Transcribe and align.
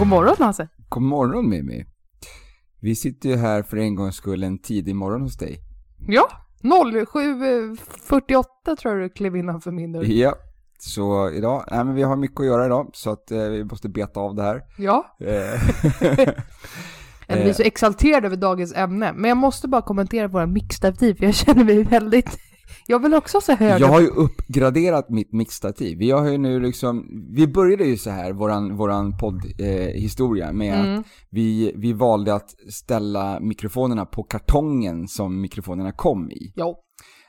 God 0.00 0.08
morgon 0.08 0.36
Hasse! 0.38 0.68
God 0.88 1.02
morgon 1.02 1.48
Mimmi! 1.48 1.84
Vi 2.80 2.94
sitter 2.94 3.28
ju 3.28 3.36
här 3.36 3.62
för 3.62 3.76
en 3.76 3.94
gångs 3.94 4.16
skull 4.16 4.42
en 4.42 4.58
tidig 4.58 4.96
morgon 4.96 5.22
hos 5.22 5.36
dig. 5.36 5.60
Ja, 6.08 6.30
07.48 6.62 8.76
tror 8.76 8.94
jag 8.94 9.02
du 9.02 9.08
klev 9.08 9.36
innanför 9.36 9.70
min 9.70 9.92
dörr. 9.92 10.04
Ja, 10.04 10.34
så 10.78 11.30
idag, 11.30 11.64
nej 11.70 11.84
men 11.84 11.94
vi 11.94 12.02
har 12.02 12.16
mycket 12.16 12.40
att 12.40 12.46
göra 12.46 12.66
idag 12.66 12.90
så 12.92 13.10
att 13.10 13.30
eh, 13.30 13.42
vi 13.42 13.64
måste 13.64 13.88
beta 13.88 14.20
av 14.20 14.34
det 14.34 14.42
här. 14.42 14.62
Ja. 14.78 15.16
Eh, 15.20 15.60
Jag 17.26 17.42
blir 17.42 17.52
så 17.52 17.62
exalterad 17.62 18.24
över 18.24 18.36
dagens 18.36 18.74
ämne. 18.74 19.12
Men 19.12 19.28
jag 19.28 19.38
måste 19.38 19.68
bara 19.68 19.82
kommentera 19.82 20.28
våra 20.28 20.46
mixstativ 20.46 21.14
för 21.14 21.24
jag 21.24 21.34
känner 21.34 21.64
mig 21.64 21.84
väldigt... 21.84 22.38
Jag 22.86 23.02
vill 23.02 23.14
också 23.14 23.36
ha 23.36 23.42
så 23.42 23.52
höga... 23.54 23.78
Jag 23.78 23.86
har 23.88 24.00
ju 24.00 24.06
uppgraderat 24.06 25.08
mitt 25.10 25.32
mixtativ. 25.32 25.98
Vi 25.98 26.10
har 26.10 26.28
ju 26.28 26.38
nu 26.38 26.60
liksom, 26.60 27.06
vi 27.34 27.46
började 27.46 27.84
ju 27.84 27.96
så 27.96 28.10
här, 28.10 28.32
våran, 28.32 28.76
våran 28.76 29.18
poddhistoria, 29.18 30.46
eh, 30.46 30.52
med 30.52 30.80
Mm. 30.80 30.98
att 31.00 31.06
vi, 31.30 31.72
vi 31.76 31.92
valde 31.92 32.34
att 32.34 32.50
ställa 32.72 33.40
mikrofonerna 33.40 34.06
på 34.06 34.22
kartongen 34.22 35.08
som 35.08 35.40
mikrofonerna 35.40 35.92
kom 35.92 36.30
i. 36.30 36.52
Jo. 36.56 36.76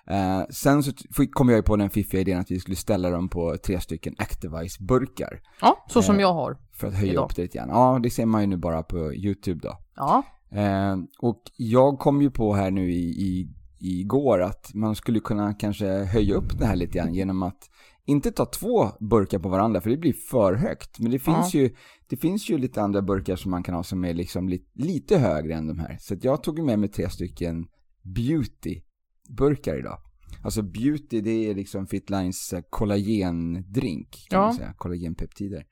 Eh, 0.09 0.41
sen 0.49 0.83
så 0.83 0.91
kom 1.31 1.49
jag 1.49 1.55
ju 1.57 1.63
på 1.63 1.75
den 1.75 1.89
fiffiga 1.89 2.21
idén 2.21 2.39
att 2.39 2.51
vi 2.51 2.59
skulle 2.59 2.75
ställa 2.75 3.09
dem 3.09 3.29
på 3.29 3.57
tre 3.65 3.79
stycken 3.79 4.15
Activise-burkar. 4.17 5.39
Ja, 5.61 5.85
så 5.89 6.01
som 6.01 6.15
Eh. 6.15 6.21
jag 6.21 6.33
har. 6.33 6.57
För 6.73 6.87
att 6.87 6.93
höja 6.93 7.11
Idag. 7.11 7.25
upp 7.25 7.35
det 7.35 7.41
lite 7.41 7.57
grann. 7.57 7.69
Ja, 7.69 7.99
det 8.03 8.09
ser 8.09 8.25
man 8.25 8.41
ju 8.41 8.47
nu 8.47 8.57
bara 8.57 8.83
på 8.83 9.13
YouTube 9.13 9.59
då. 9.63 9.77
Ja. 9.95 10.23
Eh, 10.51 10.97
och 11.19 11.41
jag 11.57 11.99
kom 11.99 12.21
ju 12.21 12.31
på 12.31 12.53
här 12.53 12.71
nu 12.71 12.91
i, 12.91 12.99
i, 13.09 13.47
igår 13.81 14.41
att 14.41 14.73
man 14.73 14.95
skulle 14.95 15.19
kunna 15.19 15.53
kanske 15.53 15.85
höja 15.87 16.35
upp 16.35 16.59
det 16.59 16.65
här 16.65 16.75
lite 16.75 16.97
grann 16.97 17.13
genom 17.13 17.43
att 17.43 17.69
inte 18.05 18.31
ta 18.31 18.45
två 18.45 18.89
burkar 18.99 19.39
på 19.39 19.49
varandra 19.49 19.81
för 19.81 19.89
det 19.89 19.97
blir 19.97 20.13
för 20.13 20.53
högt. 20.53 20.99
Men 20.99 21.11
det 21.11 21.19
finns, 21.19 21.53
ju, 21.53 21.75
det 22.09 22.17
finns 22.17 22.49
ju 22.49 22.57
lite 22.57 22.81
andra 22.81 23.01
burkar 23.01 23.35
som 23.35 23.51
man 23.51 23.63
kan 23.63 23.75
ha 23.75 23.83
som 23.83 24.05
är 24.05 24.13
liksom 24.13 24.49
lite, 24.49 24.65
lite 24.73 25.17
högre 25.17 25.53
än 25.55 25.67
de 25.67 25.79
här. 25.79 25.97
Så 25.99 26.15
jag 26.21 26.43
tog 26.43 26.59
med 26.63 26.79
mig 26.79 26.89
tre 26.89 27.09
stycken 27.09 27.65
beauty-burkar 28.03 29.79
idag. 29.79 29.97
Alltså 30.43 30.61
beauty 30.61 31.21
det 31.21 31.49
är 31.49 31.55
liksom 31.55 31.87
Fitlines 31.87 32.53
eh, 32.53 32.61
kollagendrink 32.69 34.25
kan 34.29 34.39
Ja. 34.39 34.45
man 34.45 34.53
säga, 34.55 34.73
kollagenpeptider. 34.77 35.63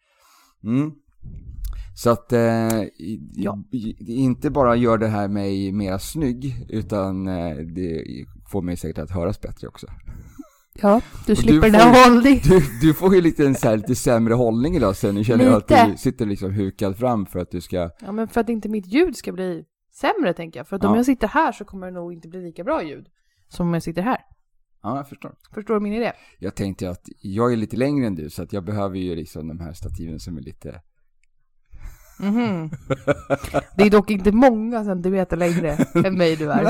Mm. 0.63 0.91
Så 1.95 2.09
att 2.09 2.33
eh, 2.33 2.83
Ja. 3.33 3.63
inte 4.07 4.49
bara 4.49 4.75
gör 4.75 4.97
det 4.97 5.07
här 5.07 5.27
mig 5.27 5.71
mer 5.71 5.97
snygg, 5.97 6.65
utan 6.69 7.27
eh, 7.27 7.55
det 7.57 8.03
får 8.51 8.61
mig 8.61 8.77
säkert 8.77 8.97
att 8.97 9.11
höras 9.11 9.41
bättre 9.41 9.67
också. 9.67 9.87
Ja, 10.81 11.01
du 11.27 11.33
du 11.33 11.35
slipper 11.35 11.69
den 11.69 11.71
får- 11.71 11.79
här 11.79 12.09
hållningen. 12.09 12.41
Du, 12.43 12.61
du 12.81 12.93
får 12.93 13.15
ju 13.15 13.21
lite, 13.21 13.45
en 13.45 13.55
så 13.55 13.67
här, 13.69 13.77
lite 13.77 13.95
sämre 13.95 14.33
hållning 14.33 14.75
idag 14.75 14.95
sen, 14.95 15.15
nu 15.15 15.23
känner 15.23 15.45
jag 15.45 15.53
att 15.53 15.69
Lite. 15.69 15.87
du 15.91 15.97
sitter 15.97 16.25
liksom 16.25 16.51
hukad 16.53 16.97
fram 16.97 17.25
för 17.25 17.39
att 17.39 17.51
du 17.51 17.61
ska... 17.61 17.89
Ja, 18.01 18.11
men 18.11 18.27
för 18.27 18.41
att 18.41 18.49
inte 18.49 18.69
mitt 18.69 18.87
ljud 18.87 19.15
ska 19.15 19.31
bli 19.31 19.63
sämre 19.93 20.33
tänker 20.33 20.59
jag. 20.59 20.67
För 20.67 20.75
att 20.75 20.83
om 20.83 20.91
Ja. 20.91 20.95
jag 20.97 21.05
sitter 21.05 21.27
här 21.27 21.51
så 21.51 21.65
kommer 21.65 21.87
det 21.87 21.93
nog 21.93 22.13
inte 22.13 22.27
bli 22.27 22.41
lika 22.41 22.63
bra 22.63 22.83
ljud 22.83 23.07
som 23.47 23.67
om 23.67 23.73
jag 23.73 23.83
sitter 23.83 24.01
här. 24.01 24.17
Ja, 24.83 24.97
jag 24.97 25.09
förstår. 25.09 25.35
Förstår 25.53 25.73
du 25.73 25.79
min 25.79 25.93
idé? 25.93 26.11
Jag 26.39 26.55
tänkte 26.55 26.89
att 26.89 27.09
jag 27.21 27.53
är 27.53 27.57
lite 27.57 27.77
längre 27.77 28.07
än 28.07 28.15
du, 28.15 28.29
så 28.29 28.43
att 28.43 28.53
jag 28.53 28.65
behöver 28.65 28.97
ju 28.97 29.15
liksom 29.15 29.47
de 29.47 29.59
här 29.59 29.73
stativen 29.73 30.19
som 30.19 30.37
är 30.37 30.41
lite... 30.41 30.81
Mhm. 32.19 32.69
Det 33.75 33.83
är 33.83 33.89
dock 33.89 34.11
inte 34.11 34.31
många 34.31 34.83
centimeter 34.83 35.37
längre 35.37 35.77
än 36.05 36.17
mig 36.17 36.35
du 36.35 36.51
är. 36.51 36.63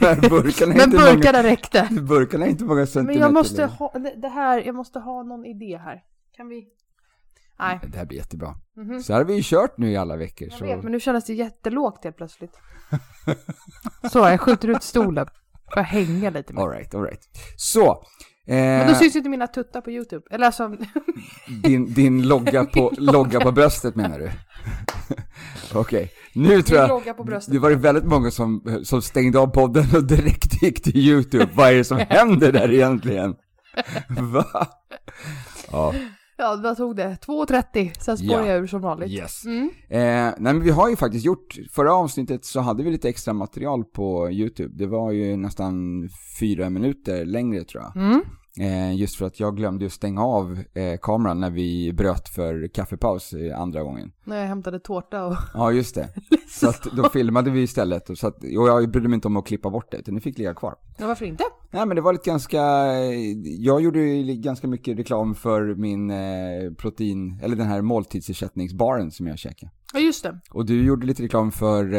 Nej, 0.00 0.30
burkarna 0.30 0.72
är 0.74 0.76
Men 0.76 0.84
inte 0.84 0.96
burkarna 0.96 1.42
räckte. 1.42 1.88
Burkarna 1.90 2.46
är 2.46 2.50
inte 2.50 2.64
många 2.64 2.78
Men 2.78 2.86
centimeter 2.86 3.20
jag 3.20 3.32
måste 3.32 3.56
längre. 3.56 3.70
ha, 3.78 3.92
det 4.16 4.28
här, 4.28 4.62
jag 4.66 4.74
måste 4.74 4.98
ha 4.98 5.22
någon 5.22 5.44
idé 5.44 5.76
här. 5.84 6.02
Kan 6.36 6.48
vi? 6.48 6.64
Nej. 7.58 7.80
Det 7.92 7.98
här 7.98 8.06
blir 8.06 8.18
jättebra. 8.18 8.54
Mhm. 8.76 9.02
Så 9.02 9.12
här 9.12 9.20
har 9.20 9.26
vi 9.26 9.34
ju 9.34 9.42
kört 9.44 9.78
nu 9.78 9.90
i 9.90 9.96
alla 9.96 10.16
veckor. 10.16 10.48
Jag 10.50 10.58
så... 10.58 10.64
vet, 10.64 10.82
men 10.82 10.92
nu 10.92 11.00
kändes 11.00 11.24
det 11.24 11.34
jättelågt 11.34 12.04
helt 12.04 12.16
plötsligt. 12.16 12.56
Så, 14.12 14.18
jag 14.18 14.40
skjuter 14.40 14.68
ut 14.68 14.82
stolen. 14.82 15.26
Får 15.74 15.78
jag 15.80 15.84
hänga 15.84 16.30
lite 16.30 16.52
mer. 16.52 16.62
All 16.62 16.70
right, 16.70 16.94
all 16.94 17.02
right. 17.02 17.20
Så. 17.56 17.90
Eh, 18.48 18.54
Men 18.56 18.88
då 18.88 18.94
syns 18.94 19.16
inte 19.16 19.28
mina 19.28 19.46
tuttar 19.46 19.80
på 19.80 19.90
YouTube. 19.90 20.26
Eller 20.30 20.46
alltså, 20.46 20.76
din, 21.62 21.94
din 21.94 22.28
logga 22.28 22.64
på, 22.64 22.92
logga 22.98 23.40
på 23.40 23.52
bröstet 23.52 23.94
menar 23.96 24.18
du? 24.18 24.30
Okej, 25.80 26.10
nu 26.32 26.62
tror 26.62 26.78
jag... 26.80 26.88
logga 26.88 27.14
på 27.14 27.24
bröstet. 27.24 27.54
Det 27.54 27.58
var 27.60 27.70
ju 27.70 27.76
väldigt 27.76 28.04
många 28.04 28.30
som, 28.30 28.80
som 28.84 29.02
stängde 29.02 29.38
av 29.38 29.46
podden 29.46 29.84
och 29.96 30.04
direkt 30.06 30.62
gick 30.62 30.82
till 30.82 30.96
YouTube. 30.96 31.48
Vad 31.54 31.68
är 31.70 31.74
det 31.74 31.84
som 31.84 31.98
händer 32.08 32.52
där 32.52 32.72
egentligen? 32.72 33.34
Va? 34.08 34.66
Ja, 35.72 35.94
Ja, 36.38 36.60
vad 36.62 36.76
tog 36.76 36.96
det? 36.96 37.16
2.30. 37.26 37.92
Sen 38.00 38.18
spårar 38.18 38.40
Ja. 38.40 38.46
jag 38.46 38.62
ur 38.62 38.66
som 38.66 38.80
vanligt. 38.80 39.10
yes. 39.10 39.44
Mm. 39.44 39.70
Eh, 39.88 39.98
nej 39.98 40.34
men 40.38 40.62
vi 40.62 40.70
har 40.70 40.88
ju 40.90 40.96
faktiskt 40.96 41.24
gjort, 41.24 41.56
förra 41.72 41.92
avsnittet 41.94 42.44
så 42.44 42.60
hade 42.60 42.82
vi 42.82 42.90
lite 42.90 43.08
extra 43.08 43.32
material 43.32 43.84
på 43.84 44.30
YouTube. 44.30 44.74
Det 44.78 44.86
var 44.86 45.12
ju 45.12 45.36
nästan 45.36 46.08
fyra 46.40 46.70
minuter 46.70 47.24
längre 47.24 47.64
tror 47.64 47.82
jag. 47.82 47.96
Mm. 47.96 48.20
Eh, 48.60 48.94
just 48.94 49.16
för 49.16 49.26
att 49.26 49.40
jag 49.40 49.56
glömde 49.56 49.84
ju 49.84 49.90
stänga 49.90 50.24
av 50.24 50.58
eh, 50.74 50.98
kameran 51.02 51.40
när 51.40 51.50
vi 51.50 51.92
bröt 51.92 52.28
för 52.28 52.68
kaffepaus 52.68 53.32
eh, 53.32 53.60
andra 53.60 53.82
gången. 53.82 54.12
När 54.24 54.36
jag 54.36 54.46
hämtade 54.46 54.80
tårta 54.80 55.26
och... 55.26 55.36
Ja, 55.54 55.72
just 55.72 55.94
det. 55.94 56.08
Så 56.48 56.68
att 56.68 56.82
då 56.82 57.08
filmade 57.08 57.50
vi 57.50 57.62
istället. 57.62 58.10
Och, 58.10 58.18
så 58.18 58.26
att, 58.26 58.36
och 58.36 58.68
jag 58.68 58.90
brydde 58.90 59.08
mig 59.08 59.14
inte 59.14 59.28
om 59.28 59.36
att 59.36 59.46
klippa 59.46 59.70
bort 59.70 59.90
det, 59.90 59.96
utan 59.96 60.14
det 60.14 60.20
fick 60.20 60.38
ligga 60.38 60.54
kvar. 60.54 60.74
Ja, 60.98 61.06
varför 61.06 61.24
inte? 61.24 61.44
Nej, 61.70 61.86
men 61.86 61.96
det 61.96 62.02
var 62.02 62.12
lite 62.12 62.30
ganska... 62.30 62.60
Jag 63.42 63.80
gjorde 63.80 64.00
ju 64.00 64.34
ganska 64.34 64.68
mycket 64.68 64.98
reklam 64.98 65.34
för 65.34 65.74
min 65.74 66.12
protein, 66.76 67.40
eller 67.42 67.56
den 67.56 67.66
här 67.66 67.82
måltidsersättningsbaren 67.82 69.10
som 69.10 69.26
jag 69.26 69.38
käkar. 69.38 69.70
Ja, 69.92 70.00
just 70.00 70.22
det. 70.22 70.40
Och 70.50 70.66
du 70.66 70.84
gjorde 70.84 71.06
lite 71.06 71.22
reklam 71.22 71.52
för 71.52 71.94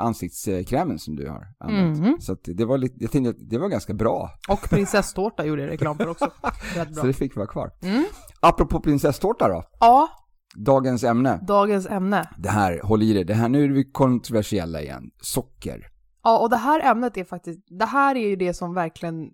ansiktskrämen 0.00 0.98
som 0.98 1.16
du 1.16 1.28
har 1.28 1.46
använt. 1.60 1.98
Mhm. 1.98 2.16
Så 2.20 2.36
det 2.44 2.64
var 2.64 2.78
lite, 2.78 2.94
jag 2.98 3.10
tänkte 3.10 3.30
att 3.30 3.50
det 3.50 3.58
var 3.58 3.68
ganska 3.68 3.94
bra. 3.94 4.30
Och 4.48 4.60
prinsesstårta 4.70 5.44
gjorde 5.44 5.62
jag 5.62 5.70
reklam 5.70 5.96
för 5.96 6.08
också. 6.08 6.24
Rätt 6.74 6.88
Så 6.88 6.94
bra. 6.94 7.04
det 7.04 7.12
fick 7.12 7.36
vara 7.36 7.46
kvar. 7.46 7.70
Mm. 7.82 8.04
Apropå 8.40 8.80
prinsesstårta 8.80 9.48
då. 9.48 9.62
Ja, 9.80 10.08
Dagens 10.56 11.04
ämne. 11.04 11.40
dagens 11.48 11.86
ämne. 11.86 12.28
Det 12.38 12.48
här, 12.50 12.80
håll 12.84 13.02
i 13.02 13.12
det, 13.12 13.24
det 13.24 13.34
här, 13.34 13.48
nu 13.48 13.64
är 13.64 13.68
vi 13.68 13.84
kontroversiella 13.92 14.80
igen. 14.82 15.10
Socker. 15.20 15.86
Ja, 16.24 16.38
och 16.38 16.50
det 16.50 16.56
här 16.56 16.80
ämnet 16.90 17.16
är 17.16 17.24
faktiskt, 17.24 17.60
det 17.78 17.84
här 17.84 18.14
är 18.16 18.28
ju 18.28 18.36
det 18.36 18.54
som 18.54 18.74
verkligen, 18.74 19.28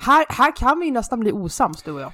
här, 0.00 0.26
här 0.28 0.56
kan 0.56 0.78
vi 0.80 0.86
ju 0.86 0.92
nästan 0.92 1.20
bli 1.20 1.32
osams 1.32 1.82
du 1.82 1.92
och 1.92 2.00
jag. 2.00 2.12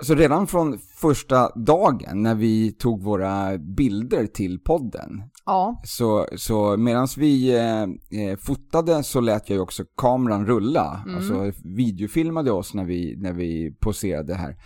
Så 0.00 0.14
redan 0.14 0.46
från 0.46 0.78
första 0.78 1.48
dagen 1.54 2.22
när 2.22 2.34
vi 2.34 2.72
tog 2.72 3.02
våra 3.02 3.58
bilder 3.58 4.26
till 4.26 4.60
podden 4.60 5.22
Ja, 5.46 5.80
så, 5.84 6.26
så 6.36 6.76
medan 6.76 7.08
vi 7.16 7.56
eh, 7.56 7.82
eh, 8.22 8.36
fotade 8.38 9.02
så 9.02 9.20
lät 9.20 9.50
jag 9.50 9.56
ju 9.56 9.62
också 9.62 9.84
kameran 9.96 10.46
rulla. 10.46 11.02
Mm. 11.04 11.16
Alltså 11.16 11.52
videofilmade 11.64 12.52
oss 12.52 12.74
när 12.74 12.84
vi, 12.84 13.16
när 13.16 13.32
vi 13.32 13.74
poserade 13.80 14.34
här. 14.34 14.56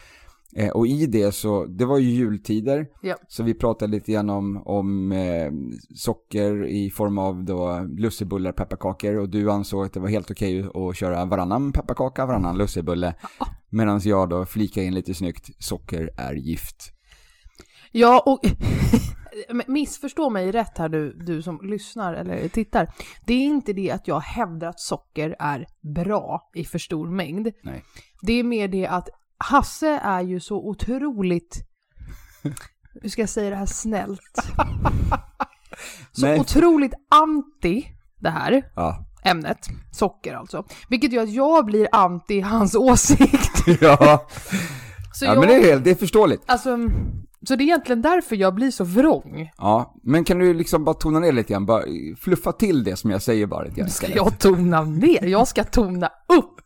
Eh, 0.57 0.71
och 0.71 0.87
i 0.87 1.07
det 1.07 1.33
så, 1.33 1.65
det 1.67 1.85
var 1.85 1.99
ju 1.99 2.11
jultider, 2.11 2.87
Ja. 3.03 3.15
så 3.29 3.43
vi 3.43 3.55
pratade 3.55 3.93
lite 3.93 4.13
grann 4.13 4.31
om, 4.31 4.63
om 4.67 5.13
eh, 5.13 5.53
socker 5.95 6.67
i 6.67 6.91
form 6.91 7.19
av 7.19 7.45
då 7.45 7.87
lussebullar, 7.99 8.53
pepparkakor 8.53 9.15
och 9.19 9.29
du 9.29 9.51
ansåg 9.51 9.85
att 9.85 9.93
det 9.93 10.01
var 10.01 10.09
helt 10.09 10.31
okej 10.31 10.67
att 10.75 10.97
köra 10.97 11.25
varannan 11.25 11.73
pepparkaka, 11.73 12.27
varannan 12.27 12.59
lussebulle. 12.59 13.15
Medan 13.75 14.01
jag 14.05 14.29
då 14.29 14.47
flikade 14.47 14.87
in 14.87 14.95
lite 14.95 15.15
snyggt, 15.15 15.65
socker 15.65 16.11
är 16.17 16.35
gift. 16.35 16.93
Ja, 17.93 18.23
och 18.27 18.41
missförstå 19.67 20.31
mig 20.31 20.53
rätt 20.53 20.79
här 20.79 20.89
du, 20.89 21.13
du 21.13 21.43
som 21.43 21.61
lyssnar 21.63 22.15
eller 22.15 22.49
tittar. 22.49 22.93
Det 23.27 23.35
är 23.35 23.45
inte 23.45 23.73
det 23.73 23.91
att 23.91 24.09
jag 24.09 24.21
hävdar 24.21 24.69
att 24.69 24.81
socker 24.81 25.37
är 25.39 25.67
bra 25.95 26.51
i 26.55 26.65
för 26.65 26.79
stor 26.79 27.11
mängd. 27.11 27.49
Nej. 27.63 27.85
Det 28.23 28.33
är 28.33 28.45
mer 28.45 28.69
det 28.69 28.87
att 28.87 29.09
Hasse 29.39 30.01
är 30.03 30.21
ju 30.21 30.41
så 30.41 30.69
otroligt, 30.69 31.67
hur 33.03 33.09
ska 33.09 33.23
jag 33.23 33.29
säga 33.29 33.51
det 33.51 33.57
här 33.57 33.67
snällt? 33.67 34.21
Så 36.13 36.27
Nej. 36.27 36.41
otroligt 36.41 36.95
anti 37.11 37.87
det 38.21 38.31
här. 38.31 38.71
Ja. 38.77 39.07
Ämnet, 39.25 39.67
socker 39.91 40.35
alltså. 40.35 40.65
Vilket 40.89 41.13
gör 41.13 41.23
att 41.23 41.33
jag 41.33 41.65
blir 41.67 41.89
anti 41.93 42.41
hans 42.41 42.75
åsikt. 42.77 43.65
ja, 43.81 44.27
Så 45.15 45.25
ja 45.25 45.35
jag, 45.35 45.41
men 45.41 45.49
det 45.49 45.55
är, 45.55 45.63
helt, 45.63 45.85
det 45.85 45.91
är 45.91 45.95
förståeligt. 45.95 46.43
alltså, 46.47 46.79
så 47.49 47.57
det 47.57 47.63
är 47.63 47.67
egentligen 47.67 48.03
därför 48.03 48.37
jag 48.37 48.55
blir 48.55 48.71
så 48.71 48.85
vrång. 48.85 49.51
Ja, 49.59 49.95
men 50.03 50.25
kan 50.25 50.39
du 50.39 50.55
liksom 50.55 50.85
bara 50.85 50.95
tona 50.95 51.19
ner 51.19 51.33
lite 51.33 51.53
grann, 51.53 51.67
bara 51.67 51.83
fluffa 52.21 52.53
till 52.53 52.85
det 52.85 52.97
som 52.97 53.11
jag 53.11 53.23
säger 53.23 53.47
bara 53.47 53.63
lite 53.65 53.81
grann 53.81 53.91
Ska 53.91 54.09
jag 54.15 54.39
tona 54.39 54.83
ner? 54.83 55.25
Jag 55.25 55.49
ska 55.49 55.65
tona 55.65 56.07
upp! 56.29 56.61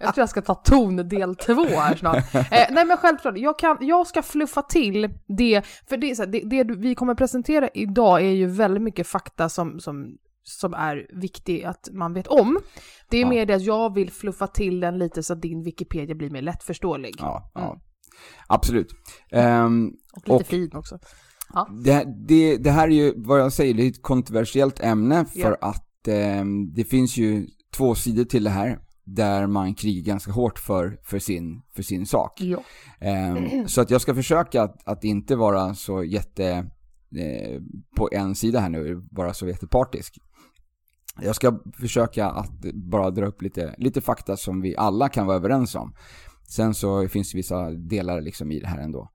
Jag 0.00 0.14
tror 0.14 0.22
jag 0.22 0.28
ska 0.28 0.42
ta 0.42 0.54
ton 0.54 1.08
del 1.08 1.36
två 1.36 1.64
här 1.64 1.96
snart. 1.96 2.34
Eh, 2.34 2.42
nej 2.50 2.84
men 2.86 2.96
självklart, 2.96 3.38
jag, 3.38 3.58
kan, 3.58 3.76
jag 3.80 4.06
ska 4.06 4.22
fluffa 4.22 4.62
till 4.62 5.10
det, 5.28 5.62
för 5.88 5.96
det, 5.96 6.10
är 6.10 6.14
så 6.14 6.22
här, 6.22 6.30
det, 6.30 6.40
det 6.64 6.74
vi 6.74 6.94
kommer 6.94 7.14
presentera 7.14 7.68
idag 7.74 8.20
är 8.20 8.30
ju 8.30 8.46
väldigt 8.46 8.82
mycket 8.82 9.06
fakta 9.06 9.48
som, 9.48 9.80
som, 9.80 10.16
som 10.48 10.74
är 10.74 11.06
viktig 11.20 11.64
att 11.64 11.88
man 11.92 12.12
vet 12.14 12.26
om. 12.26 12.58
Det 13.10 13.16
är 13.16 13.20
Ja. 13.22 13.28
mer 13.28 13.46
det 13.46 13.54
att 13.54 13.62
jag 13.62 13.94
vill 13.94 14.10
fluffa 14.10 14.46
till 14.46 14.80
den 14.80 14.98
lite 14.98 15.22
så 15.22 15.32
att 15.32 15.42
din 15.42 15.62
Wikipedia 15.62 16.14
blir 16.14 16.30
mer 16.30 16.42
lättförståelig. 16.42 17.14
Ja, 17.18 17.50
ja. 17.54 17.66
Mm. 17.66 17.78
Absolut. 18.48 18.88
Ehm, 19.32 19.90
Och 20.12 20.22
lite 20.28 20.32
Och- 20.32 20.46
fin 20.46 20.70
också. 20.74 20.98
det, 21.84 22.04
det, 22.28 22.56
det 22.56 22.70
här 22.70 22.88
är 22.88 22.92
ju, 22.92 23.12
vad 23.16 23.40
jag 23.40 23.52
säger, 23.52 23.74
det 23.74 23.82
är 23.82 23.88
ett 23.88 24.02
kontroversiellt 24.02 24.80
ämne 24.80 25.24
för 25.24 25.56
att 25.60 26.08
ehm, 26.08 26.72
det 26.74 26.84
finns 26.84 27.16
ju 27.16 27.46
två 27.76 27.94
sidor 27.94 28.24
till 28.24 28.44
det 28.44 28.50
här. 28.50 28.78
Där 29.08 29.46
man 29.46 29.74
krigar 29.74 30.04
ganska 30.12 30.32
hårt 30.32 30.58
för, 30.58 30.98
för, 31.04 31.18
sin, 31.18 31.62
för 31.76 31.82
sin 31.82 32.06
sak. 32.06 32.40
Ja. 32.40 32.62
Ehm, 33.00 33.68
så 33.68 33.80
att 33.80 33.90
jag 33.90 34.00
ska 34.00 34.14
försöka 34.14 34.62
att, 34.62 34.88
att 34.88 35.04
inte 35.04 35.36
vara 35.36 35.74
så 35.74 36.04
jätte 36.04 36.46
eh, 37.16 37.60
på 37.96 38.08
en 38.12 38.34
sida 38.34 38.60
här 38.60 38.68
nu, 38.68 39.02
vara 39.10 39.34
så 39.34 39.48
jättepartisk. 39.48 40.14
Jag 41.20 41.34
ska 41.36 41.58
försöka 41.80 42.26
att 42.26 42.60
bara 42.74 43.10
dra 43.10 43.26
upp 43.26 43.42
lite, 43.42 43.74
lite 43.78 44.00
fakta 44.00 44.36
som 44.36 44.60
vi 44.60 44.76
alla 44.76 45.08
kan 45.08 45.26
vara 45.26 45.36
överens 45.36 45.74
om. 45.74 45.94
Sen 46.48 46.74
så 46.74 47.08
finns 47.08 47.32
det 47.32 47.38
vissa 47.38 47.70
delar 47.70 48.20
liksom 48.20 48.50
i 48.50 48.60
det 48.60 48.66
här 48.66 48.78
ändå. 48.78 49.10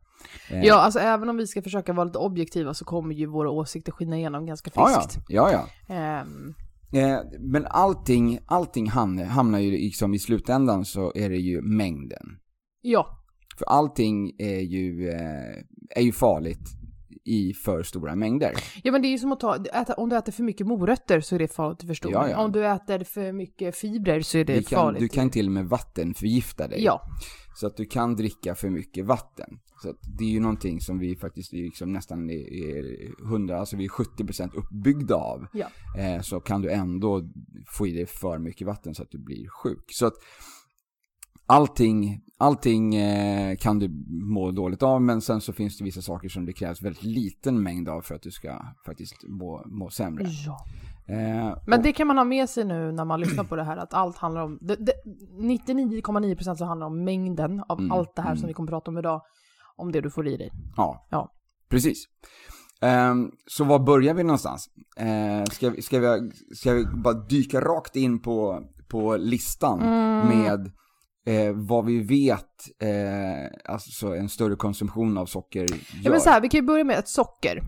Eh, 0.49 0.63
ja, 0.63 0.75
alltså 0.75 0.99
även 0.99 1.29
om 1.29 1.37
vi 1.37 1.47
ska 1.47 1.61
försöka 1.61 1.93
vara 1.93 2.05
lite 2.05 2.17
objektiva 2.17 2.73
så 2.73 2.85
kommer 2.85 3.15
ju 3.15 3.25
våra 3.25 3.49
åsikter 3.49 3.91
skina 3.91 4.17
igenom 4.17 4.45
ganska 4.45 4.71
ja, 4.75 4.91
ja, 4.91 5.01
friskt. 5.01 5.25
ja, 5.29 5.51
ja. 5.51 5.95
Ehm, 5.95 6.53
Eh, 6.93 7.19
men 7.39 7.65
allting, 7.69 8.39
allting 8.45 8.89
hamnar, 8.89 9.23
hamnar 9.23 9.59
ju 9.59 9.71
liksom 9.71 10.13
i 10.13 10.19
slutändan 10.19 10.85
så 10.85 11.11
är 11.15 11.29
det 11.29 11.37
ju 11.37 11.61
mängden. 11.61 12.37
ja, 12.81 13.17
För 13.57 13.65
allting 13.65 14.31
är 14.37 14.59
ju, 14.59 15.09
eh, 15.09 15.63
är 15.95 16.01
ju 16.01 16.11
farligt 16.11 16.69
i 17.23 17.53
för 17.53 17.83
stora 17.83 18.15
mängder. 18.15 18.53
Ja 18.83 18.91
men 18.91 19.01
det 19.01 19.07
är 19.07 19.09
ju 19.09 19.17
som 19.17 19.31
att 19.31 19.39
ta, 19.39 19.55
äta, 19.65 19.93
om 19.93 20.09
du 20.09 20.17
äter 20.17 20.31
för 20.31 20.43
mycket 20.43 20.67
morötter 20.67 21.21
så 21.21 21.35
är 21.35 21.39
det 21.39 21.47
farligt 21.47 21.83
för 21.83 21.93
stor. 21.93 22.11
Ja, 22.11 22.29
ja. 22.29 22.43
Om 22.43 22.51
du 22.51 22.67
äter 22.67 23.03
för 23.03 23.31
mycket 23.31 23.75
fibrer 23.77 24.21
så 24.21 24.37
är 24.37 24.45
det 24.45 24.53
Du 24.55 24.63
kan, 24.63 24.79
farligt. 24.79 24.99
du 25.01 25.07
kan 25.09 25.29
till 25.29 25.45
och 25.45 25.51
med 25.51 25.65
vattenförgifta 25.69 26.67
dig. 26.67 26.83
Ja, 26.83 27.01
Så 27.55 27.67
att 27.67 27.77
du 27.77 27.85
kan 27.85 28.15
dricka 28.15 28.55
för 28.55 28.69
mycket 28.69 29.05
vatten. 29.05 29.59
Så 29.81 29.89
att 29.89 29.97
det 30.17 30.23
är 30.23 30.29
ju 30.29 30.39
någonting 30.39 30.81
som 30.81 30.99
vi 30.99 31.15
faktiskt 31.15 31.53
är 31.53 31.57
liksom 31.57 31.93
nästan 31.93 32.29
är 32.29 33.23
100, 33.25 33.59
alltså 33.59 33.77
vi 33.77 33.85
är 33.85 33.89
70% 33.89 34.49
uppbyggda 34.55 35.15
av. 35.15 35.45
ja. 35.53 35.67
Eh, 35.97 36.21
så 36.21 36.39
kan 36.39 36.61
du 36.61 36.71
ändå 36.71 37.21
få 37.67 37.87
i 37.87 37.91
dig 37.91 38.05
för 38.05 38.37
mycket 38.37 38.67
vatten 38.67 38.95
så 38.95 39.03
att 39.03 39.11
du 39.11 39.17
blir 39.19 39.47
sjuk. 39.49 39.85
Så 39.91 40.05
att 40.05 40.13
allting, 41.45 42.21
allting 42.41 42.95
eh, 42.95 43.55
kan 43.57 43.79
du 43.79 43.89
må 44.09 44.51
dåligt 44.51 44.83
av 44.83 45.01
men 45.01 45.21
sen 45.21 45.41
så 45.41 45.53
finns 45.53 45.77
det 45.77 45.83
vissa 45.83 46.01
saker 46.01 46.29
som 46.29 46.45
det 46.45 46.53
krävs 46.53 46.81
väldigt 46.81 47.03
liten 47.03 47.63
mängd 47.63 47.89
av 47.89 48.01
för 48.01 48.15
att 48.15 48.21
du 48.21 48.31
ska 48.31 48.61
faktiskt 48.85 49.23
må, 49.27 49.61
må 49.65 49.89
sämre. 49.89 50.25
ja. 50.45 50.57
Eh, 51.07 51.57
Men 51.67 51.79
och- 51.79 51.83
det 51.85 51.91
kan 51.93 52.07
man 52.07 52.17
ha 52.17 52.25
med 52.25 52.49
sig 52.49 52.65
nu 52.65 52.91
när 52.91 53.05
man 53.05 53.19
lyssnar 53.19 53.43
på 53.43 53.55
det 53.55 53.63
här 53.63 53.77
att 53.77 53.93
allt 53.93 54.17
handlar 54.17 54.41
om, 54.41 54.57
det, 54.61 54.75
det, 54.75 54.93
99,9% 55.39 56.55
så 56.55 56.65
handlar 56.65 56.87
om 56.87 57.03
mängden 57.03 57.63
av 57.69 57.79
Mm, 57.79 57.91
allt 57.91 58.15
det 58.15 58.21
här 58.21 58.29
mm. 58.29 58.37
som 58.39 58.47
vi 58.47 58.53
kommer 58.53 58.69
prata 58.69 58.91
om 58.91 58.97
idag. 58.97 59.21
Om 59.75 59.91
det 59.91 60.01
du 60.01 60.09
får 60.09 60.27
i 60.27 60.37
dig. 60.37 60.51
Ja, 60.77 61.07
Ja. 61.11 61.31
precis. 61.69 62.03
Ehm, 62.81 63.31
så 63.47 63.63
var 63.63 63.79
börjar 63.79 64.13
vi 64.13 64.23
någonstans? 64.23 64.69
Uh, 65.01 65.43
ska, 65.51 65.69
vi- 65.69 65.81
ska, 65.81 65.99
vi, 65.99 66.31
ska 66.55 66.73
vi 66.73 66.85
bara 66.85 67.13
dyka 67.13 67.61
rakt 67.61 67.95
in 67.95 68.21
på, 68.21 68.63
på 68.89 69.17
listan 69.17 69.81
Mm. 69.81 70.27
med 70.39 70.71
eh, 71.25 71.51
vad 71.55 71.85
vi 71.85 71.99
vet, 71.99 72.39
eh, 72.81 73.71
alltså 73.73 74.15
en 74.15 74.29
större 74.29 74.55
konsumtion 74.55 75.17
av 75.17 75.25
socker 75.25 75.59
gör? 75.59 75.79
Ja 76.03 76.11
men 76.11 76.21
så 76.21 76.29
här, 76.29 76.41
vi 76.41 76.49
kan 76.49 76.59
ju 76.59 76.65
börja 76.65 76.83
med 76.83 76.99
ett 76.99 77.07
socker. 77.09 77.63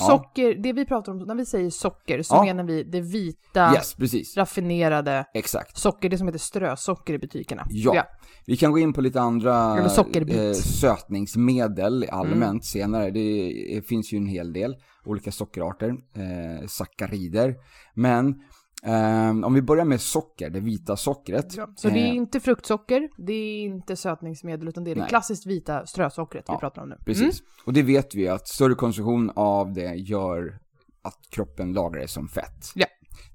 Ja. 0.00 0.06
Socker, 0.06 0.54
det 0.54 0.72
vi 0.72 0.84
pratar 0.86 1.12
om, 1.12 1.18
när 1.18 1.34
vi 1.34 1.46
säger 1.46 1.70
socker 1.70 2.22
så 2.22 2.34
Ja. 2.34 2.44
menar 2.44 2.64
vi 2.64 2.82
det 2.82 3.00
vita, 3.00 3.72
Yes, 3.74 4.36
raffinerade 4.36 5.24
Exakt. 5.34 5.76
socker, 5.78 6.08
det 6.08 6.18
som 6.18 6.26
heter 6.26 6.38
strösocker 6.38 7.14
i 7.14 7.18
butikerna. 7.18 7.66
Ja. 7.70 8.06
Vi 8.46 8.56
kan 8.56 8.72
gå 8.72 8.78
in 8.78 8.92
på 8.92 9.00
lite 9.00 9.20
andra 9.20 9.78
eh, 9.78 10.52
sötningsmedel 10.52 12.06
allmänt 12.10 12.42
Mm. 12.50 12.60
senare. 12.60 13.10
Det 13.10 13.86
finns 13.88 14.12
ju 14.12 14.16
en 14.18 14.26
hel 14.26 14.52
del 14.52 14.76
olika 15.04 15.32
sockerarter, 15.32 15.88
eh, 15.88 16.66
sackarider. 16.66 17.54
Men 17.94 18.34
eh, 18.84 19.30
om 19.30 19.54
vi 19.54 19.62
börjar 19.62 19.84
med 19.84 20.00
socker, 20.00 20.50
det 20.50 20.60
vita 20.60 20.96
sockret. 20.96 21.56
Ja, 21.56 21.68
så 21.76 21.88
det 21.88 21.98
är 22.00 22.06
eh, 22.08 22.16
inte 22.16 22.40
fruktsocker, 22.40 23.08
det 23.16 23.32
är 23.32 23.64
inte 23.64 23.96
sötningsmedel, 23.96 24.68
utan 24.68 24.84
det 24.84 24.90
är 24.90 24.94
det 24.94 25.00
Nej. 25.00 25.08
klassiskt 25.08 25.46
vita 25.46 25.86
strösockret 25.86 26.44
vi 26.48 26.52
Ja, 26.52 26.58
pratar 26.58 26.82
om 26.82 26.88
nu. 26.88 26.96
Precis. 27.06 27.40
Mm. 27.40 27.50
Och 27.64 27.72
det 27.72 27.82
vet 27.82 28.14
vi 28.14 28.28
att 28.28 28.48
större 28.48 28.74
konsumtion 28.74 29.30
av 29.36 29.72
det 29.72 29.94
gör 29.94 30.58
att 31.02 31.18
kroppen 31.30 31.72
lagrar 31.72 32.00
det 32.00 32.08
som 32.08 32.28
fett. 32.28 32.72
Ja. 32.74 32.86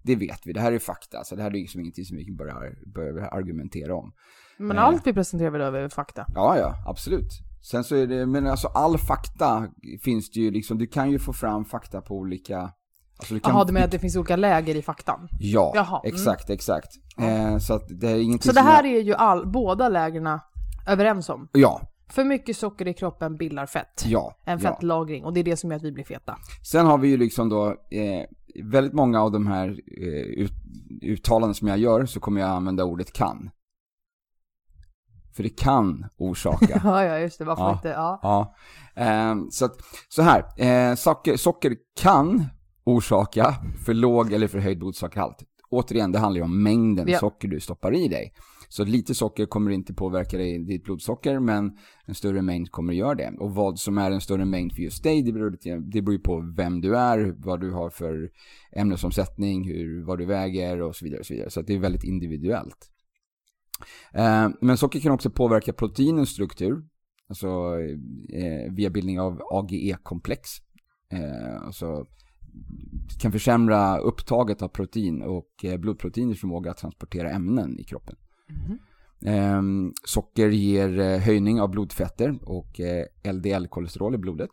Det 0.04 0.16
vet 0.16 0.40
vi, 0.46 0.54
det 0.54 0.60
här 0.62 0.72
är 0.72 0.80
fakta, 0.80 1.24
så 1.24 1.36
det 1.36 1.42
här 1.42 1.50
är 1.50 1.54
liksom 1.54 1.82
ingenting 1.82 2.06
som 2.06 2.18
vi 2.18 2.36
börjar, 2.38 2.76
börjar 2.94 3.28
argumentera 3.28 3.96
om. 3.96 4.14
Men 4.58 4.78
Eh. 4.78 4.84
allt 4.84 5.08
vi 5.08 5.14
presenterar 5.14 5.50
väl 5.52 5.62
över 5.62 5.90
fakta? 5.90 6.26
Ja, 6.36 6.58
ja, 6.58 6.76
absolut. 6.88 7.30
Sen 7.72 7.84
så 7.84 7.96
är 7.96 8.08
det, 8.08 8.26
men 8.26 8.48
alltså 8.48 8.68
all 8.68 8.98
fakta 8.98 9.68
finns 10.04 10.32
det 10.32 10.40
ju 10.40 10.52
liksom, 10.52 10.78
du 10.78 10.88
kan 10.88 11.12
ju 11.12 11.20
få 11.20 11.34
fram 11.34 11.66
fakta 11.66 12.02
på 12.02 12.16
olika... 12.16 12.72
Alltså 13.18 13.34
du 13.34 13.40
kan, 13.40 13.54
Jaha, 13.54 13.64
du 13.66 13.74
menar 13.74 13.86
att 13.86 13.92
det 13.92 14.00
finns 14.00 14.16
olika 14.16 14.36
läger 14.36 14.76
i 14.76 14.82
faktan? 14.82 15.28
Ja, 15.40 15.72
Jaha, 15.76 16.02
mm. 16.04 16.16
exakt, 16.16 16.50
exakt. 16.50 16.90
Eh, 17.20 17.58
så 17.58 17.74
att 17.74 17.84
det 18.00 18.10
är 18.10 18.16
ingenting 18.22 18.50
Så 18.52 18.56
det 18.56 18.62
här 18.62 18.84
jag, 18.84 18.94
är 18.94 19.02
ju 19.02 19.14
all, 19.14 19.48
båda 19.48 19.90
lägerna 19.90 20.42
överens 20.88 21.30
om. 21.30 21.48
Ja, 21.52 21.82
För 22.10 22.24
mycket 22.24 22.58
socker 22.58 22.88
i 22.88 22.94
kroppen 22.94 23.38
bildar 23.38 23.66
fett. 23.66 24.04
ja, 24.06 24.36
En 24.46 24.60
ja. 24.60 24.70
fettlagring, 24.70 25.26
och 25.26 25.34
det 25.34 25.40
är 25.40 25.44
det 25.44 25.58
som 25.58 25.72
gör 25.72 25.78
att 25.78 25.84
vi 25.84 25.92
blir 25.92 26.04
feta. 26.04 26.38
Sen 26.72 26.86
har 26.86 26.98
vi 26.98 27.08
ju 27.08 27.18
liksom 27.18 27.50
då, 27.50 27.68
eh, 27.70 28.24
väldigt 28.64 28.94
många 28.94 29.22
av 29.22 29.32
de 29.32 29.48
här 29.48 29.68
eh, 30.02 30.44
ut, 30.44 30.52
uttalanden 31.02 31.56
som 31.56 31.68
jag 31.68 31.78
gör 31.78 32.06
så 32.06 32.20
kommer 32.20 32.42
jag 32.42 32.50
använda 32.50 32.84
ordet 32.84 33.14
kan. 33.14 33.50
För 35.36 35.44
det 35.44 35.50
kan 35.50 36.06
orsaka. 36.18 36.82
Ja, 36.84 37.04
ja, 37.06 37.20
just 37.20 37.40
det. 37.40 37.46
Varför 37.46 37.64
Ja. 37.64 37.72
inte? 37.74 37.88
Ja. 37.88 38.20
Ja, 38.24 38.56
ehm, 38.96 39.52
så, 39.52 39.66
att, 39.66 39.76
så 40.10 40.22
här, 40.22 40.44
eh, 40.58 40.96
socker, 40.96 41.38
socker 41.38 41.76
kan 42.00 42.46
orsaka 42.84 43.56
för 43.86 43.94
låg 43.94 44.34
eller 44.34 44.48
för 44.48 44.60
höjd 44.60 44.80
blodsockerhalt. 44.80 45.44
Återigen, 45.70 46.12
det 46.12 46.20
handlar 46.20 46.40
ju 46.40 46.44
om 46.44 46.64
mängden 46.64 47.08
Ja. 47.08 47.20
socker 47.20 47.48
du 47.48 47.60
stoppar 47.60 47.96
i 47.96 48.08
dig. 48.08 48.34
Så 48.70 48.84
lite 48.86 49.16
socker 49.16 49.46
kommer 49.46 49.72
inte 49.72 49.94
påverka 49.94 50.38
dig, 50.38 50.60
ditt 50.66 50.84
blodsocker, 50.84 51.40
men 51.40 51.78
en 52.06 52.16
större 52.16 52.42
mängd 52.42 52.72
kommer 52.72 52.94
göra 52.94 53.16
det. 53.16 53.34
Och 53.40 53.56
vad 53.56 53.80
som 53.80 53.98
är 53.98 54.12
en 54.12 54.22
större 54.22 54.46
mängd 54.46 54.74
för 54.76 54.82
just 54.82 55.04
dig, 55.04 55.22
det 55.22 55.32
beror, 55.32 55.58
det 55.92 56.02
beror 56.02 56.18
på 56.18 56.54
vem 56.58 56.82
du 56.82 56.98
är, 56.98 57.36
vad 57.38 57.62
du 57.62 57.72
har 57.72 57.90
för 57.90 58.30
ämnesomsättning, 58.72 59.68
hur, 59.68 60.04
vad 60.06 60.18
du 60.18 60.26
väger 60.26 60.82
och 60.82 60.96
så 60.96 61.06
vidare. 61.06 61.20
Och 61.20 61.26
så 61.26 61.34
vidare. 61.34 61.50
så 61.50 61.62
det 61.62 61.74
är 61.74 61.80
väldigt 61.80 62.04
individuellt. 62.04 62.90
Eh, 64.14 64.50
men 64.62 64.78
socker 64.78 65.00
kan 65.00 65.12
också 65.12 65.30
påverka 65.30 65.74
proteinens 65.74 66.30
struktur, 66.30 66.84
alltså 67.30 67.48
eh, 68.34 68.74
via 68.74 68.90
bildning 68.90 69.20
av 69.20 69.42
AGE-komplex. 69.52 70.50
Eh, 71.12 71.62
alltså 71.66 72.06
kan 73.20 73.32
försämra 73.32 73.98
upptaget 73.98 74.62
av 74.62 74.68
protein 74.68 75.22
och 75.22 75.66
eh, 75.66 75.78
blodproteiners 75.78 76.40
förmåga 76.40 76.72
att 76.72 76.78
transportera 76.78 77.32
ämnen 77.32 77.80
i 77.80 77.84
kroppen. 77.84 78.16
Eh, 79.26 79.62
socker 80.04 80.50
ger 80.50 81.00
eh, 81.00 81.20
höjning 81.20 81.62
av 81.62 81.70
blodfetter 81.70 82.40
och 82.42 82.80
eh, 82.80 83.06
LDL-kolesterol 83.34 84.16
i 84.16 84.18
blodet. 84.18 84.50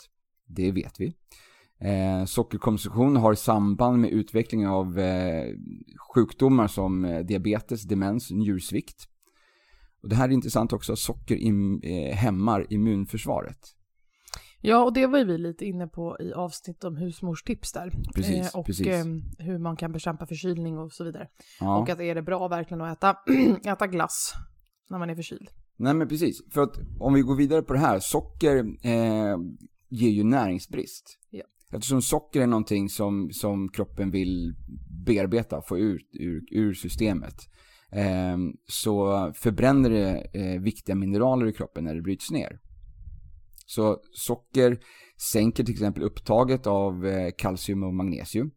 Det 0.46 0.72
vet 0.72 1.00
vi. 1.00 1.14
Eh, 1.80 2.24
sockerkonsumtion 2.24 3.16
har 3.16 3.34
samband 3.34 3.98
med 3.98 4.10
utvecklingen 4.10 4.70
av 4.70 4.98
eh, 4.98 5.54
sjukdomar 6.14 6.66
som 6.66 7.22
diabetes, 7.26 7.82
demens, 7.82 8.30
njursvikt. 8.30 9.06
Och 10.02 10.08
det 10.08 10.16
här 10.16 10.28
är 10.28 10.32
intressant 10.32 10.72
också, 10.72 10.96
socker 10.96 11.36
im, 11.36 11.80
eh, 11.82 12.16
hämmar 12.16 12.66
immunförsvaret. 12.72 13.76
Ja, 14.60 14.84
och 14.84 14.92
det 14.92 15.06
var 15.06 15.18
ju 15.18 15.24
vi 15.24 15.38
lite 15.38 15.64
inne 15.64 15.86
på 15.86 16.16
i 16.20 16.32
avsnitt 16.32 16.84
om 16.84 16.96
husmorstips 16.96 17.72
där. 17.72 17.92
Precis, 18.14 18.54
och 18.54 18.66
precis. 18.66 18.86
eh, 18.86 19.04
hur 19.38 19.58
man 19.58 19.76
kan 19.76 19.92
bekämpa 19.92 20.26
förkylning 20.26 20.78
och 20.78 20.92
så 20.92 21.04
vidare. 21.04 21.28
Ja. 21.60 21.78
Och 21.78 21.88
att 21.88 22.00
är 22.00 22.14
det 22.14 22.22
bra 22.22 22.48
verkligen 22.48 22.80
att 22.80 22.98
äta, 22.98 23.16
äta 23.70 23.86
glass 23.86 24.32
när 24.90 24.98
man 24.98 25.10
är 25.10 25.14
förkyld? 25.14 25.48
Nej 25.76 25.94
men 25.94 26.08
precis, 26.08 26.42
för 26.50 26.62
att 26.62 26.78
om 26.98 27.14
vi 27.14 27.20
går 27.20 27.36
vidare 27.36 27.62
på 27.62 27.72
det 27.72 27.78
här, 27.78 27.98
socker 27.98 28.56
eh, 28.82 29.36
ger 29.88 30.10
ju 30.10 30.24
näringsbrist. 30.24 31.18
Ja. 31.30 31.42
Eftersom 31.72 32.02
socker 32.02 32.40
är 32.40 32.46
någonting 32.46 32.88
som, 32.88 33.30
som 33.32 33.68
kroppen 33.68 34.10
vill 34.10 34.54
bearbeta 35.06 35.62
få 35.62 35.78
ut 35.78 36.08
ur, 36.12 36.42
ur 36.50 36.74
systemet 36.74 37.34
eh, 37.92 38.36
så 38.66 39.32
förbränner 39.34 39.90
det 39.90 40.30
eh, 40.32 40.60
viktiga 40.60 40.96
mineraler 40.96 41.46
i 41.46 41.52
kroppen 41.52 41.84
när 41.84 41.94
det 41.94 42.02
bryts 42.02 42.30
ner. 42.30 42.60
Så 43.70 44.00
socker 44.12 44.78
sänker 45.32 45.64
till 45.64 45.74
exempel 45.74 46.02
upptaget 46.02 46.66
av 46.66 47.06
eh, 47.06 47.30
kalcium 47.38 47.82
och 47.82 47.94
magnesium. 47.94 48.50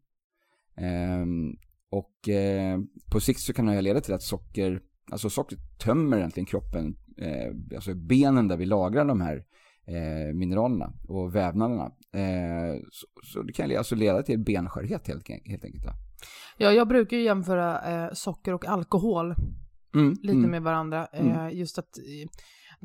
Ehm, 0.76 1.56
och 1.90 2.28
eh, 2.28 2.78
på 3.12 3.20
sikt 3.20 3.40
så 3.40 3.52
kan 3.52 3.66
det 3.66 3.82
leda 3.82 4.00
till 4.00 4.14
att 4.14 4.22
socker, 4.22 4.80
alltså 5.10 5.30
socker 5.30 5.58
tömmer 5.84 6.18
egentligen 6.18 6.46
kroppen, 6.46 6.96
eh, 7.18 7.76
alltså 7.76 7.94
benen 7.94 8.48
där 8.48 8.56
vi 8.56 8.66
lagrar 8.66 9.04
de 9.04 9.20
här 9.20 9.44
mineralerna 10.34 10.92
och 11.08 11.34
vävnaderna. 11.34 11.92
Så, 13.22 13.42
det 13.42 13.52
kan 13.52 13.76
alltså 13.76 13.94
leda 13.94 14.22
till 14.22 14.38
benskörhet 14.38 15.06
helt, 15.06 15.30
enkelt. 15.64 15.84
Ja, 16.58 16.72
jag 16.72 16.88
brukar 16.88 17.16
ju 17.16 17.22
jämföra 17.22 17.80
socker 18.14 18.54
och 18.54 18.64
alkohol 18.64 19.34
mm, 19.94 20.14
lite 20.22 20.38
mm. 20.38 20.50
med 20.50 20.62
varandra. 20.62 21.06
Mm. 21.06 21.56
Just 21.58 21.78
att, 21.78 21.90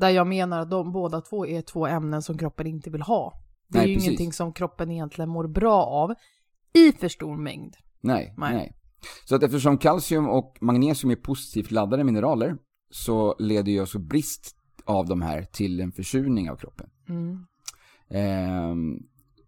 där 0.00 0.10
jag 0.10 0.26
menar 0.26 0.60
att 0.60 0.70
de 0.70 0.92
båda 0.92 1.20
två 1.20 1.46
är 1.46 1.62
två 1.62 1.86
ämnen 1.86 2.22
som 2.22 2.38
kroppen 2.38 2.66
inte 2.66 2.90
vill 2.90 3.02
ha. 3.02 3.32
Det 3.68 3.78
är 3.78 3.82
nej, 3.82 3.90
ju 3.90 3.94
precis. 3.94 4.08
ingenting 4.08 4.32
som 4.32 4.52
kroppen 4.52 4.90
egentligen 4.90 5.28
mår 5.28 5.48
bra 5.48 5.84
av 5.84 6.14
i 6.72 6.92
för 6.92 7.08
stor 7.08 7.36
mängd. 7.36 7.76
Nej, 8.00 8.34
nej, 8.36 8.54
nej. 8.54 8.76
Så 9.24 9.36
att 9.36 9.42
eftersom 9.42 9.78
kalcium 9.78 10.28
och 10.28 10.56
magnesium 10.60 11.10
är 11.10 11.16
positivt 11.16 11.70
laddade 11.70 12.04
mineraler 12.04 12.56
så 12.90 13.36
leder 13.38 13.72
ju 13.72 13.80
alltså 13.80 13.98
brist 13.98 14.56
av 14.84 15.06
de 15.06 15.22
här 15.22 15.42
till 15.42 15.80
en 15.80 15.92
försurning 15.92 16.50
av 16.50 16.56
kroppen. 16.56 16.90
Mm. 17.08 17.46
Ehm, 18.10 18.98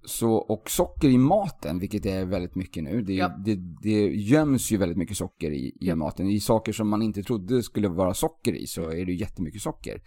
så, 0.05 0.35
och 0.35 0.71
socker 0.71 1.09
i 1.09 1.19
maten, 1.19 1.79
vilket 1.79 2.07
är 2.07 2.25
väldigt 2.25 2.55
mycket 2.55 2.85
nu, 2.85 3.03
det, 3.03 3.15
ja. 3.15 3.29
det, 3.45 3.55
det 3.83 4.09
göms 4.09 4.73
ju 4.73 4.77
väldigt 4.77 4.99
mycket 4.99 5.17
socker 5.17 5.51
i, 5.51 5.67
i 5.67 5.77
ja. 5.79 5.97
maten. 5.97 6.29
I 6.29 6.41
saker 6.41 6.73
som 6.73 6.89
man 6.89 7.03
inte 7.03 7.23
trodde 7.23 7.63
skulle 7.63 7.89
vara 7.89 8.15
socker 8.15 8.53
i 8.53 8.67
så 8.67 8.91
är 8.91 9.05
det 9.05 9.13
jättemycket 9.13 9.63
socker. 9.63 10.03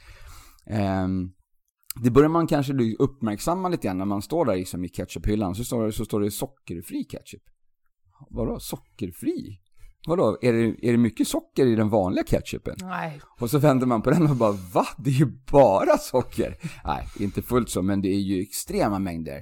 Ehm, 0.69 1.29
det 2.03 2.11
börjar 2.11 2.29
man 2.29 2.47
kanske 2.47 2.73
uppmärksamma 2.99 3.69
lite 3.69 3.87
grann 3.87 3.97
när 3.97 4.05
man 4.05 4.21
står 4.21 4.45
där 4.45 4.55
liksom 4.55 4.85
i 4.85 4.89
ketchuphyllan, 4.89 5.55
så 5.55 5.63
står 5.63 5.85
det, 5.85 5.91
så 5.91 6.05
står 6.05 6.21
det 6.21 6.31
sockerfri 6.31 7.03
ketchup. 7.03 7.43
Vadå 8.29 8.59
sockerfri? 8.59 9.59
Vadå, 10.07 10.37
är 10.41 10.53
det, 10.53 10.87
är 10.87 10.91
det 10.91 10.97
mycket 10.97 11.27
socker 11.27 11.65
i 11.65 11.75
den 11.75 11.89
vanliga 11.89 12.23
ketchupen? 12.23 12.75
Nej. 12.81 13.21
Och 13.39 13.49
så 13.49 13.59
vänder 13.59 13.87
man 13.87 14.01
på 14.01 14.09
den 14.09 14.29
och 14.29 14.35
bara 14.35 14.51
va? 14.51 14.85
Det 14.97 15.09
är 15.09 15.13
ju 15.13 15.27
bara 15.51 15.97
socker! 15.97 16.55
Nej, 16.85 17.07
inte 17.19 17.41
fullt 17.41 17.69
så, 17.69 17.81
men 17.81 18.01
det 18.01 18.09
är 18.09 18.19
ju 18.19 18.41
extrema 18.41 18.99
mängder 18.99 19.41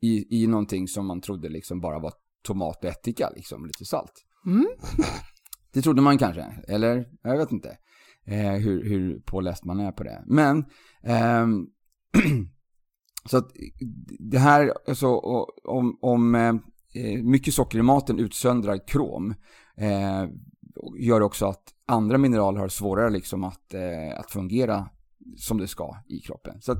i, 0.00 0.42
i 0.42 0.46
någonting 0.46 0.88
som 0.88 1.06
man 1.06 1.20
trodde 1.20 1.48
liksom 1.48 1.80
bara 1.80 1.98
var 1.98 2.12
tomat 2.46 2.84
och 2.84 2.90
ättika, 2.90 3.30
liksom 3.36 3.66
lite 3.66 3.84
salt. 3.84 4.12
Mm. 4.46 4.66
Det 5.72 5.82
trodde 5.82 6.02
man 6.02 6.18
kanske, 6.18 6.46
eller 6.68 7.06
jag 7.22 7.38
vet 7.38 7.52
inte 7.52 7.76
eh, 8.26 8.52
hur, 8.52 8.84
hur 8.84 9.20
påläst 9.20 9.64
man 9.64 9.80
är 9.80 9.92
på 9.92 10.02
det. 10.02 10.22
Men, 10.26 10.58
eh, 11.02 11.46
så 13.30 13.36
att 13.36 13.50
det 14.18 14.38
här, 14.38 14.72
alltså 14.88 15.08
om, 15.64 15.98
om 16.00 16.34
eh, 16.94 17.22
mycket 17.22 17.54
socker 17.54 17.78
i 17.78 17.82
maten 17.82 18.18
utsöndrar 18.18 18.88
krom. 18.88 19.34
Eh, 19.76 20.24
gör 20.98 21.20
också 21.20 21.46
att 21.46 21.62
andra 21.86 22.18
mineraler 22.18 22.60
har 22.60 22.68
svårare 22.68 23.10
liksom 23.10 23.44
att, 23.44 23.74
eh, 23.74 24.18
att 24.20 24.30
fungera 24.30 24.88
som 25.36 25.58
det 25.58 25.68
ska 25.68 25.96
i 26.08 26.20
kroppen. 26.20 26.60
Så 26.60 26.72
att 26.72 26.78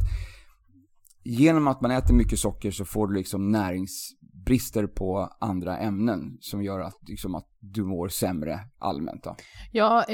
genom 1.25 1.69
att 1.69 1.81
man 1.81 1.91
äter 1.91 2.15
mycket 2.15 2.39
socker 2.39 2.71
så 2.71 2.85
får 2.85 3.09
du 3.09 3.15
liksom 3.15 3.51
närings 3.51 4.11
näringsbrister 4.35 4.87
på 4.87 5.31
andra 5.41 5.79
ämnen 5.79 6.39
som 6.41 6.63
gör 6.63 6.81
att, 6.81 7.09
liksom, 7.09 7.35
att 7.35 7.47
du 7.61 7.85
mår 7.85 8.09
sämre 8.09 8.61
allmänt. 8.79 9.25
Då. 9.25 9.37
Ja, 9.73 10.05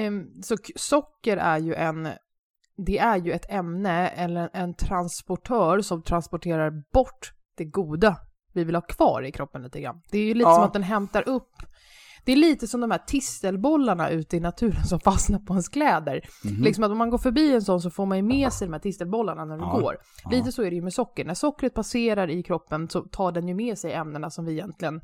så 0.42 0.56
socker 0.76 1.36
är 1.36 1.58
ju 1.58 1.74
en 1.74 2.08
det 2.76 2.98
är 2.98 3.16
ju 3.16 3.32
ett 3.32 3.50
ämne 3.50 4.08
eller 4.08 4.50
en 4.52 4.74
transportör 4.74 5.80
som 5.80 6.02
transporterar 6.02 6.70
bort 6.92 7.32
det 7.56 7.64
goda 7.64 8.16
vi 8.52 8.64
vill 8.64 8.74
ha 8.74 8.82
kvar 8.82 9.22
i 9.22 9.32
kroppen 9.32 9.62
lite 9.62 9.80
grann. 9.80 10.02
Det 10.10 10.18
är 10.18 10.24
ju 10.24 10.34
lite 10.34 10.50
ja. 10.50 10.54
som 10.54 10.64
att 10.64 10.72
den 10.72 10.82
hämtar 10.82 11.28
upp 11.28 11.52
det 12.24 12.32
är 12.32 12.36
lite 12.36 12.66
som 12.66 12.80
de 12.80 12.90
här 12.90 13.02
tistelbollarna 13.06 14.10
ute 14.10 14.36
i 14.36 14.40
naturen 14.40 14.84
som 14.84 15.00
fastnar 15.04 15.38
på 15.38 15.52
ens 15.52 15.68
kläder. 15.68 16.20
Mm. 16.44 16.62
Liksom 16.62 16.84
att 16.84 16.90
om 16.90 16.98
man 16.98 17.10
går 17.10 17.18
förbi 17.18 17.54
en 17.54 17.62
sån 17.62 17.80
så 17.80 17.90
får 17.90 18.06
man 18.06 18.18
ju 18.18 18.22
med 18.22 18.52
sig 18.52 18.66
de 18.66 18.72
här 18.72 18.80
tistelbollarna 18.80 19.44
när 19.44 19.56
du 19.56 19.62
ja. 19.62 19.78
går. 19.80 19.96
Lite 20.30 20.52
så 20.52 20.62
är 20.62 20.70
det 20.70 20.76
ju 20.76 20.82
med 20.82 20.92
socker. 20.92 21.24
När 21.24 21.34
sockret 21.34 21.74
passerar 21.74 22.30
i 22.30 22.42
kroppen 22.42 22.88
så 22.88 23.00
tar 23.00 23.32
den 23.32 23.48
ju 23.48 23.54
med 23.54 23.78
sig 23.78 23.92
ämnena 23.92 24.30
som 24.30 24.44
vi 24.44 24.52
egentligen 24.52 25.00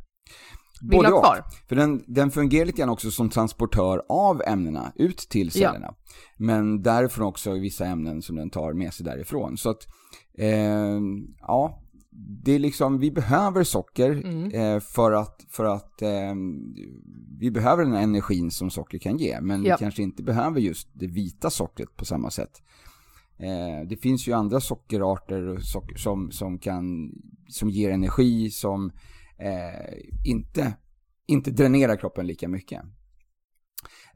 vill 0.81 0.97
Både 0.97 1.09
ha 1.09 1.21
kvar. 1.21 1.39
Och. 1.39 1.69
För 1.69 1.77
den, 1.77 2.05
den 2.07 2.31
fungerar 2.31 2.67
lite 2.67 2.79
grann 2.79 2.89
också 2.89 3.11
som 3.11 3.31
transportör 3.31 4.03
av 4.09 4.43
ämnena 4.47 4.93
ut 4.95 5.19
till 5.19 5.51
cellerna. 5.51 5.87
Ja. 5.87 5.97
Men 6.39 6.83
därifrån 6.83 7.27
också 7.27 7.53
vissa 7.53 7.87
ämnen 7.87 8.23
som 8.23 8.37
den 8.37 8.51
tar 8.51 8.73
med 8.73 8.95
sig 8.95 9.07
därifrån. 9.07 9.57
Så 9.57 9.71
att, 9.71 9.83
eh, 10.39 11.01
ja, 11.41 11.83
det 12.19 12.53
är 12.53 12.59
liksom, 12.59 12.99
vi 12.99 13.11
behöver 13.11 13.65
socker 13.65 14.11
mm. 14.11 14.51
eh, 14.51 14.81
för 14.81 15.13
att, 15.13 15.47
för 15.49 15.65
att 15.65 16.03
eh, 16.03 16.35
vi 17.39 17.51
behöver 17.51 17.85
den 17.85 17.95
energin 17.95 18.51
som 18.51 18.71
socker 18.71 18.99
kan 18.99 19.19
ge. 19.19 19.41
Men 19.41 19.65
ja. 19.65 19.77
vi 19.77 19.85
kanske 19.85 20.03
inte 20.03 20.23
behöver 20.23 20.61
just 20.61 20.89
det 20.93 21.07
vita 21.07 21.51
sockret 21.51 21.97
på 21.97 22.05
samma 22.05 22.31
sätt. 22.31 22.63
Eh, 23.39 23.89
det 23.89 23.97
finns 23.97 24.29
ju 24.29 24.33
andra 24.33 24.61
sockerarter 24.61 25.59
socker, 25.61 25.97
som, 25.97 26.31
som, 26.31 26.59
kan, 26.59 27.13
som 27.49 27.71
ger 27.71 27.91
energi 27.91 28.51
som 28.51 28.93
eh, 29.39 29.99
inte, 30.25 30.77
inte 31.27 31.51
dränerar 31.51 31.97
kroppen 31.97 32.27
lika 32.27 32.49
mycket. 32.49 32.83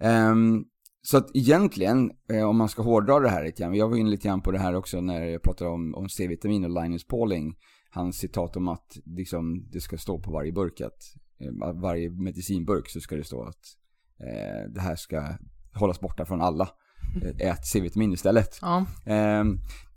Um, 0.00 0.64
så 1.02 1.16
att 1.16 1.36
egentligen, 1.36 2.10
eh, 2.32 2.48
om 2.48 2.56
man 2.56 2.68
ska 2.68 2.82
hårdra 2.82 3.20
det 3.20 3.28
här 3.28 3.44
lite 3.44 3.62
grann, 3.62 3.74
jag 3.74 3.88
var 3.88 3.96
inne 3.96 4.10
lite 4.10 4.28
grann 4.28 4.42
på 4.42 4.50
det 4.50 4.58
här 4.58 4.74
också 4.74 5.00
när 5.00 5.26
jag 5.26 5.42
pratade 5.42 5.70
om, 5.70 5.94
om 5.94 6.08
C-vitamin 6.08 6.64
och 6.64 6.82
Linus 6.82 7.06
Pauling 7.06 7.56
hans 7.90 8.16
citat 8.16 8.56
om 8.56 8.68
att 8.68 8.98
liksom, 9.04 9.68
det 9.70 9.80
ska 9.80 9.98
stå 9.98 10.18
på 10.18 10.30
varje 10.30 10.52
burk 10.52 10.80
att 10.80 11.14
eh, 11.40 11.72
varje 11.74 12.10
medicinburk 12.10 12.88
så 12.88 13.00
ska 13.00 13.16
det 13.16 13.24
stå 13.24 13.42
att 13.42 13.76
eh, 14.20 14.72
det 14.74 14.80
här 14.80 14.96
ska 14.96 15.34
hållas 15.74 16.00
borta 16.00 16.24
från 16.24 16.40
alla. 16.40 16.68
Eh, 17.22 17.48
ät 17.48 17.66
C-vitamin 17.66 18.12
istället. 18.12 18.58
Ja. 18.62 18.86
Eh, 19.06 19.44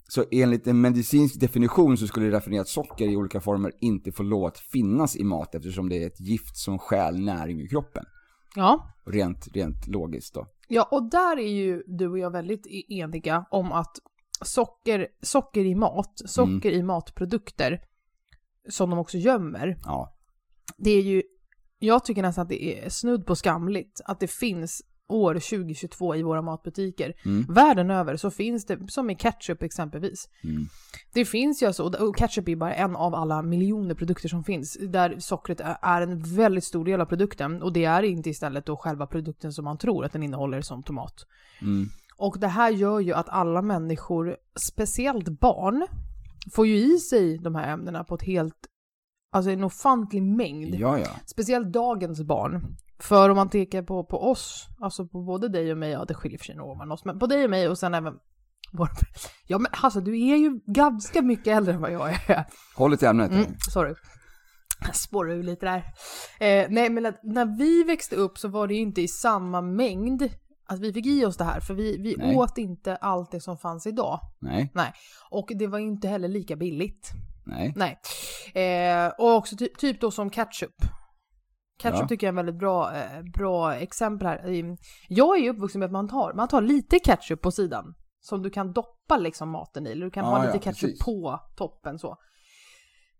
så 0.08 0.24
enligt 0.30 0.66
en 0.66 0.80
medicinsk 0.80 1.40
definition 1.40 1.96
så 1.96 2.06
skulle 2.06 2.30
raffinerat 2.30 2.68
socker 2.68 3.08
i 3.08 3.16
olika 3.16 3.40
former 3.40 3.72
inte 3.80 4.12
få 4.12 4.22
lov 4.22 4.44
att 4.44 4.58
finnas 4.58 5.16
i 5.16 5.24
mat 5.24 5.54
eftersom 5.54 5.88
det 5.88 6.02
är 6.02 6.06
ett 6.06 6.20
gift 6.20 6.56
som 6.56 6.78
stjäl 6.78 7.20
näring 7.20 7.60
i 7.60 7.68
kroppen. 7.68 8.04
Ja. 8.56 8.88
Rent, 9.06 9.48
rent 9.54 9.86
logiskt 9.86 10.34
då. 10.34 10.46
Ja, 10.68 10.88
och 10.90 11.10
där 11.10 11.38
är 11.38 11.52
ju 11.52 11.82
du 11.86 12.08
och 12.08 12.18
jag 12.18 12.30
väldigt 12.30 12.66
e-, 12.66 12.94
eniga 12.94 13.44
om 13.50 13.72
att 13.72 13.96
socker, 14.42 15.08
socker 15.22 15.64
i 15.64 15.74
mat, 15.74 16.22
socker 16.24 16.68
mm. 16.68 16.80
i 16.80 16.82
matprodukter, 16.82 17.80
som 18.68 18.90
de 18.90 18.98
också 18.98 19.18
gömmer. 19.18 19.78
Ja. 19.84 20.16
Det 20.76 20.90
är 20.90 21.02
ju, 21.02 21.22
jag 21.78 22.04
tycker 22.04 22.22
nästan 22.22 22.42
att 22.42 22.48
det 22.48 22.64
är 22.64 22.88
snudd 22.88 23.26
på 23.26 23.36
skamligt 23.36 24.00
att 24.04 24.20
det 24.20 24.28
finns 24.28 24.82
år 25.08 25.34
2022 25.34 26.16
i 26.16 26.22
våra 26.22 26.42
matbutiker. 26.42 27.14
Mm. 27.24 27.54
Världen 27.54 27.90
över 27.90 28.16
så 28.16 28.30
finns 28.30 28.66
det, 28.66 28.78
som 28.88 29.10
i 29.10 29.16
ketchup 29.16 29.62
exempelvis. 29.62 30.28
Mm. 30.44 30.68
Det 31.12 31.24
finns 31.24 31.62
ju 31.62 31.66
alltså, 31.66 31.82
och 31.82 32.18
ketchup 32.18 32.48
är 32.48 32.56
bara 32.56 32.74
en 32.74 32.96
av 32.96 33.14
alla 33.14 33.42
miljoner 33.42 33.94
produkter 33.94 34.28
som 34.28 34.44
finns, 34.44 34.78
där 34.80 35.18
sockret 35.18 35.60
är 35.82 36.00
en 36.00 36.22
väldigt 36.22 36.64
stor 36.64 36.84
del 36.84 37.00
av 37.00 37.06
produkten. 37.06 37.62
Och 37.62 37.72
det 37.72 37.84
är 37.84 38.02
inte 38.02 38.30
istället 38.30 38.66
då 38.66 38.76
själva 38.76 39.06
produkten 39.06 39.52
som 39.52 39.64
man 39.64 39.78
tror 39.78 40.04
att 40.04 40.12
den 40.12 40.22
innehåller 40.22 40.60
som 40.60 40.82
tomat. 40.82 41.26
Mm. 41.62 41.88
Och 42.16 42.38
det 42.38 42.48
här 42.48 42.70
gör 42.70 43.00
ju 43.00 43.12
att 43.12 43.28
alla 43.28 43.62
människor, 43.62 44.36
speciellt 44.70 45.28
barn, 45.28 45.86
får 46.52 46.66
ju 46.66 46.76
i 46.76 46.98
sig 46.98 47.38
de 47.38 47.54
här 47.54 47.72
ämnena 47.72 48.04
på 48.04 48.14
ett 48.14 48.22
helt, 48.22 48.66
alltså 49.32 49.50
en 49.50 49.64
ofantlig 49.64 50.22
mängd. 50.22 50.74
Ja, 50.74 50.98
ja. 50.98 51.10
Speciellt 51.26 51.72
dagens 51.72 52.22
barn. 52.22 52.76
För 52.98 53.30
om 53.30 53.36
man 53.36 53.50
tänker 53.50 53.82
på, 53.82 54.04
på 54.04 54.30
oss, 54.30 54.66
alltså 54.80 55.06
på 55.06 55.22
både 55.22 55.48
dig 55.48 55.72
och 55.72 55.78
mig, 55.78 55.90
ja 55.90 56.04
det 56.04 56.14
skiljer 56.14 56.38
för 56.38 56.44
sig 56.44 56.56
mellan 56.56 56.92
oss, 56.92 57.04
men 57.04 57.18
på 57.18 57.26
dig 57.26 57.44
och 57.44 57.50
mig 57.50 57.68
och 57.68 57.78
sen 57.78 57.94
även 57.94 58.14
vår... 58.72 58.88
Ja 59.46 59.58
men 59.58 59.72
alltså 59.82 60.00
du 60.00 60.12
är 60.12 60.36
ju 60.36 60.60
ganska 60.66 61.22
mycket 61.22 61.46
äldre 61.46 61.74
än 61.74 61.80
vad 61.80 61.92
jag 61.92 62.10
är. 62.10 62.44
Håll 62.76 62.94
i 62.94 63.06
ämnet. 63.06 63.30
Mm, 63.30 63.54
sorry. 63.70 63.94
Jag 64.86 64.96
spårar 64.96 65.32
ur 65.32 65.42
lite 65.42 65.66
där. 65.66 65.78
Eh, 66.40 66.66
nej 66.70 66.90
men 66.90 67.06
att, 67.06 67.20
när 67.22 67.58
vi 67.58 67.84
växte 67.84 68.16
upp 68.16 68.38
så 68.38 68.48
var 68.48 68.66
det 68.66 68.74
ju 68.74 68.80
inte 68.80 69.02
i 69.02 69.08
samma 69.08 69.60
mängd 69.60 70.30
att 70.66 70.80
vi 70.80 70.92
fick 70.92 71.06
i 71.06 71.24
oss 71.24 71.36
det 71.36 71.44
här, 71.44 71.60
för 71.60 71.74
vi, 71.74 71.98
vi 71.98 72.36
åt 72.36 72.58
inte 72.58 72.96
allt 72.96 73.30
det 73.30 73.40
som 73.40 73.58
fanns 73.58 73.86
idag. 73.86 74.20
Nej. 74.40 74.70
Nej. 74.74 74.92
Och 75.30 75.50
det 75.54 75.66
var 75.66 75.78
inte 75.78 76.08
heller 76.08 76.28
lika 76.28 76.56
billigt. 76.56 77.12
Nej. 77.46 77.72
Nej. 77.76 77.98
Eh, 78.54 79.12
och 79.18 79.34
också 79.34 79.56
ty 79.56 79.68
typ 79.78 80.00
då 80.00 80.10
som 80.10 80.30
ketchup. 80.30 80.74
Ketchup 81.78 82.00
ja. 82.00 82.08
tycker 82.08 82.26
jag 82.26 82.28
är 82.28 82.32
en 82.32 82.46
väldigt 82.46 82.58
bra, 82.58 82.96
eh, 82.96 83.22
bra 83.34 83.74
exempel 83.74 84.26
här. 84.28 84.76
Jag 85.08 85.38
är 85.38 85.42
ju 85.42 85.50
uppvuxen 85.50 85.78
med 85.78 85.86
att 85.86 85.92
man 85.92 86.08
tar, 86.08 86.32
man 86.32 86.48
tar 86.48 86.62
lite 86.62 86.98
ketchup 86.98 87.42
på 87.42 87.50
sidan. 87.50 87.94
Som 88.20 88.42
du 88.42 88.50
kan 88.50 88.72
doppa 88.72 89.16
liksom 89.16 89.50
maten 89.50 89.86
i, 89.86 89.90
eller 89.90 90.04
du 90.04 90.10
kan 90.10 90.24
ja, 90.24 90.30
ha 90.30 90.44
lite 90.44 90.56
ja, 90.56 90.62
ketchup 90.62 90.90
precis. 90.90 91.04
på 91.04 91.40
toppen 91.56 91.98
så. 91.98 92.16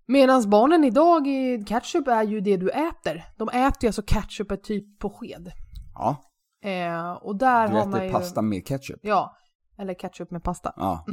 Medan 0.06 0.50
barnen 0.50 0.84
idag, 0.84 1.26
i 1.26 1.64
ketchup 1.68 2.08
är 2.08 2.22
ju 2.22 2.40
det 2.40 2.56
du 2.56 2.70
äter. 2.70 3.24
De 3.36 3.48
äter 3.48 3.78
ju 3.82 3.88
alltså 3.88 4.02
ketchup 4.02 4.62
typ 4.62 4.98
på 4.98 5.10
sked. 5.10 5.52
Ja, 5.94 6.16
Eh, 6.64 7.12
och 7.12 7.36
där 7.38 7.68
du 7.68 7.74
har 7.74 7.86
man 7.86 7.94
äter 7.94 8.04
ju... 8.06 8.12
pasta 8.12 8.42
med 8.42 8.66
ketchup. 8.66 9.00
Ja, 9.02 9.36
eller 9.78 9.94
ketchup 9.94 10.30
med 10.30 10.42
pasta. 10.42 10.72
Ja, 10.76 11.06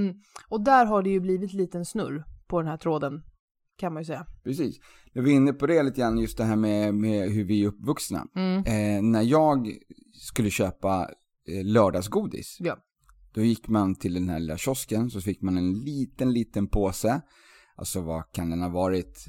Och 0.50 0.62
där 0.62 0.86
har 0.86 1.04
det 1.04 1.10
ju 1.10 1.20
blivit 1.20 1.54
liten 1.54 1.86
snurr 1.86 2.24
på 2.48 2.62
den 2.62 2.68
här 2.70 2.78
tråden, 2.78 3.24
kan 3.78 3.94
man 3.94 4.02
ju 4.02 4.06
säga. 4.06 4.26
precis. 4.44 4.80
Är 5.14 5.22
vi 5.22 5.32
inne 5.32 5.54
på 5.54 5.68
det 5.68 5.84
lite 5.84 6.02
grann, 6.02 6.18
just 6.18 6.38
det 6.38 6.44
här 6.44 6.56
med, 6.56 6.96
med 6.96 7.30
hur 7.30 7.44
vi 7.44 7.64
är 7.64 7.68
uppvuxna. 7.68 8.28
Mm. 8.36 8.58
Eh, 8.58 9.04
när 9.12 9.22
jag 9.22 9.68
skulle 10.14 10.50
köpa 10.50 11.10
eh, 11.48 11.66
lördagsgodis, 11.66 12.58
Ja. 12.60 12.78
då 13.34 13.42
gick 13.42 13.68
man 13.68 13.96
till 13.96 14.14
den 14.14 14.30
här 14.30 14.40
lilla 14.40 14.58
kiosken, 14.58 15.10
så 15.10 15.22
fick 15.22 15.42
man 15.42 15.58
en 15.58 15.74
liten, 15.74 16.34
liten 16.34 16.68
påse. 16.68 17.22
Alltså 17.76 18.02
vad 18.02 18.32
kan 18.32 18.50
den 18.50 18.62
ha 18.62 18.70
varit? 18.70 19.26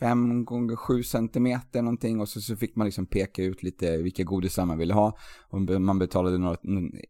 5 0.00 0.44
gånger 0.44 0.76
7 0.76 1.02
centimeter 1.02 1.82
någonting 1.82 2.20
och 2.20 2.28
så, 2.28 2.40
så 2.40 2.56
fick 2.56 2.76
man 2.76 2.84
liksom 2.84 3.06
peka 3.06 3.42
ut 3.42 3.62
lite 3.62 3.96
vilka 3.96 4.22
godisar 4.22 4.64
man 4.66 4.78
ville 4.78 4.94
ha. 4.94 5.16
Och 5.50 5.80
man 5.80 5.98
betalade 5.98 6.38
något, 6.38 6.60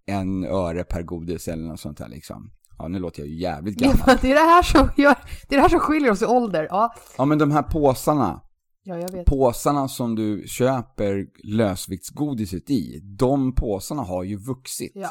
en 0.06 0.44
öre 0.44 0.84
per 0.84 1.02
godis 1.02 1.48
eller 1.48 1.62
något 1.64 1.80
sånt 1.80 2.00
här 2.00 2.08
liksom. 2.08 2.50
Ja, 2.78 2.88
nu 2.88 2.98
låter 2.98 3.20
jag 3.20 3.28
ju 3.28 3.40
jävligt 3.40 3.76
gammal. 3.78 3.98
Ja, 4.06 4.16
det, 4.22 4.30
är 4.30 4.34
det, 4.34 4.40
här 4.40 4.62
som 4.62 4.88
gör, 4.96 5.14
det 5.48 5.54
är 5.54 5.56
det 5.56 5.62
här 5.62 5.68
som 5.68 5.80
skiljer 5.80 6.10
oss 6.10 6.22
i 6.22 6.26
ålder. 6.26 6.66
Ja, 6.70 6.94
Ja, 7.18 7.24
men 7.24 7.38
de 7.38 7.50
här 7.50 7.62
påsarna, 7.62 8.40
ja 8.82 8.98
jag 8.98 9.12
vet. 9.12 9.26
påsarna 9.26 9.88
som 9.88 10.14
du 10.14 10.44
köper 10.46 11.26
lösviktsgodiset 11.44 12.70
i, 12.70 13.00
de 13.18 13.54
påsarna 13.54 14.02
har 14.02 14.22
ju 14.22 14.36
vuxit. 14.36 14.92
Ja. 14.94 15.10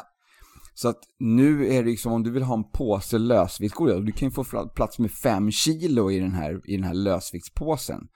Så 0.74 0.88
att 0.88 0.98
nu 1.18 1.66
är 1.66 1.82
det 1.82 1.90
liksom, 1.90 2.12
om 2.12 2.22
du 2.22 2.30
vill 2.30 2.42
ha 2.42 2.54
en 2.54 2.70
påse 2.70 3.18
lösviktsgodis, 3.18 4.06
du 4.06 4.12
kan 4.12 4.28
ju 4.28 4.32
få 4.32 4.68
plats 4.74 4.98
med 4.98 5.10
fem 5.10 5.50
kilo 5.50 6.10
i 6.10 6.18
den 6.18 6.32
här, 6.32 6.60
i 6.64 6.76
den 6.76 6.84
här 6.84 6.94
lösviktspåsen. 6.94 8.08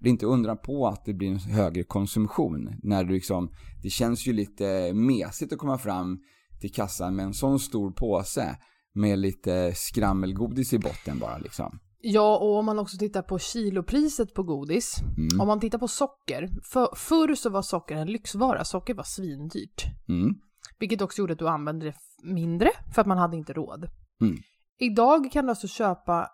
Det 0.00 0.08
är 0.08 0.10
inte 0.10 0.26
undra 0.26 0.56
på 0.56 0.86
att 0.86 1.04
det 1.04 1.14
blir 1.14 1.28
en 1.28 1.38
högre 1.38 1.82
konsumtion. 1.82 2.74
När 2.82 3.04
du 3.04 3.14
liksom, 3.14 3.50
det 3.82 3.90
känns 3.90 4.26
ju 4.26 4.32
lite 4.32 4.92
mesigt 4.94 5.52
att 5.52 5.58
komma 5.58 5.78
fram 5.78 6.18
till 6.60 6.72
kassan 6.72 7.16
med 7.16 7.24
en 7.24 7.34
sån 7.34 7.58
stor 7.58 7.90
påse 7.90 8.56
med 8.94 9.18
lite 9.18 9.72
skrammelgodis 9.74 10.72
i 10.72 10.78
botten 10.78 11.18
bara 11.18 11.38
liksom. 11.38 11.78
Ja, 12.02 12.38
och 12.38 12.58
om 12.58 12.66
man 12.66 12.78
också 12.78 12.96
tittar 12.98 13.22
på 13.22 13.38
kilopriset 13.38 14.34
på 14.34 14.42
godis. 14.42 14.94
Mm. 15.16 15.40
Om 15.40 15.46
man 15.46 15.60
tittar 15.60 15.78
på 15.78 15.88
socker. 15.88 16.50
För, 16.72 16.88
förr 16.96 17.34
så 17.34 17.50
var 17.50 17.62
socker 17.62 17.96
en 17.96 18.12
lyxvara. 18.12 18.64
Socker 18.64 18.94
var 18.94 19.04
svindyrt. 19.04 19.84
Mm. 20.08 20.34
Vilket 20.80 21.02
också 21.02 21.22
gjorde 21.22 21.32
att 21.32 21.38
du 21.38 21.48
använde 21.48 21.86
det 21.86 21.94
mindre 22.22 22.70
för 22.94 23.00
att 23.00 23.06
man 23.06 23.18
hade 23.18 23.36
inte 23.36 23.52
råd. 23.52 23.88
Mm. 24.20 24.36
Idag 24.78 25.32
kan 25.32 25.44
du 25.44 25.50
alltså 25.50 25.68
köpa 25.68 26.28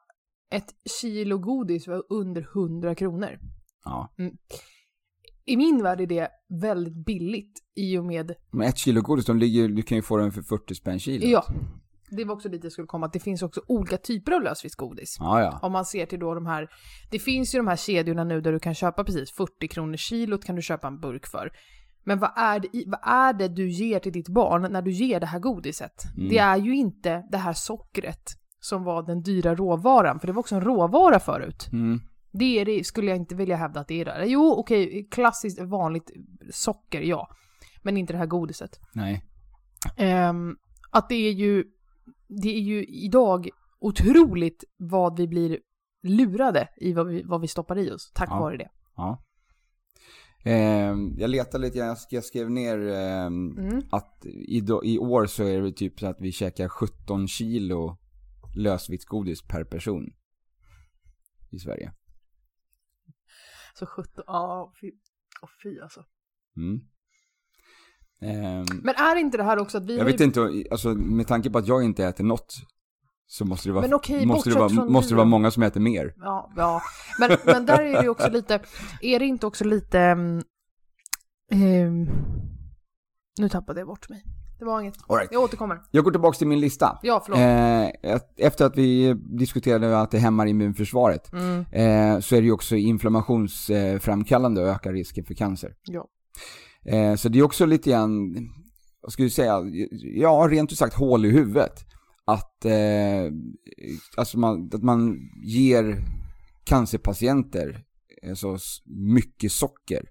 ett 0.50 0.74
kilo 1.00 1.38
godis 1.38 1.84
för 1.84 2.02
under 2.08 2.42
100 2.42 2.94
kronor. 2.94 3.38
Ja. 3.84 4.14
I 5.44 5.56
min 5.56 5.82
värld 5.82 6.00
är 6.00 6.06
det 6.06 6.28
väldigt 6.62 7.04
billigt 7.06 7.58
i 7.74 7.98
och 7.98 8.04
med, 8.04 8.34
Men 8.50 8.68
ett 8.68 8.78
kilo 8.78 9.02
godis, 9.02 9.26
de 9.26 9.38
ligger, 9.38 9.68
du 9.68 9.82
kan 9.82 9.96
ju 9.96 10.02
få 10.02 10.16
den 10.16 10.32
för 10.32 10.42
40 10.42 10.74
spänn 10.74 10.98
kilo. 10.98 11.26
ja, 11.26 11.44
det 12.10 12.24
var 12.24 12.34
också 12.34 12.48
dit 12.48 12.64
jag 12.64 12.72
skulle 12.72 12.86
komma, 12.86 13.06
att 13.06 13.12
det 13.12 13.20
finns 13.20 13.42
också 13.42 13.62
olika 13.66 13.96
typer 13.96 14.32
av 14.32 14.42
lösviktsgodis. 14.42 15.16
Ja, 15.18 15.40
ja. 15.40 15.58
Om 15.62 15.72
man 15.72 15.84
ser 15.84 16.06
till 16.06 16.18
då 16.18 16.34
de 16.34 16.46
här, 16.46 16.68
det 17.10 17.18
finns 17.18 17.54
ju 17.54 17.58
de 17.58 17.66
här 17.66 17.76
kedjorna 17.76 18.24
nu 18.24 18.40
där 18.40 18.52
du 18.52 18.58
kan 18.58 18.74
köpa 18.74 19.04
precis 19.04 19.32
40 19.32 19.68
kronor 19.68 19.96
kilot 19.96 20.44
kan 20.44 20.56
du 20.56 20.62
köpa 20.62 20.86
en 20.86 21.00
burk 21.00 21.26
för. 21.26 21.50
Men 22.06 22.18
vad 22.18 22.30
är, 22.36 22.60
det, 22.60 22.84
vad 22.86 23.00
är 23.02 23.32
det 23.32 23.48
du 23.48 23.70
ger 23.70 23.98
till 23.98 24.12
ditt 24.12 24.28
barn 24.28 24.72
när 24.72 24.82
du 24.82 24.90
ger 24.90 25.20
det 25.20 25.26
här 25.26 25.38
godiset? 25.38 26.04
Mm. 26.16 26.28
Det 26.28 26.38
är 26.38 26.56
ju 26.56 26.76
inte 26.76 27.26
det 27.30 27.36
här 27.38 27.52
sockret 27.52 28.22
som 28.60 28.84
var 28.84 29.02
den 29.02 29.22
dyra 29.22 29.54
råvaran, 29.54 30.20
för 30.20 30.26
det 30.26 30.32
var 30.32 30.40
också 30.40 30.54
en 30.54 30.60
råvara 30.60 31.18
förut. 31.20 31.68
Mm. 31.72 32.00
Det 32.32 32.64
det, 32.64 32.84
skulle 32.84 33.08
jag 33.10 33.16
inte 33.16 33.34
vilja 33.34 33.56
hävda 33.56 33.80
att 33.80 33.88
det 33.88 34.00
är 34.00 34.04
där. 34.04 34.24
Jo, 34.24 34.54
okej, 34.58 35.08
klassiskt 35.10 35.60
vanligt 35.60 36.10
socker, 36.50 37.00
ja. 37.00 37.28
Men 37.82 37.96
inte 37.96 38.12
det 38.12 38.18
här 38.18 38.26
godiset. 38.26 38.80
Nej. 38.94 39.22
Ehm, 39.96 40.56
att 40.90 41.08
det 41.08 41.14
är 41.14 41.32
ju, 41.32 41.64
det 42.42 42.56
är 42.56 42.60
ju 42.60 42.84
idag 42.84 43.48
otroligt 43.80 44.64
vad 44.78 45.16
vi 45.16 45.28
blir 45.28 45.58
lurade 46.02 46.68
i 46.76 46.92
vad 46.92 47.06
vi, 47.06 47.22
vad 47.22 47.40
vi 47.40 47.48
stoppar 47.48 47.78
i 47.78 47.90
oss, 47.90 48.12
tack 48.14 48.28
Ja. 48.30 48.38
vare 48.40 48.56
det. 48.56 48.68
Ja. 48.96 49.22
Ehm, 50.46 51.14
jag 51.18 51.30
letade 51.30 51.64
lite, 51.64 51.78
jag 51.78 51.94
sk- 51.94 52.06
jag 52.10 52.24
skrev 52.24 52.50
ner 52.50 52.78
ehm, 52.78 53.58
Mm. 53.58 53.82
att 53.90 54.26
i, 54.26 54.62
i 54.84 54.98
år 54.98 55.26
så 55.26 55.44
är 55.44 55.60
det 55.62 55.72
typ 55.72 56.00
så 56.00 56.06
att 56.06 56.20
vi 56.20 56.32
käkar 56.32 56.68
17 56.68 57.28
kilo 57.28 57.98
lösviktsgodis 58.56 59.42
per 59.42 59.64
person. 59.64 60.12
I 61.50 61.58
Sverige. 61.58 61.92
Så 63.78 63.86
17, 63.86 64.24
ja, 64.26 64.72
fy, 64.80 64.90
åh, 65.42 65.48
fy 65.62 65.80
alltså. 65.80 66.04
Mm. 66.56 66.80
Ehm, 68.20 68.64
Men 68.82 68.94
är 68.94 69.16
inte 69.16 69.36
det 69.36 69.42
här 69.44 69.58
också 69.58 69.78
att 69.78 69.86
vi 69.86 69.98
jag 69.98 70.04
vet 70.04 70.20
inte, 70.20 70.64
alltså 70.70 70.94
med 70.94 71.26
tanke 71.26 71.50
på 71.50 71.58
att 71.58 71.66
jag 71.68 71.84
inte 71.84 72.04
äter 72.04 72.24
något 72.24 72.54
så 73.26 73.44
måste 73.44 73.68
det 73.68 73.72
vara, 73.72 73.82
Men 73.82 73.94
okej, 73.94 74.26
måste 74.26 74.50
det 74.50 74.58
vara, 74.58 74.68
från 74.68 74.92
måste 74.92 75.12
det 75.12 75.16
vara 75.16 75.26
många 75.26 75.50
som 75.50 75.62
äter 75.62 75.80
mer. 75.80 76.14
Ja, 76.16 76.52
ja. 76.56 76.80
Men, 77.20 77.36
men 77.44 77.66
där 77.66 77.82
är 77.82 78.02
det 78.02 78.08
också 78.08 78.30
lite, 78.30 78.60
är 79.00 79.18
det 79.18 79.24
inte 79.26 79.46
också 79.46 79.64
lite, 79.64 80.00
ehm, 81.52 82.08
nu 83.38 83.48
tappade 83.48 83.80
jag 83.80 83.86
bort 83.86 84.08
mig. 84.08 84.22
Det 84.58 84.64
var 84.64 84.80
inget. 84.80 84.94
All 85.08 85.16
right. 85.16 85.32
Jag 85.32 85.42
återkommer. 85.42 85.78
Jag 85.90 86.04
går 86.04 86.10
tillbaka 86.10 86.38
till 86.38 86.46
min 86.46 86.60
lista. 86.60 86.98
Ja, 87.02 87.22
förlåt. 87.24 87.40
Eh, 87.40 88.20
efter 88.46 88.64
att 88.66 88.76
vi 88.76 89.14
diskuterade 89.14 90.00
att 90.00 90.10
det 90.10 90.18
hämmar 90.18 90.46
immunförsvaret 90.46 91.32
Mm, 91.32 91.58
eh, 91.72 92.20
så 92.20 92.36
är 92.36 92.40
det 92.40 92.46
ju 92.46 92.52
också 92.52 92.76
inflammationsframkallande 92.76 94.62
och 94.62 94.68
ökar 94.68 94.92
risken 94.92 95.24
för 95.24 95.34
cancer. 95.34 95.74
ja. 95.84 96.06
Eh, 96.84 97.14
så 97.14 97.28
det 97.28 97.38
är 97.38 97.42
också 97.42 97.66
lite 97.66 97.90
grann, 97.90 98.34
vad 99.02 99.12
ska 99.12 99.22
vi 99.22 99.30
säga, 99.30 99.62
ja 100.14 100.48
rent 100.50 100.72
ut 100.72 100.78
sagt 100.78 100.94
hål 100.94 101.24
i 101.26 101.30
huvudet. 101.30 101.72
Att, 102.28 102.64
eh, 102.64 103.32
alltså 104.16 104.38
man, 104.38 104.70
att 104.74 104.82
man 104.82 105.18
ger 105.44 106.02
cancerpatienter 106.64 107.84
eh, 108.22 108.34
så 108.34 108.58
mycket 108.84 109.52
socker. 109.52 110.02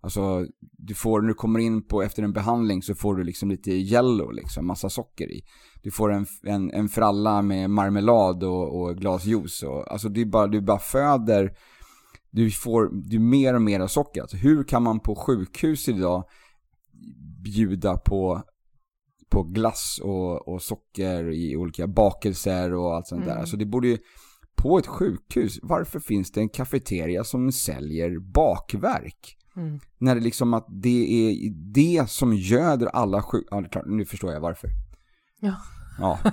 Alltså, 0.00 0.46
du 0.60 0.94
får, 0.94 1.20
när 1.20 1.28
du 1.28 1.34
kommer 1.34 1.58
in 1.58 1.82
på, 1.82 2.02
efter 2.02 2.22
en 2.22 2.32
behandling 2.32 2.82
så 2.82 2.94
får 2.94 3.14
du 3.14 3.24
liksom 3.24 3.50
lite 3.50 3.70
yellow 3.70 4.32
liksom, 4.32 4.66
massa 4.66 4.90
socker 4.90 5.32
i. 5.32 5.44
Du 5.82 5.90
får 5.90 6.12
en, 6.12 6.26
en, 6.42 6.70
en 6.70 6.88
fralla 6.88 7.42
med 7.42 7.70
marmelad 7.70 8.44
och, 8.44 8.80
och 8.80 8.96
glas 8.96 9.24
juice 9.24 9.62
och, 9.62 9.92
alltså 9.92 10.08
du 10.08 10.24
bara, 10.24 10.46
du 10.46 10.60
bara 10.60 10.78
föder, 10.78 11.56
du 12.30 12.50
får, 12.50 12.90
du 12.92 13.18
mer 13.18 13.54
och 13.54 13.62
mer 13.62 13.86
socker. 13.86 14.20
Alltså 14.20 14.36
hur 14.36 14.64
kan 14.64 14.82
man 14.82 15.00
på 15.00 15.14
sjukhus 15.14 15.88
idag 15.88 16.24
bjuda 17.44 17.96
på, 17.96 18.42
på 19.34 19.42
glass 19.42 20.00
och, 20.02 20.48
och 20.48 20.62
socker 20.62 21.32
i 21.32 21.56
olika 21.56 21.86
bakelser 21.86 22.74
och 22.74 22.94
allt 22.94 23.06
sånt 23.06 23.24
där. 23.24 23.30
Mm. 23.30 23.40
Alltså 23.40 23.56
det 23.56 23.66
borde 23.66 23.88
ju, 23.88 23.98
på 24.56 24.78
ett 24.78 24.86
sjukhus, 24.86 25.58
varför 25.62 26.00
finns 26.00 26.32
det 26.32 26.40
en 26.40 26.48
kafeteria 26.48 27.24
som 27.24 27.52
säljer 27.52 28.18
bakverk? 28.18 29.36
Mm. 29.56 29.80
När 29.98 30.14
det 30.14 30.20
liksom 30.20 30.54
att 30.54 30.66
det 30.68 31.28
är 31.28 31.50
det 31.74 32.10
som 32.10 32.34
göder 32.34 32.86
alla 32.86 33.22
sjuk... 33.22 33.46
Ja, 33.50 33.64
klart, 33.70 33.86
nu 33.86 34.04
förstår 34.04 34.32
jag 34.32 34.40
varför. 34.40 34.70
Ja. 35.40 35.54
Ja, 35.98 36.18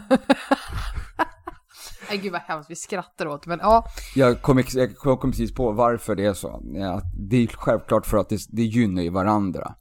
Nej 2.09 2.17
gud 2.17 2.31
vad 2.31 2.41
hemskt, 2.41 2.69
vi 2.69 2.75
skrattar 2.75 3.27
åt 3.27 3.45
men 3.45 3.59
ja. 3.61 3.85
jag 4.15 4.41
kom, 4.41 4.63
jag 4.73 4.95
kom 4.95 5.31
precis 5.31 5.53
på 5.53 5.71
varför 5.71 6.15
det 6.15 6.25
är 6.25 6.33
så. 6.33 6.47
Att 6.95 7.03
det 7.29 7.37
är 7.37 7.47
självklart 7.47 8.05
för 8.05 8.17
att 8.17 8.29
det, 8.29 8.39
det 8.49 8.63
gynnar 8.63 9.01
ju 9.01 9.09
varandra. 9.09 9.75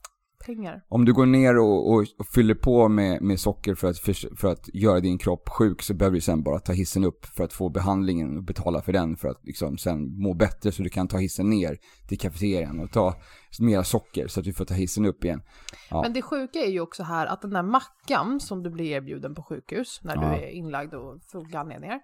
Pengar. 0.55 0.81
Om 0.89 1.05
du 1.05 1.13
går 1.13 1.25
ner 1.25 1.57
och, 1.59 1.91
och, 1.93 2.05
och 2.19 2.27
fyller 2.35 2.55
på 2.55 2.89
med, 2.89 3.21
med 3.21 3.39
socker 3.39 3.75
för 3.75 3.89
att, 3.89 3.97
för, 3.97 4.35
för 4.35 4.51
att 4.51 4.69
göra 4.73 4.99
din 4.99 5.17
kropp 5.17 5.49
sjuk 5.49 5.81
så 5.81 5.93
behöver 5.93 6.15
du 6.15 6.21
sen 6.21 6.43
bara 6.43 6.59
ta 6.59 6.73
hissen 6.73 7.03
upp 7.03 7.25
för 7.25 7.43
att 7.43 7.53
få 7.53 7.69
behandlingen 7.69 8.37
och 8.37 8.43
betala 8.43 8.81
för 8.81 8.93
den 8.93 9.17
för 9.17 9.27
att 9.29 9.39
liksom 9.43 9.77
sen 9.77 10.21
må 10.21 10.33
bättre 10.33 10.71
så 10.71 10.83
du 10.83 10.89
kan 10.89 11.07
ta 11.07 11.17
hissen 11.17 11.49
ner 11.49 11.77
till 12.07 12.19
kafeterian 12.19 12.79
och 12.79 12.91
ta 12.91 13.15
mera 13.59 13.83
socker 13.83 14.27
så 14.27 14.39
att 14.39 14.43
du 14.43 14.53
får 14.53 14.65
ta 14.65 14.73
hissen 14.73 15.05
upp 15.05 15.23
igen. 15.23 15.41
Ja. 15.89 16.01
Men 16.01 16.13
det 16.13 16.21
sjuka 16.21 16.59
är 16.59 16.69
ju 16.71 16.79
också 16.81 17.03
här 17.03 17.25
att 17.25 17.41
den 17.41 17.51
där 17.51 17.63
mackan 17.63 18.39
som 18.39 18.63
du 18.63 18.69
blir 18.69 18.85
erbjuden 18.85 19.35
på 19.35 19.43
sjukhus 19.43 19.99
när 20.03 20.15
du 20.15 20.21
Ja. 20.21 20.37
är 20.37 20.49
inlagd 20.49 20.93
och 20.93 21.19
får 21.31 21.55
anledningar. 21.55 21.99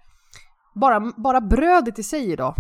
Bara, 0.76 1.12
bara 1.18 1.42
brödet 1.42 2.00
i 2.00 2.04
sig 2.04 2.32
idag 2.32 2.56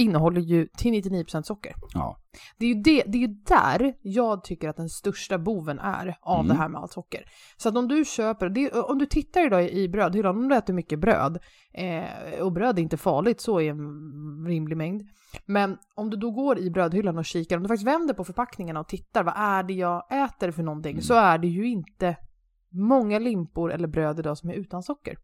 innehåller 0.00 0.40
ju 0.40 0.66
till 0.76 0.92
99% 0.94 1.42
socker. 1.42 1.72
Ja. 1.94 2.16
Det 2.58 2.66
är 2.66 2.74
ju 2.74 2.82
det, 2.82 3.02
det 3.06 3.24
är 3.24 3.28
där 3.48 3.94
jag 4.02 4.44
tycker 4.44 4.68
att 4.68 4.76
den 4.76 4.88
största 4.88 5.38
boven 5.38 5.78
är 5.78 6.16
av 6.20 6.34
Mm. 6.40 6.48
det 6.48 6.54
här 6.54 6.68
med 6.68 6.80
allt 6.80 6.92
socker. 6.92 7.24
Så 7.56 7.68
att 7.68 7.76
om 7.76 7.88
du 7.88 8.04
köper, 8.04 8.48
det, 8.48 8.70
om 8.72 8.98
du 8.98 9.06
tittar 9.06 9.46
idag 9.46 9.70
i 9.70 9.88
brödhyllan, 9.88 10.36
om 10.36 10.48
du 10.48 10.56
äter 10.56 10.74
mycket 10.74 10.98
bröd, 11.00 11.38
eh, 11.74 12.40
och 12.42 12.52
bröd 12.52 12.78
är 12.78 12.82
inte 12.82 12.96
farligt 12.96 13.40
så 13.40 13.60
i 13.60 13.68
en 13.68 14.46
rimlig 14.46 14.76
mängd, 14.76 15.02
men 15.46 15.76
om 15.94 16.10
du 16.10 16.16
då 16.16 16.30
går 16.30 16.58
i 16.58 16.70
brödhyllan 16.70 17.18
och 17.18 17.24
kikar, 17.24 17.56
om 17.56 17.62
du 17.62 17.68
faktiskt 17.68 17.86
vänder 17.88 18.14
på 18.14 18.24
förpackningarna 18.24 18.80
och 18.80 18.88
tittar, 18.88 19.24
vad 19.24 19.34
är 19.36 19.62
det 19.62 19.74
jag 19.74 20.24
äter 20.24 20.50
för 20.50 20.62
någonting, 20.62 20.92
Mm. 20.92 21.02
så 21.02 21.14
är 21.14 21.38
det 21.38 21.48
ju 21.48 21.66
inte 21.68 22.16
många 22.72 23.18
limpor 23.18 23.72
eller 23.72 23.88
bröd 23.88 24.18
idag 24.18 24.38
som 24.38 24.50
är 24.50 24.54
utan 24.54 24.82
socker. 24.82 25.16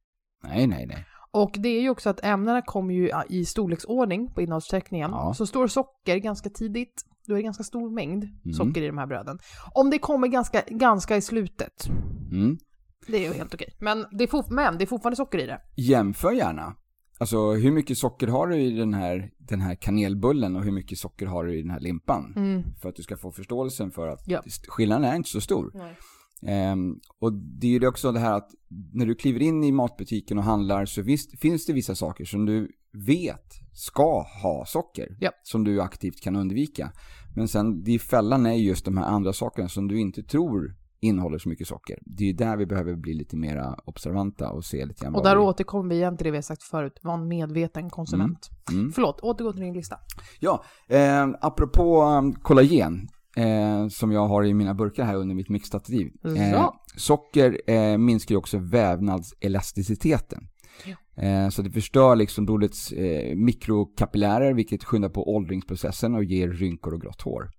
Nej, 0.42 0.66
nej, 0.66 0.86
nej. 0.86 1.06
Och 1.30 1.50
det 1.58 1.68
är 1.68 1.80
ju 1.80 1.90
också 1.90 2.10
att 2.10 2.24
ämnena 2.24 2.62
kommer 2.62 2.94
ju 2.94 3.10
i 3.28 3.44
storleksordning 3.44 4.30
på 4.34 4.40
innehållsförteckningen. 4.42 5.10
Ja. 5.10 5.34
Så 5.34 5.46
står 5.46 5.66
socker 5.66 6.16
ganska 6.16 6.50
tidigt, 6.50 7.02
då 7.26 7.32
är 7.34 7.36
det 7.36 7.42
ganska 7.42 7.62
stor 7.64 7.90
mängd 7.90 8.24
Mm. 8.24 8.52
socker 8.54 8.82
i 8.82 8.86
de 8.86 8.98
här 8.98 9.06
bröden. 9.06 9.38
Om 9.74 9.90
det 9.90 9.98
kommer 9.98 10.28
ganska, 10.28 10.62
ganska 10.70 11.16
i 11.16 11.20
slutet, 11.22 11.86
Mm. 12.32 12.58
det 13.06 13.16
är 13.16 13.28
ju 13.28 13.32
helt 13.38 13.54
okej. 13.54 13.76
Men 13.80 14.04
det 14.12 14.24
är, 14.24 14.52
men 14.54 14.78
det 14.78 14.84
är 14.84 14.86
fortfarande 14.86 15.16
socker 15.16 15.38
i 15.38 15.46
det. 15.46 15.60
Jämför 15.76 16.32
gärna. 16.32 16.74
Alltså 17.18 17.52
hur 17.52 17.72
mycket 17.72 17.98
socker 17.98 18.26
har 18.26 18.46
du 18.46 18.56
i 18.56 18.70
den 18.70 18.94
här, 18.94 19.30
den 19.38 19.60
här 19.60 19.74
kanelbullen 19.74 20.56
och 20.56 20.64
hur 20.64 20.72
mycket 20.72 20.98
socker 20.98 21.26
har 21.26 21.44
du 21.44 21.58
i 21.58 21.62
den 21.62 21.70
här 21.70 21.80
limpan? 21.80 22.32
Mm. 22.36 22.62
För 22.82 22.88
att 22.88 22.94
du 22.96 23.02
ska 23.02 23.16
få 23.16 23.30
förståelsen 23.32 23.90
för 23.90 24.08
att 24.08 24.22
Ja. 24.26 24.42
skillnaden 24.68 25.04
är 25.04 25.16
inte 25.16 25.28
så 25.30 25.40
stor. 25.40 25.70
Nej. 25.74 25.96
Ehm, 26.42 27.00
och 27.20 27.32
det 27.32 27.66
är 27.66 27.80
ju 27.80 27.86
också 27.86 28.12
det 28.12 28.20
här 28.20 28.32
att 28.32 28.50
när 28.92 29.06
du 29.06 29.14
kliver 29.14 29.42
in 29.42 29.64
i 29.64 29.72
matbutiken 29.72 30.38
och 30.38 30.44
handlar 30.44 30.84
så 30.84 31.02
visst, 31.02 31.40
finns 31.40 31.66
det 31.66 31.72
vissa 31.72 31.94
saker 31.94 32.24
som 32.24 32.46
du 32.46 32.68
vet 33.06 33.54
ska 33.72 34.22
ha 34.42 34.64
socker. 34.66 35.16
Ja. 35.20 35.30
Som 35.42 35.64
du 35.64 35.80
aktivt 35.80 36.20
kan 36.20 36.36
undvika. 36.36 36.92
Men 37.36 37.48
sen, 37.48 37.82
det 37.82 37.98
fällan 37.98 38.46
är 38.46 38.54
just 38.54 38.84
de 38.84 38.96
här 38.96 39.04
andra 39.04 39.32
sakerna 39.32 39.68
som 39.68 39.88
du 39.88 40.00
inte 40.00 40.22
tror 40.22 40.76
innehåller 41.00 41.38
så 41.38 41.48
mycket 41.48 41.68
socker. 41.68 41.98
Det 42.04 42.24
är 42.24 42.26
ju 42.26 42.32
där 42.32 42.56
vi 42.56 42.66
behöver 42.66 42.96
bli 42.96 43.14
lite 43.14 43.36
mer 43.36 43.74
observanta 43.84 44.50
och 44.50 44.64
se 44.64 44.86
lite 44.86 45.04
grann 45.04 45.14
Och 45.14 45.24
där 45.24 45.36
vi... 45.36 45.42
återkommer 45.42 45.88
vi 45.88 45.96
igen 45.96 46.16
till 46.16 46.24
det 46.24 46.30
vi 46.30 46.36
har 46.36 46.42
sagt 46.42 46.62
förut, 46.62 46.98
var 47.02 47.14
en 47.14 47.28
medveten 47.28 47.90
konsument. 47.90 48.50
Mm. 48.72 48.92
Förlåt, 48.92 49.20
återgå 49.20 49.52
till 49.52 49.60
din 49.60 49.74
lista. 49.74 49.96
Ja, 50.40 50.64
eh, 50.88 51.28
apropå 51.40 52.02
um, 52.02 52.32
kollagen, 52.32 53.08
eh, 53.36 53.88
som 53.88 54.12
jag 54.12 54.26
har 54.26 54.44
i 54.44 54.54
mina 54.54 54.74
burkar 54.74 55.04
här 55.04 55.16
under 55.16 55.34
mitt 55.34 55.48
mixstativ. 55.48 56.12
Eh, 56.24 56.70
socker 56.96 57.60
eh, 57.70 57.98
minskar 57.98 58.32
ju 58.32 58.38
också 58.38 58.58
vävnadselasticiteten. 58.58 60.48
Ja. 60.84 61.22
Eh, 61.22 61.48
så 61.48 61.62
det 61.62 61.70
förstör 61.70 62.16
liksom 62.16 62.46
blodets 62.46 62.92
eh, 62.92 63.36
mikrokapillärer, 63.36 64.52
vilket 64.54 64.84
skyndar 64.84 65.08
på 65.08 65.34
åldringsprocessen 65.34 66.14
och 66.14 66.24
ger 66.24 66.48
rynkor 66.48 66.94
och 66.94 67.00
grått 67.00 67.22
hår. 67.22 67.50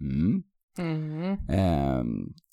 Mm. 0.00 0.42
Mm. 0.78 1.36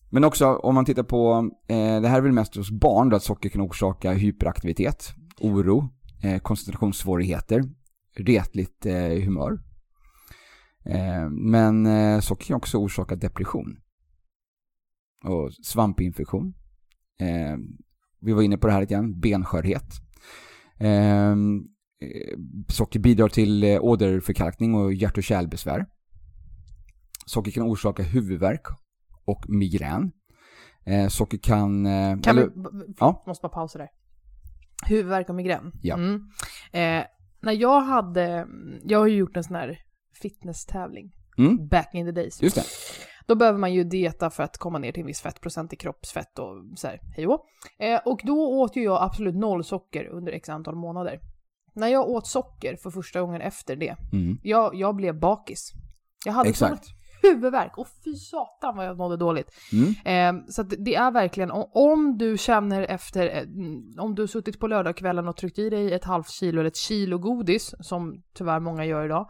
Men 0.09 0.23
också 0.23 0.55
om 0.55 0.75
man 0.75 0.85
tittar 0.85 1.03
på, 1.03 1.51
eh, 1.67 2.01
det 2.01 2.07
här 2.07 2.17
är 2.17 2.21
väl 2.21 2.31
mest 2.31 2.55
hos 2.55 2.71
barn, 2.71 3.09
då 3.09 3.15
att 3.15 3.23
socker 3.23 3.49
kan 3.49 3.61
orsaka 3.61 4.11
hyperaktivitet, 4.11 5.13
oro, 5.39 5.89
koncentrationssvårigheter, 6.41 7.63
retligt 8.17 8.85
humör. 9.23 9.59
Eh, 10.85 11.29
men 11.29 11.85
eh, 11.85 12.19
socker 12.19 12.45
kan 12.45 12.57
också 12.57 12.77
orsaka 12.77 13.15
depression. 13.15 13.77
Och 15.23 15.53
svampinfektion. 15.53 16.53
Eh, 17.19 17.57
vi 18.19 18.33
var 18.33 18.41
inne 18.41 18.57
på 18.57 18.67
det 18.67 18.73
här 18.73 18.81
lite 18.81 18.93
grann, 18.93 19.19
benskörhet. 19.19 19.93
Socker 22.67 22.99
bidrar 22.99 23.27
till 23.27 23.63
åderförkalkning 23.81 24.75
och 24.75 24.93
hjärt 24.93 25.17
och 25.17 25.23
kärlbesvär. 25.23 25.85
Socker 27.25 27.51
kan 27.51 27.63
orsaka 27.63 28.03
huvudvärk 28.03 28.61
och 29.25 29.49
migrän. 29.49 30.11
Socker 31.09 31.37
kan... 31.37 31.85
Kan 32.21 32.37
eller, 32.37 32.47
vi, 32.47 32.93
Ja. 32.99 33.23
måste 33.27 33.41
bara 33.41 33.49
pausa 33.49 33.77
där. 33.77 33.89
Huvudvärk 34.87 35.29
och 35.29 35.35
migrän. 35.35 35.71
Ja. 35.81 35.95
Mm. 35.95 36.15
Eh, 36.71 37.05
när 37.41 37.53
jag 37.53 37.81
hade, 37.81 38.47
jag 38.83 38.99
har 38.99 39.07
ju 39.07 39.15
gjort 39.15 39.37
en 39.37 39.43
sån 39.43 39.55
här 39.55 39.79
fitnesstävling 40.21 41.11
mm, 41.37 41.67
back 41.67 41.89
in 41.93 42.05
the 42.05 42.11
days. 42.11 42.41
just 42.43 42.55
det. 42.55 42.63
Då 43.25 43.35
behöver 43.35 43.59
man 43.59 43.73
ju 43.73 43.83
dieta 43.83 44.29
för 44.29 44.43
att 44.43 44.57
komma 44.57 44.79
ner 44.79 44.91
till 44.91 45.01
en 45.01 45.07
viss 45.07 45.21
fettprocent 45.21 45.73
i 45.73 45.75
kroppsfett 45.75 46.39
och 46.39 46.55
så 46.79 46.87
här, 46.87 46.99
hej 47.15 47.27
och. 47.27 47.45
eh, 47.79 47.99
Och 48.05 48.21
då 48.23 48.59
åt 48.61 48.75
ju 48.75 48.83
jag 48.83 49.03
absolut 49.03 49.35
noll 49.35 49.63
socker 49.63 50.05
under 50.07 50.31
x 50.31 50.49
antal 50.49 50.75
månader. 50.75 51.19
När 51.75 51.87
jag 51.87 52.09
åt 52.09 52.27
socker 52.27 52.75
för 52.75 52.89
första 52.89 53.21
gången 53.21 53.41
efter 53.41 53.75
det, 53.75 53.95
Mm, 54.13 54.37
jag, 54.43 54.75
jag 54.75 54.95
blev 54.95 55.19
bakis. 55.19 55.71
Jag 56.25 56.33
hade 56.33 56.49
exakt. 56.49 56.85
huvudvärk 57.21 57.77
och 57.77 57.87
fy 58.05 58.15
satan 58.15 58.77
vad 58.77 58.85
jag 58.85 58.97
mådde 58.97 59.17
dåligt. 59.17 59.47
Mm, 59.73 60.37
Eh, 60.39 60.45
så 60.49 60.63
det 60.63 60.95
är 60.95 61.11
verkligen, 61.11 61.51
om 61.73 62.17
du 62.17 62.37
känner 62.37 62.81
efter, 62.83 63.27
eh, 63.37 63.43
om 64.03 64.15
du 64.15 64.21
har 64.21 64.27
suttit 64.27 64.59
på 64.59 64.67
lördagskvällen 64.67 65.27
och 65.27 65.37
tryckt 65.37 65.59
i 65.59 65.69
dig 65.69 65.93
ett 65.93 66.03
halvt 66.03 66.29
kilo 66.29 66.59
eller 66.59 66.67
ett 66.69 66.75
kilo 66.77 67.17
godis, 67.17 67.73
som 67.79 68.23
tyvärr 68.33 68.59
många 68.59 68.85
gör 68.85 69.05
idag, 69.05 69.29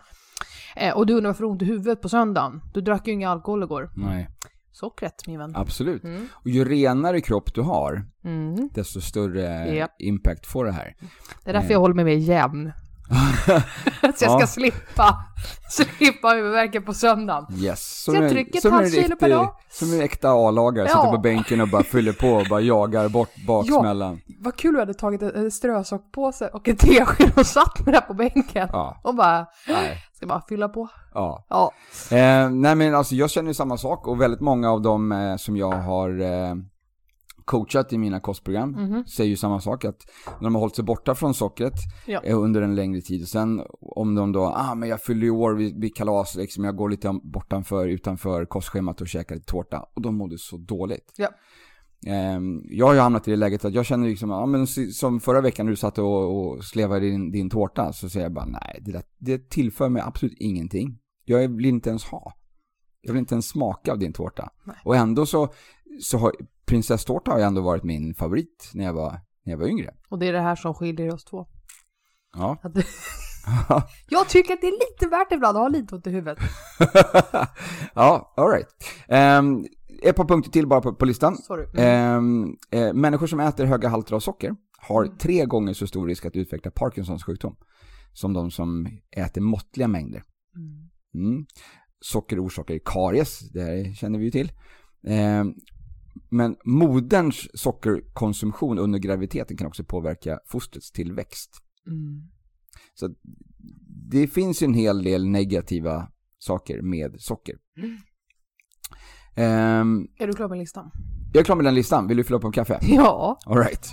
eh, 0.75 0.93
och 0.97 1.05
du 1.05 1.13
undrar 1.13 1.29
varför 1.29 1.43
du 1.43 1.49
ont 1.49 1.61
i 1.61 1.65
huvudet 1.65 2.01
på 2.01 2.09
söndagen, 2.09 2.61
du 2.73 2.81
drack 2.81 3.07
ju 3.07 3.13
ingen 3.13 3.29
alkohol 3.29 3.63
igår. 3.63 3.89
nej, 3.95 4.29
Sockret 4.73 5.27
min 5.27 5.39
vän. 5.39 5.51
absolut. 5.55 6.03
Mm. 6.03 6.27
Och 6.33 6.47
ju 6.49 6.65
renare 6.65 7.21
kropp 7.21 7.53
du 7.53 7.61
har, 7.61 8.05
Mm. 8.23 8.69
desto 8.73 9.01
större 9.01 9.75
Ja. 9.75 9.87
impact 9.99 10.45
får 10.45 10.65
det 10.65 10.71
här. 10.71 10.95
Det 11.43 11.49
är 11.49 11.53
därför 11.53 11.67
Nej. 11.67 11.71
jag 11.73 11.79
håller 11.79 11.95
mig 11.95 12.05
mer 12.05 12.15
jämn. 12.15 12.71
så 14.01 14.07
jag 14.07 14.15
ska 14.15 14.25
Ja. 14.39 14.47
slippa, 14.47 15.17
slippa 15.69 16.27
huvudvärken 16.29 16.83
på 16.83 16.93
söndagen. 16.93 17.45
Yes. 17.59 18.03
Så 18.03 18.13
jag 18.15 18.23
en- 18.23 18.29
trycker 18.29 18.57
ett 18.67 18.71
halvt 18.73 18.93
kilo 18.93 19.15
per 19.15 19.29
dag. 19.29 19.55
Som 19.71 19.93
en 19.93 20.01
äkta 20.01 20.29
A-lagare, 20.31 20.87
Ja. 20.89 20.95
sitter 20.95 21.11
på 21.11 21.17
bänken 21.21 21.61
och 21.61 21.67
bara 21.67 21.83
fyller 21.83 22.13
på 22.13 22.27
och 22.29 22.45
bara 22.49 22.61
jagar 22.61 23.09
bort 23.09 23.29
baksmällan. 23.47 24.21
Vad 24.39 24.55
kul 24.57 24.73
du 24.73 24.79
hade 24.79 24.93
tagit 24.93 25.21
en 25.21 25.51
strösockpåse 25.51 26.47
och 26.47 26.67
en 26.67 26.75
tesked 26.75 27.31
och 27.37 27.45
satt 27.45 27.85
med 27.85 27.93
det 27.93 28.01
på 28.01 28.13
bänken. 28.13 28.69
Ja, 28.71 28.99
Och 29.03 29.15
bara, 29.15 29.45
nej, 29.67 29.97
ska 30.17 30.25
bara 30.27 30.41
fylla 30.49 30.69
på. 30.69 30.87
ja. 31.13 31.45
Ja. 31.49 31.71
Eh, 32.17 32.49
nej 32.49 32.75
men 32.75 32.95
alltså 32.95 33.15
jag 33.15 33.29
känner 33.29 33.47
ju 33.47 33.53
samma 33.53 33.77
sak 33.77 34.07
och 34.07 34.21
väldigt 34.21 34.41
många 34.41 34.71
av 34.71 34.81
dem 34.81 35.11
eh, 35.11 35.35
som 35.37 35.57
jag 35.57 35.71
har 35.71 36.21
eh, 36.21 36.55
coachat 37.51 37.93
i 37.93 37.97
mina 37.97 38.19
kostprogram 38.19 38.69
Mhm. 38.71 39.05
säger 39.05 39.29
ju 39.29 39.35
samma 39.35 39.61
sak 39.61 39.85
att 39.85 39.97
när 40.39 40.43
de 40.43 40.55
har 40.55 40.59
hållit 40.59 40.75
sig 40.75 40.85
borta 40.85 41.15
från 41.15 41.33
sockret 41.33 41.73
Ja. 42.07 42.21
eh, 42.23 42.39
under 42.39 42.61
en 42.61 42.75
längre 42.75 43.01
tid 43.01 43.21
och 43.21 43.27
sen 43.27 43.61
om 43.81 44.15
de 44.15 44.31
då, 44.31 44.43
ah 44.45 44.75
men 44.75 44.89
jag 44.89 45.01
fyller 45.01 45.27
i 45.27 45.29
år 45.29 45.53
vid, 45.53 45.81
vid 45.81 45.95
kalas 45.95 46.35
liksom, 46.35 46.63
jag 46.63 46.75
går 46.75 46.89
lite 46.89 47.19
bortanför, 47.23 47.87
utanför 47.87 48.45
kostschemat 48.45 49.01
och 49.01 49.07
käkar 49.07 49.35
lite 49.35 49.51
tårta 49.51 49.85
och 49.95 50.01
de 50.01 50.15
mådde 50.15 50.37
så 50.37 50.57
dåligt. 50.57 51.13
Ja. 51.17 51.27
Ehm, 52.07 52.61
jag 52.69 52.85
har 52.87 52.93
ju 52.93 52.99
hamnat 52.99 53.27
i 53.27 53.31
det 53.31 53.37
läget 53.37 53.65
att 53.65 53.73
jag 53.73 53.85
känner 53.85 54.07
liksom, 54.07 54.29
ja 54.29 54.45
men 54.45 54.67
som 54.67 55.19
förra 55.19 55.41
veckan 55.41 55.65
när 55.65 55.71
du 55.71 55.75
satt 55.77 55.97
och, 55.97 56.37
och 56.55 56.63
slevade 56.63 56.99
din, 57.09 57.31
din 57.31 57.49
tårta 57.49 57.93
så 57.93 58.09
säger 58.09 58.25
jag 58.25 58.33
bara 58.33 58.45
nej, 58.45 58.79
det, 58.81 58.91
där, 58.91 59.03
det 59.19 59.49
tillför 59.49 59.89
mig 59.89 60.01
absolut 60.05 60.37
ingenting. 60.39 60.97
Jag 61.25 61.47
vill 61.55 61.65
inte 61.65 61.89
ens 61.89 62.03
ha. 62.03 62.33
Jag 63.01 63.13
vill 63.13 63.19
inte 63.19 63.35
ens 63.35 63.47
smaka 63.49 63.91
av 63.91 63.99
din 63.99 64.13
tårta. 64.13 64.49
Nej. 64.63 64.75
Och 64.85 64.95
ändå 64.95 65.25
så, 65.25 65.53
så 65.99 66.17
har 66.17 66.31
prinsesstårta 66.65 67.31
har 67.31 67.37
ju 67.37 67.43
ändå 67.43 67.61
varit 67.61 67.83
min 67.83 68.15
favorit 68.15 68.71
när 68.73 68.85
jag 68.85 68.93
var, 68.93 69.11
när 69.45 69.53
jag 69.53 69.57
var 69.57 69.67
yngre. 69.67 69.93
Och 70.09 70.19
det 70.19 70.27
är 70.27 70.33
det 70.33 70.41
här 70.41 70.55
som 70.55 70.73
skiljer 70.73 71.13
oss 71.13 71.23
två. 71.25 71.47
Ja. 72.33 72.57
Att 72.63 72.73
jag 74.09 74.29
tycker 74.29 74.53
att 74.53 74.61
det 74.61 74.67
är 74.67 74.91
lite 74.91 75.07
värt 75.07 75.31
ibland 75.31 75.57
att 75.57 75.61
ha 75.63 75.67
lite 75.67 75.95
ont 75.95 76.07
i 76.07 76.09
huvudet. 76.09 76.39
ja, 77.93 78.33
alright. 78.37 78.67
Um, 79.07 79.65
ett 80.03 80.15
par 80.15 80.25
punkter 80.25 80.51
till 80.51 80.67
bara 80.67 80.81
på, 80.81 80.95
på 80.95 81.05
listan. 81.05 81.37
Sorry. 81.37 81.67
Ehm, 81.77 82.55
eh, 82.71 82.93
människor 82.93 83.27
som 83.27 83.39
äter 83.39 83.65
höga 83.65 83.89
halter 83.89 84.15
av 84.15 84.19
socker 84.19 84.55
har 84.77 85.03
Mm. 85.05 85.17
tre 85.17 85.45
gånger 85.45 85.73
så 85.73 85.87
stor 85.87 86.07
risk 86.07 86.25
att 86.25 86.35
utveckla 86.35 86.71
Parkinsons 86.71 87.23
sjukdom 87.23 87.55
som 88.13 88.33
de 88.33 88.51
som 88.51 88.87
äter 89.17 89.41
måttliga 89.41 89.87
mängder. 89.87 90.23
Mm. 90.55 90.89
Mm. 91.27 91.45
Socker 92.01 92.45
orsakar 92.45 92.79
karies, 92.85 93.39
det 93.39 93.61
här 93.61 93.93
känner 93.93 94.19
vi 94.19 94.25
ju 94.25 94.31
till. 94.31 94.51
Ehm, 95.07 95.53
men 96.31 96.55
moderns 96.65 97.47
sockerkonsumtion 97.53 98.79
under 98.79 98.99
graviditeten 98.99 99.57
kan 99.57 99.67
också 99.67 99.83
påverka 99.83 100.39
fostrets 100.45 100.91
tillväxt. 100.91 101.51
Mm. 101.87 102.21
Så 102.93 103.09
det 104.11 104.27
finns 104.27 104.63
ju 104.63 104.65
en 104.65 104.73
hel 104.73 105.03
del 105.03 105.27
negativa 105.27 106.07
saker 106.37 106.81
med 106.81 107.15
socker. 107.21 107.55
Mm. 107.77 107.97
Ehm, 109.35 110.07
Är 110.19 110.27
du 110.27 110.33
klar 110.33 110.49
med 110.49 110.57
listan? 110.57 110.91
jag 111.33 111.39
är 111.41 111.43
klar 111.45 111.55
med 111.55 111.65
den 111.65 111.75
listan, 111.75 112.07
vill 112.07 112.17
du 112.17 112.23
fylla 112.23 112.39
på 112.39 112.47
en 112.47 112.53
kaffe? 112.53 112.79
Ja. 112.81 113.39
All 113.45 113.57
right. 113.57 113.87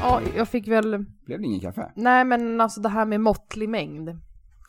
Ja, 0.00 0.20
jag 0.36 0.48
fick 0.48 0.68
väl... 0.68 1.04
Blev 1.26 1.40
det 1.40 1.46
ingen 1.46 1.60
kaffe? 1.60 1.92
Nej, 1.96 2.24
men 2.24 2.60
alltså 2.60 2.80
det 2.80 2.88
här 2.88 3.06
med 3.06 3.20
måttlig 3.20 3.68
mängd. 3.68 4.10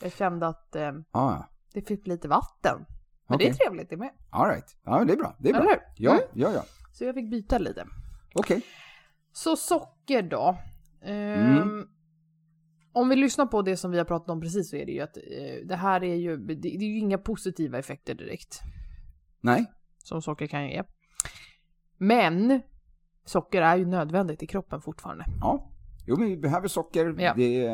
Jag 0.01 0.11
kände 0.13 0.47
att 0.47 0.75
eh, 0.75 0.91
Ah, 1.11 1.43
det 1.73 1.81
fick 1.87 2.07
lite 2.07 2.27
vatten. 2.27 2.85
Men 3.27 3.37
det 3.37 3.43
Okej. 3.45 3.49
är 3.49 3.53
trevligt 3.53 3.89
det 3.89 3.97
med. 3.97 4.09
All 4.29 4.49
right. 4.49 4.77
Ja, 4.83 5.03
det 5.05 5.13
är 5.13 5.17
bra. 5.17 5.35
Det 5.39 5.49
är 5.49 5.53
bra. 5.53 5.61
Eller? 5.61 5.79
Ja, 5.97 6.11
Mm. 6.11 6.23
ja, 6.33 6.51
ja. 6.53 6.63
Så 6.93 7.03
jag 7.03 7.15
fick 7.15 7.31
byta 7.31 7.57
lite. 7.57 7.87
Okej. 8.35 8.61
Så 9.33 9.55
socker 9.55 10.21
då. 10.21 10.57
Ehm, 11.03 11.57
Mm. 11.57 11.87
Om 12.93 13.09
vi 13.09 13.15
lyssnar 13.15 13.45
på 13.45 13.61
det 13.61 13.77
som 13.77 13.91
vi 13.91 13.97
har 13.97 14.05
pratat 14.05 14.29
om 14.29 14.41
precis 14.41 14.69
så 14.69 14.75
är 14.75 14.85
det 14.85 14.91
ju 14.91 14.99
att 15.01 15.17
eh, 15.17 15.67
det 15.67 15.75
här 15.75 16.03
är 16.03 16.15
ju, 16.15 16.37
det, 16.37 16.55
det 16.55 16.67
är 16.67 16.81
ju 16.83 16.99
inga 16.99 17.17
positiva 17.17 17.77
effekter 17.79 18.13
direkt 18.15 18.59
Nej. 19.41 19.65
som 19.97 20.21
socker 20.21 20.47
kan 20.47 20.67
ge. 20.67 20.83
Men 21.97 22.61
socker 23.25 23.61
är 23.61 23.77
ju 23.77 23.85
nödvändigt 23.85 24.43
i 24.43 24.47
kroppen 24.47 24.81
fortfarande. 24.81 25.25
Ja. 25.41 25.71
Jo, 26.07 26.15
men 26.17 26.27
vi 26.27 26.37
behöver 26.37 26.67
socker. 26.67 27.15
Ja. 27.19 27.33
Det, 27.35 27.69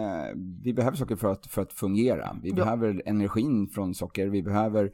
vi 0.63 0.73
behöver 0.73 0.97
socker 0.97 1.15
för 1.15 1.31
att, 1.31 1.45
för 1.47 1.61
att 1.61 1.73
fungera. 1.73 2.37
Vi 2.43 2.49
Ja. 2.49 2.55
behöver 2.55 3.01
energin 3.05 3.67
från 3.69 3.93
socker. 3.95 4.27
Vi 4.27 4.43
behöver 4.43 4.91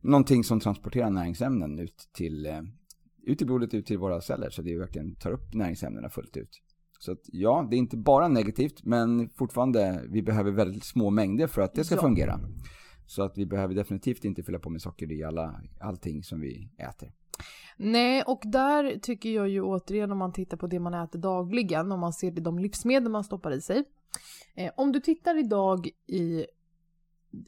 någonting 0.00 0.44
som 0.44 0.60
transporterar 0.60 1.10
näringsämnen 1.10 1.78
ut 1.78 2.08
till, 2.12 2.46
eh, 2.46 2.60
ut 3.22 3.42
i 3.42 3.44
blodet, 3.44 3.74
ut 3.74 3.86
till 3.86 3.98
våra 3.98 4.20
celler. 4.20 4.50
Så 4.50 4.62
det 4.62 4.78
verkligen 4.78 5.14
tar 5.14 5.30
upp 5.30 5.54
näringsämnena 5.54 6.08
fullt 6.08 6.36
ut. 6.36 6.62
Så 6.98 7.12
att, 7.12 7.20
ja, 7.26 7.66
det 7.70 7.76
är 7.76 7.78
inte 7.78 7.96
bara 7.96 8.28
negativt, 8.28 8.84
men 8.84 9.28
fortfarande, 9.30 10.04
vi 10.08 10.22
behöver 10.22 10.50
väldigt 10.50 10.84
små 10.84 11.10
mängder 11.10 11.46
för 11.46 11.62
att 11.62 11.74
det 11.74 11.84
ska 11.84 11.94
Ja. 11.94 12.00
fungera. 12.00 12.40
Så 13.06 13.22
att 13.22 13.38
vi 13.38 13.46
behöver 13.46 13.74
definitivt 13.74 14.24
inte 14.24 14.42
fylla 14.42 14.58
på 14.58 14.70
med 14.70 14.82
socker 14.82 15.12
i 15.12 15.24
alla, 15.24 15.60
allting 15.80 16.22
som 16.22 16.40
vi 16.40 16.70
äter. 16.78 17.12
Nej, 17.76 18.22
och 18.26 18.40
där 18.44 18.98
tycker 18.98 19.30
jag 19.30 19.48
ju 19.48 19.62
återigen 19.62 20.12
om 20.12 20.18
man 20.18 20.32
tittar 20.32 20.56
på 20.56 20.66
det 20.66 20.80
man 20.80 20.94
äter 20.94 21.18
dagligen, 21.18 21.92
om 21.92 22.00
man 22.00 22.12
ser 22.12 22.30
de 22.30 22.58
livsmedel 22.58 23.08
man 23.10 23.24
stoppar 23.24 23.50
i 23.50 23.60
sig. 23.60 23.84
Eh, 24.54 24.72
om 24.76 24.92
du 24.92 25.00
tittar 25.00 25.38
idag 25.38 25.88
i, 26.06 26.46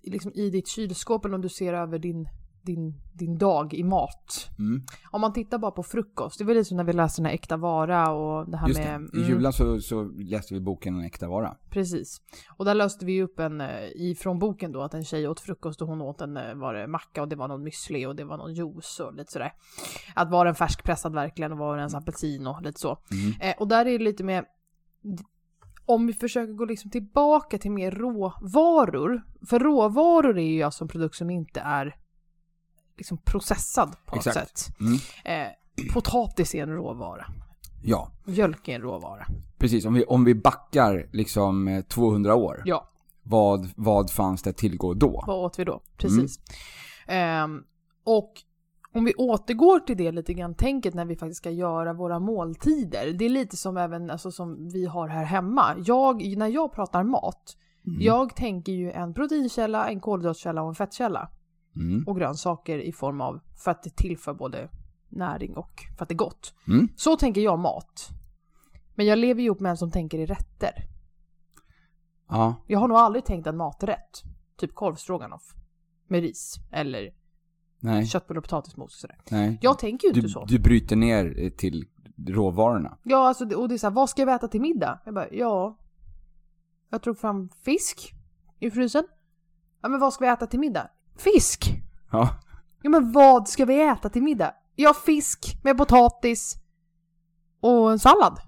liksom 0.03 0.33
i 0.35 0.51
ditt 0.51 0.68
kylskåp 0.68 1.24
eller 1.24 1.35
om 1.35 1.40
du 1.40 1.48
ser 1.48 1.72
över 1.72 1.98
din, 1.98 2.29
din, 2.62 2.94
din 3.12 3.38
dag 3.38 3.74
i 3.74 3.85
mat. 3.85 4.48
Mm. 4.59 4.83
Om 5.11 5.20
man 5.20 5.33
tittar 5.33 5.59
bara 5.59 5.70
på 5.70 5.83
frukost, 5.83 6.38
det 6.38 6.44
var 6.44 6.55
lite 6.55 6.64
som 6.64 6.77
när 6.77 6.85
vi 6.85 6.92
läste 6.92 7.22
den 7.22 7.27
här 7.27 7.35
äkta 7.35 7.57
vara 7.57 8.11
och 8.12 8.51
det 8.51 8.57
här 8.57 8.68
Just 8.68 8.81
med... 8.81 9.01
det, 9.12 9.18
i 9.18 9.22
julen 9.22 9.53
så, 9.53 9.81
så 9.81 10.05
läste 10.05 10.55
vi 10.55 10.61
boken 10.61 10.94
En 10.94 11.05
äkta 11.05 11.29
vara. 11.29 11.57
Precis. 11.70 12.20
Och 12.57 12.64
där 12.64 12.74
löste 12.74 13.07
vi 13.07 13.22
upp 13.22 13.38
en, 13.38 13.61
eh, 13.61 13.88
ifrån 13.94 14.38
boken 14.38 14.72
då, 14.72 14.83
att 14.83 14.94
en 14.94 15.05
tjej 15.05 15.29
åt 15.29 15.40
frukost 15.40 15.83
och 15.83 15.88
hon 15.88 16.03
åt 16.03 16.20
en, 16.20 16.37
eh, 16.37 16.55
var 16.55 16.74
det 16.74 16.87
macka 16.87 17.22
och 17.22 17.29
det 17.29 17.37
var 17.37 17.48
någon 17.48 17.68
müsli 17.68 18.07
och 18.07 18.16
det 18.16 18.24
var 18.24 18.37
någon 18.37 18.55
juice 18.55 19.01
och 19.01 19.14
lite 19.14 19.33
sådär. 19.33 19.53
Att 20.14 20.31
var 20.31 20.44
den 20.44 20.55
färskpressad 20.55 21.14
verkligen 21.14 21.53
och 21.53 21.59
var 21.59 21.70
den 21.70 21.79
ens 21.79 21.94
apelsin 21.94 22.46
och 22.46 22.62
lite 22.62 22.81
så. 22.81 22.98
Mm. 23.11 23.40
Eh, 23.40 23.61
och 23.61 23.68
där 23.68 23.87
är 23.87 23.98
det 23.98 24.05
lite 24.05 24.24
mer, 24.24 24.44
om 25.88 26.07
vi 26.07 26.12
försöker 26.12 26.53
gå 26.53 26.64
liksom 26.64 26.90
tillbaka 26.90 27.59
till 27.59 27.70
mer 27.70 27.90
råvaror. 27.90 29.22
För 29.46 29.59
råvaror 29.59 30.38
är 30.38 30.42
ju 30.51 30.62
alltså 30.62 30.85
en 30.85 30.88
produkt 30.88 31.14
som 31.16 31.31
inte 31.31 31.61
är 31.61 31.96
liksom 32.96 33.18
processad 33.18 33.96
på 34.07 34.16
något 34.16 34.27
Exakt. 34.27 34.59
sätt. 34.59 34.77
Mm. 34.81 34.94
Eh, 35.24 35.53
potatis 35.92 36.55
är 36.55 36.62
en 36.62 36.72
råvara. 36.74 37.27
Ja, 37.85 38.11
Mjölk 38.24 38.68
är 38.68 38.74
en 38.74 38.83
råvara. 38.83 39.27
precis. 39.59 39.85
Om 39.85 39.94
vi, 39.94 40.05
om 40.05 40.24
vi 40.24 40.35
backar 40.35 41.09
liksom 41.12 41.68
eh, 41.68 41.81
200 41.85 42.35
år, 42.35 42.62
Ja, 42.64 42.88
vad, 43.22 43.68
vad 43.77 44.11
fanns 44.11 44.42
det 44.42 44.51
att 44.51 44.57
tillgå 44.57 44.94
då? 44.94 45.24
vad 45.27 45.37
åt 45.44 45.59
vi 45.59 45.64
då? 45.64 45.81
Precis. 45.96 46.40
Ehm, 47.07 47.62
och 48.05 48.33
om 48.99 49.05
vi 49.05 49.15
återgår 49.15 49.81
till 49.81 49.97
det 49.97 50.13
lite 50.13 50.35
grann, 50.35 50.55
tänket 50.55 50.95
när 50.95 51.05
vi 51.05 51.17
faktiskt 51.17 51.39
ska 51.39 51.51
göra 51.51 51.93
våra 51.93 52.19
måltider. 52.19 53.13
Det 53.19 53.25
är 53.25 53.29
lite 53.29 53.57
som 53.57 53.77
även 53.77 54.11
alltså, 54.11 54.31
som 54.33 54.69
vi 54.69 54.87
har 54.87 55.09
här 55.09 55.25
hemma. 55.25 55.75
Jag, 55.85 56.37
när 56.37 56.49
jag 56.49 56.73
pratar 56.73 57.03
mat, 57.05 57.57
Mm. 57.87 58.01
jag 58.01 58.37
tänker 58.37 58.73
ju 58.73 58.91
en 58.93 59.15
proteinkälla, 59.15 59.89
en 59.89 60.01
kolhydratkälla 60.01 60.63
och 60.63 60.69
en 60.69 60.75
fettkälla. 60.75 61.31
Mm. 61.77 62.05
Och 62.07 62.17
grönsaker 62.17 62.79
i 62.79 62.93
form 62.93 63.21
av, 63.21 63.41
för 63.65 63.71
att 63.71 63.83
det 63.83 63.97
tillför 63.97 64.35
både 64.35 64.69
näring 65.09 65.57
och 65.57 65.71
för 65.97 66.03
att 66.03 66.09
det 66.09 66.15
är 66.15 66.17
gott. 66.17 66.55
Mm. 66.69 66.89
Så 66.97 67.17
tänker 67.17 67.41
jag 67.41 67.59
mat. 67.59 68.09
Men 68.95 69.07
jag 69.07 69.19
lever 69.19 69.41
ju 69.41 69.47
ihop 69.47 69.61
med 69.61 69.71
en 69.71 69.77
som 69.77 69.91
tänker 69.91 70.19
i 70.19 70.27
rätter. 70.27 70.71
Ja, 72.29 72.55
Jag 72.67 72.79
har 72.79 72.89
nog 72.89 72.97
aldrig 72.99 73.25
tänkt 73.25 73.47
en 73.47 73.57
maträtt. 73.57 74.23
Typ 74.57 74.75
korvstroganoff. 74.75 75.55
Med 76.09 76.21
ris. 76.21 76.55
Eller 76.73 77.11
nej, 77.81 78.07
köttbullar 78.07 78.38
och 78.38 78.45
potatismos 78.45 78.95
och 78.95 79.01
sådär. 79.01 79.19
nej. 79.31 79.59
Jag 79.62 79.79
tänker 79.79 80.07
ju 80.07 80.09
inte 80.09 80.21
Du, 80.21 80.29
så. 80.29 80.45
du 80.45 80.59
bryter 80.59 80.97
ner 80.97 81.41
eh, 81.45 81.51
till 81.51 81.87
råvarorna. 82.29 82.99
Ja, 83.03 83.29
alltså, 83.29 83.45
och 83.57 83.69
det 83.69 83.75
är 83.75 83.79
såhär, 83.79 83.95
vad 83.95 84.11
ska 84.11 84.23
jag 84.23 84.35
äta 84.35 84.49
till 84.49 84.61
middag? 84.61 85.01
Jag 85.05 85.14
bara, 85.14 85.29
ja. 85.33 85.79
Jag 86.91 87.03
tog 87.03 87.19
fram 87.19 87.49
fisk 87.64 88.12
i 88.59 88.71
frysen. 88.71 89.05
Ja, 89.83 89.88
men 89.88 90.01
vad 90.01 90.12
ska 90.12 90.25
vi 90.25 90.31
äta 90.31 90.47
till 90.47 90.61
middag? 90.61 90.91
Fisk! 91.17 91.71
Ja, 92.12 92.29
Ja, 92.83 92.91
men 92.91 93.12
vad 93.12 93.49
ska 93.49 93.64
vi 93.64 93.83
äta 93.88 94.09
till 94.09 94.23
middag? 94.23 94.55
Ja, 94.75 94.95
fisk 95.07 95.61
med 95.64 95.79
potatis 95.79 96.57
och 97.61 97.93
en 97.93 97.99
sallad. 97.99 98.38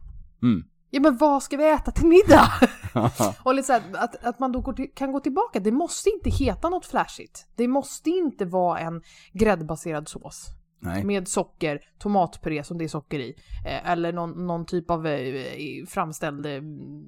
mm. 0.42 0.64
Ja, 0.90 1.00
men 1.00 1.16
vad 1.16 1.42
ska 1.42 1.56
vi 1.56 1.70
äta 1.70 1.90
till 1.90 2.06
middag? 2.06 2.48
och 3.42 3.54
lite 3.54 3.66
så 3.66 3.72
här, 3.72 3.82
att, 3.94 4.24
att 4.24 4.38
man 4.38 4.52
då 4.52 4.60
går 4.60 4.72
till, 4.72 4.90
kan 4.94 5.12
gå 5.12 5.20
tillbaka. 5.20 5.60
Det 5.60 5.72
måste 5.72 6.10
inte 6.10 6.30
heta 6.30 6.68
något 6.68 6.86
flashigt. 6.86 7.46
Det 7.56 7.68
måste 7.68 8.10
inte 8.10 8.44
vara 8.44 8.78
en 8.78 9.02
gräddbaserad 9.32 10.08
sås. 10.08 10.46
nej. 10.78 11.04
Med 11.04 11.28
socker, 11.28 11.80
tomatpuré 11.98 12.64
som 12.64 12.78
det 12.78 12.84
är 12.84 12.88
socker 12.88 13.18
i. 13.18 13.34
Eh, 13.66 13.90
eller 13.90 14.12
någon, 14.12 14.46
någon 14.46 14.66
typ 14.66 14.90
av 14.90 15.06
eh, 15.06 15.86
framställd 15.86 16.46
eh, 16.46 16.62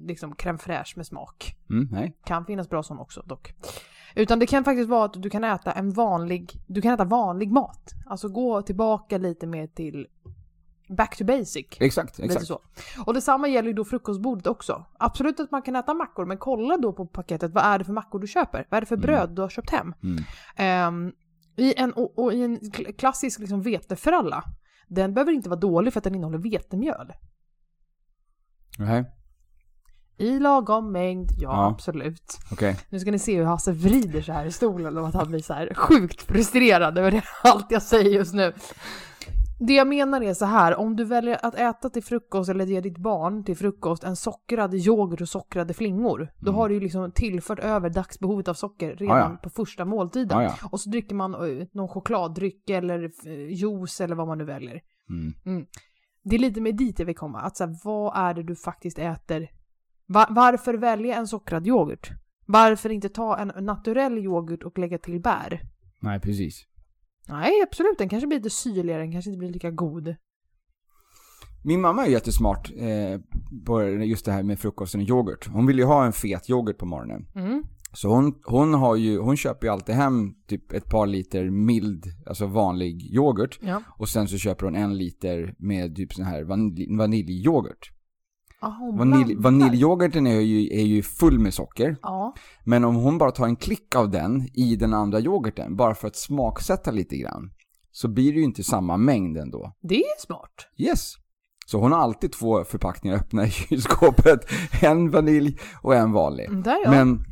liksom 0.07 0.35
crème 0.35 0.57
fraîche 0.57 0.93
med 0.95 1.05
smak. 1.05 1.55
Mm. 1.69 2.11
Kan 2.25 2.45
finnas 2.45 2.69
bra 2.69 2.83
sån 2.83 2.99
också 2.99 3.21
dock. 3.21 3.53
Utan 4.15 4.39
det 4.39 4.45
kan 4.45 4.63
faktiskt 4.63 4.89
vara 4.89 5.05
att 5.05 5.21
du 5.21 5.29
kan 5.29 5.43
äta 5.43 5.71
en 5.71 5.91
vanlig, 5.91 6.51
du 6.67 6.81
kan 6.81 6.93
äta 6.93 7.05
vanlig 7.05 7.51
mat. 7.51 7.91
Alltså 8.05 8.29
gå 8.29 8.61
tillbaka 8.61 9.17
lite 9.17 9.47
mer 9.47 9.67
till 9.67 10.07
back 10.95 11.17
to 11.17 11.23
basic. 11.25 11.65
Exakt, 11.79 12.19
exakt. 12.19 12.47
så. 12.47 12.59
Och 13.05 13.13
detsamma 13.13 13.47
gäller 13.47 13.67
ju 13.67 13.73
då 13.73 13.85
frukostbordet 13.85 14.47
också. 14.47 14.85
Absolut 14.99 15.39
att 15.39 15.51
man 15.51 15.61
kan 15.61 15.75
äta 15.75 15.93
mackor, 15.93 16.25
men 16.25 16.37
kolla 16.37 16.77
då 16.77 16.93
på 16.93 17.05
paketet. 17.05 17.51
Vad 17.51 17.63
är 17.63 17.79
det 17.79 17.85
för 17.85 17.93
mackor 17.93 18.19
du 18.19 18.27
köper? 18.27 18.67
Vad 18.69 18.77
är 18.77 18.81
det 18.81 18.87
för 18.87 18.95
Mm. 18.95 19.05
bröd 19.05 19.29
du 19.35 19.41
har 19.41 19.49
köpt 19.49 19.69
hem? 19.69 19.93
Mm. 20.03 20.23
Ehm, 20.55 21.11
i, 21.57 21.73
en, 21.79 21.93
och, 21.93 22.19
och 22.19 22.33
i 22.33 22.43
en 22.43 22.59
kl- 22.59 22.97
klassisk 22.97 23.39
liksom 23.39 23.61
vetefralla, 23.61 24.43
den 24.87 25.13
behöver 25.13 25.31
inte 25.31 25.49
vara 25.49 25.59
dålig 25.59 25.93
för 25.93 25.99
att 25.99 26.03
den 26.03 26.15
innehåller 26.15 26.37
vetemjöl. 26.37 27.13
Nej, 28.79 29.05
I 30.17 30.39
lagom 30.39 30.91
mängd, 30.91 31.29
ja, 31.37 31.49
Ja. 31.51 31.67
absolut. 31.69 32.37
okej. 32.51 32.77
Nu 32.89 32.99
ska 32.99 33.11
ni 33.11 33.19
se 33.19 33.37
hur 33.37 33.45
Hasse 33.45 33.71
vrider 33.71 34.21
så 34.21 34.31
här 34.33 34.45
i 34.45 34.51
stolen 34.51 34.97
och 34.97 35.07
att 35.07 35.13
han 35.13 35.27
blir 35.27 35.39
så 35.39 35.53
här 35.53 35.73
sjukt 35.73 36.21
frustrerad 36.21 36.97
över 36.97 37.25
allt 37.43 37.71
jag 37.71 37.81
säger 37.81 38.09
just 38.11 38.33
nu. 38.33 38.53
Det 39.67 39.73
jag 39.73 39.87
menar 39.87 40.21
är 40.21 40.33
så 40.33 40.45
här, 40.45 40.75
om 40.75 40.95
du 40.95 41.03
väljer 41.03 41.45
att 41.45 41.55
äta 41.55 41.89
till 41.89 42.03
frukost 42.03 42.49
eller 42.49 42.65
ge 42.65 42.81
ditt 42.81 42.97
barn 42.97 43.43
till 43.43 43.57
frukost 43.57 44.03
en 44.03 44.15
sockrad 44.15 44.73
yoghurt 44.73 45.21
och 45.21 45.29
sockrade 45.29 45.73
flingor, 45.73 46.31
då 46.39 46.49
Mm. 46.49 46.55
har 46.59 46.69
du 46.69 46.75
ju 46.75 46.81
liksom 46.81 47.11
tillfört 47.11 47.59
över 47.59 47.89
dagsbehovet 47.89 48.47
av 48.47 48.53
socker 48.53 48.95
redan 48.95 49.17
Ja, 49.17 49.29
ja. 49.31 49.37
på 49.43 49.49
första 49.49 49.85
måltiden. 49.85 50.41
Ja, 50.41 50.43
ja. 50.61 50.67
Och 50.71 50.79
så 50.79 50.89
dricker 50.89 51.15
man 51.15 51.33
eh, 51.33 51.65
någon 51.71 51.87
chokladdryck 51.87 52.69
eller 52.69 53.03
eh, 53.25 53.33
juice 53.53 54.01
eller 54.01 54.15
vad 54.15 54.27
man 54.27 54.37
nu 54.37 54.43
väljer. 54.45 54.81
Mm. 55.45 55.65
Det 56.23 56.35
är 56.35 56.39
lite 56.39 56.61
med 56.61 56.75
dit 56.77 56.99
jag 56.99 57.05
vill 57.05 57.15
komma, 57.15 57.41
att 57.41 57.57
så 57.57 57.63
här, 57.65 57.75
vad 57.83 58.17
är 58.17 58.33
det 58.33 58.43
du 58.43 58.55
faktiskt 58.55 58.99
äter? 58.99 59.47
Va- 60.07 60.27
varför 60.29 60.73
välja 60.73 61.15
en 61.15 61.27
sockrad 61.27 61.67
yoghurt? 61.67 62.09
Varför 62.45 62.89
inte 62.89 63.09
ta 63.09 63.37
en 63.37 63.65
naturell 63.65 64.17
yoghurt 64.17 64.63
och 64.63 64.77
lägga 64.79 64.97
till 64.97 65.21
bär? 65.21 65.61
Nej, 66.01 66.19
precis. 66.19 66.63
Nej, 67.27 67.61
absolut, 67.63 67.97
den 67.97 68.09
kanske 68.09 68.27
blir 68.27 68.37
lite 68.37 68.49
syrligare, 68.49 69.01
den 69.01 69.11
kanske 69.11 69.29
inte 69.29 69.39
blir 69.39 69.49
lika 69.49 69.71
god. 69.71 70.15
Min 71.65 71.81
mamma 71.81 72.05
är 72.05 72.09
jättesmart 72.09 72.71
eh, 72.75 73.19
på 73.65 73.83
just 73.83 74.25
det 74.25 74.31
här 74.31 74.43
med 74.43 74.59
frukosten 74.59 75.01
och 75.01 75.09
yoghurt. 75.09 75.47
Hon 75.47 75.67
vill 75.67 75.77
ju 75.77 75.85
ha 75.85 76.05
en 76.05 76.13
fet 76.13 76.49
yoghurt 76.49 76.77
på 76.77 76.85
morgonen. 76.85 77.27
Mm. 77.35 77.63
Så 77.93 78.09
hon, 78.09 78.33
hon, 78.43 78.73
har 78.73 78.95
ju, 78.95 79.19
hon 79.19 79.37
köper 79.37 79.67
ju 79.67 79.73
alltid 79.73 79.95
hem 79.95 80.33
typ 80.47 80.71
ett 80.71 80.89
par 80.89 81.07
liter 81.07 81.49
mild, 81.49 82.05
alltså 82.25 82.45
vanlig 82.45 83.15
yoghurt. 83.15 83.59
Ja. 83.61 83.81
Och 83.97 84.09
sen 84.09 84.27
så 84.27 84.37
köper 84.37 84.65
hon 84.65 84.75
en 84.75 84.97
liter 84.97 85.55
med 85.57 85.95
typ 85.95 86.13
sån 86.13 86.25
här 86.25 86.43
vanilj, 86.43 86.97
vaniljyoghurt. 86.97 87.92
Vanilj, 88.93 89.35
blandar. 89.35 89.41
vaniljyoghurten 89.65 90.27
är 90.27 90.39
ju, 90.39 90.67
är 90.79 90.83
ju 90.85 91.03
full 91.03 91.39
med 91.39 91.53
socker. 91.53 91.97
Ja, 92.01 92.33
Men 92.63 92.83
om 92.85 92.95
hon 92.95 93.17
bara 93.17 93.31
tar 93.31 93.45
en 93.45 93.55
klick 93.55 93.95
av 93.95 94.09
den 94.11 94.47
i 94.53 94.75
den 94.75 94.93
andra 94.93 95.19
yoghurten, 95.19 95.75
bara 95.75 95.95
för 95.95 96.07
att 96.07 96.15
smaksätta 96.15 96.91
lite 96.91 97.17
grann, 97.17 97.51
så 97.91 98.07
blir 98.07 98.31
det 98.33 98.37
ju 98.39 98.43
inte 98.45 98.63
samma 98.63 98.97
mängd 98.97 99.37
ändå. 99.37 99.73
det 99.81 99.95
är 99.95 100.19
smart. 100.25 100.53
Yes. 100.77 101.13
Så 101.65 101.79
hon 101.79 101.91
har 101.91 101.99
alltid 101.99 102.31
två 102.31 102.63
förpackningar 102.63 103.15
öppna 103.17 103.45
i 103.45 103.49
kylskåpet. 103.49 104.39
En 104.81 105.11
vanilj 105.11 105.57
och 105.81 105.95
en 105.95 106.11
vanlig. 106.11 106.45
Mm, 106.45 106.61
Där 106.63 106.77
ja. 106.83 106.91
Men 106.91 107.23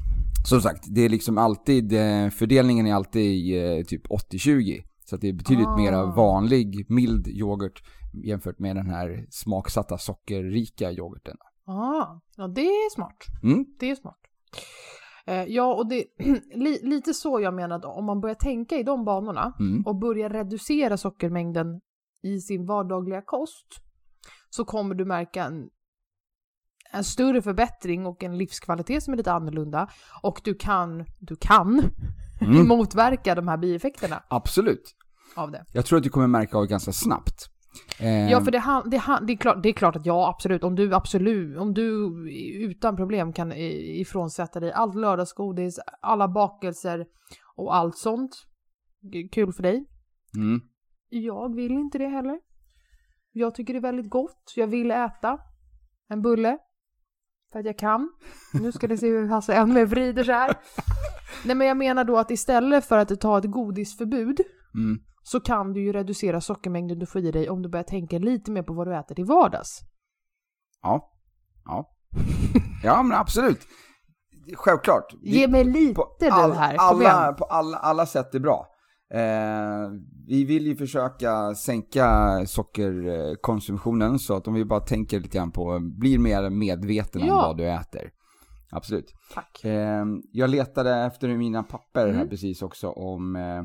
som 0.47 0.61
sagt, 0.61 0.83
det 0.87 1.01
är 1.05 1.09
liksom 1.09 1.37
alltid, 1.37 1.93
eh, 1.93 2.29
fördelningen 2.29 2.87
är 2.87 2.93
alltid 2.93 3.63
eh, 3.79 3.83
typ 3.83 4.07
80-20. 4.07 4.81
Så 5.05 5.17
det 5.17 5.29
är 5.29 5.33
betydligt 5.33 5.67
Ah. 5.67 5.77
mera 5.77 6.05
vanlig, 6.05 6.85
mild 6.89 7.27
yoghurt 7.27 7.83
jämfört 8.13 8.59
med 8.59 8.75
den 8.75 8.89
här 8.89 9.25
smaksatta 9.29 9.97
sockerrika 9.97 10.91
yoghurten. 10.91 11.37
Ah, 11.65 12.05
ja, 12.35 12.47
det 12.47 12.61
är 12.61 12.89
smart. 12.95 13.17
Mm? 13.43 13.65
Det 13.79 13.91
är 13.91 13.95
smart. 13.95 14.19
Eh, 15.25 15.43
ja, 15.43 15.73
och 15.73 15.89
det 15.89 16.05
li, 16.55 16.79
lite 16.83 17.13
så 17.13 17.39
jag 17.39 17.53
menade, 17.53 17.87
om 17.87 18.05
man 18.05 18.21
börjar 18.21 18.35
tänka 18.35 18.75
i 18.75 18.83
de 18.83 19.05
banorna 19.05 19.53
Mm. 19.59 19.85
och 19.85 19.95
börjar 19.99 20.29
reducera 20.29 20.97
sockermängden 20.97 21.81
i 22.23 22.39
sin 22.39 22.65
vardagliga 22.65 23.21
kost 23.21 23.67
så 24.49 24.65
kommer 24.65 24.95
du 24.95 25.05
märka 25.05 25.43
en, 25.43 25.69
en 26.91 27.03
större 27.03 27.41
förbättring 27.41 28.05
och 28.05 28.23
en 28.23 28.37
livskvalitet 28.37 29.03
som 29.03 29.13
är 29.13 29.17
lite 29.17 29.31
annorlunda. 29.33 29.89
Och 30.23 30.41
du 30.43 30.53
kan, 30.55 31.05
du 31.19 31.35
kan 31.35 31.81
Mm. 32.41 32.67
motverka 32.67 33.35
de 33.35 33.47
här 33.47 33.57
bieffekterna 33.57 34.23
Absolut. 34.27 34.95
av 35.35 35.51
det. 35.51 35.65
Jag 35.73 35.85
tror 35.85 35.97
att 35.97 36.03
du 36.03 36.09
kommer 36.09 36.27
märka 36.27 36.57
av 36.57 36.63
det 36.63 36.69
ganska 36.69 36.91
snabbt. 36.91 37.50
Ja, 38.31 38.41
för 38.41 38.51
det, 38.51 38.59
han- 38.59 38.89
det, 38.89 38.97
han- 38.97 39.25
det, 39.25 39.33
är 39.33 39.37
klart, 39.37 39.63
det 39.63 39.69
är 39.69 39.73
klart 39.73 39.95
att 39.95 40.05
ja, 40.05 40.29
absolut. 40.29 40.63
Om 40.63 40.75
du 40.75 40.93
absolut, 40.93 41.57
om 41.57 41.73
du 41.73 42.09
utan 42.59 42.95
problem 42.95 43.33
kan 43.33 43.51
ifrånsätta 43.51 44.59
dig 44.59 44.71
allt 44.71 44.95
lördagsgodis, 44.95 45.79
alla 46.01 46.27
bakelser 46.27 47.05
och 47.55 47.75
allt 47.75 47.97
sånt. 47.97 48.31
Kul 49.31 49.53
för 49.53 49.63
dig. 49.63 49.85
Mm. 50.37 50.61
Jag 51.09 51.55
vill 51.55 51.71
inte 51.71 51.97
det 51.97 52.07
heller. 52.07 52.39
Jag 53.31 53.55
tycker 53.55 53.73
det 53.73 53.79
är 53.79 53.81
väldigt 53.81 54.09
gott. 54.09 54.53
Jag 54.55 54.67
vill 54.67 54.91
äta 54.91 55.39
en 56.09 56.21
bulle. 56.21 56.57
För 57.51 57.59
att 57.59 57.65
jag 57.65 57.77
kan. 57.77 58.09
Nu 58.53 58.71
ska 58.71 58.87
ni 58.87 58.97
se 58.97 59.07
hur 59.07 59.27
Hasse 59.27 59.53
Elmer 59.53 59.85
vrider 59.85 60.23
så 60.23 60.31
här. 60.31 60.55
Nej 61.45 61.55
men 61.55 61.67
jag 61.67 61.77
menar 61.77 62.03
då 62.03 62.17
att 62.17 62.31
istället 62.31 62.85
för 62.85 62.97
att 62.97 63.19
ta 63.21 63.37
ett 63.37 63.51
godisförbud 63.51 64.41
Mm. 64.75 64.99
Så 65.23 65.39
kan 65.39 65.73
du 65.73 65.81
ju 65.83 65.93
reducera 65.93 66.41
sockermängden 66.41 66.99
du 66.99 67.05
får 67.05 67.21
i 67.21 67.31
dig 67.31 67.49
om 67.49 67.61
du 67.61 67.69
börjar 67.69 67.83
tänka 67.83 68.19
lite 68.19 68.51
mer 68.51 68.63
på 68.63 68.73
vad 68.73 68.87
du 68.87 68.95
äter 68.95 69.15
till 69.15 69.25
vardags. 69.25 69.79
Ja. 70.81 71.11
Ja. 71.65 71.89
Ja, 72.83 73.03
men 73.03 73.17
absolut. 73.17 73.59
Självklart. 74.55 75.13
Ge 75.21 75.47
mig 75.47 75.63
lite 75.63 75.93
på 75.93 76.15
all- 76.31 76.51
här, 76.51 76.77
kom 76.77 76.87
alla, 76.87 77.23
igen. 77.23 77.35
på 77.35 77.45
alla, 77.45 77.77
alla 77.77 78.05
sätt 78.05 78.35
är 78.35 78.39
bra. 78.39 78.67
Eh, 79.13 79.89
vi 80.27 80.43
vill 80.45 80.65
ju 80.67 80.75
försöka 80.75 81.55
sänka 81.55 82.07
sockerkonsumtionen 82.45 84.19
så 84.19 84.35
att 84.35 84.47
om 84.47 84.53
vi 84.53 84.65
bara 84.65 84.79
tänker 84.79 85.19
lite 85.19 85.37
grann 85.37 85.51
på, 85.51 85.79
blir 85.99 86.19
mer 86.19 86.49
medveten 86.49 87.21
om 87.21 87.27
Ja. 87.27 87.35
vad 87.35 87.57
du 87.57 87.69
äter. 87.71 88.11
Absolut. 88.71 89.13
Tack. 89.33 89.63
Eh, 89.65 90.05
jag 90.31 90.49
letade 90.49 90.95
efter 90.95 91.27
mina 91.37 91.63
papper 91.63 92.07
här 92.07 92.15
Mm. 92.15 92.29
precis 92.29 92.61
också 92.61 92.89
om 92.89 93.35
eh, 93.35 93.63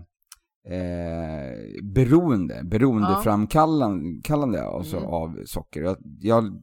eh, 0.66 1.82
beroende, 1.82 2.60
beroendeframkallande 2.64 4.62
alltså 4.66 4.96
Mm. 4.96 5.08
av 5.08 5.42
socker. 5.44 5.82
Jag, 5.82 5.96
jag 6.20 6.60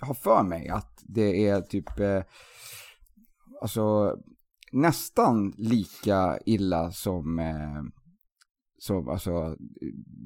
har 0.00 0.14
för 0.14 0.42
mig 0.42 0.68
att 0.68 1.02
det 1.02 1.48
är 1.48 1.60
typ, 1.60 2.00
eh, 2.00 2.22
alltså 3.62 4.16
nästan 4.72 5.52
lika 5.56 6.38
illa 6.46 6.90
som, 6.90 7.38
eh, 7.38 7.82
som 8.78 9.08
alltså, 9.08 9.56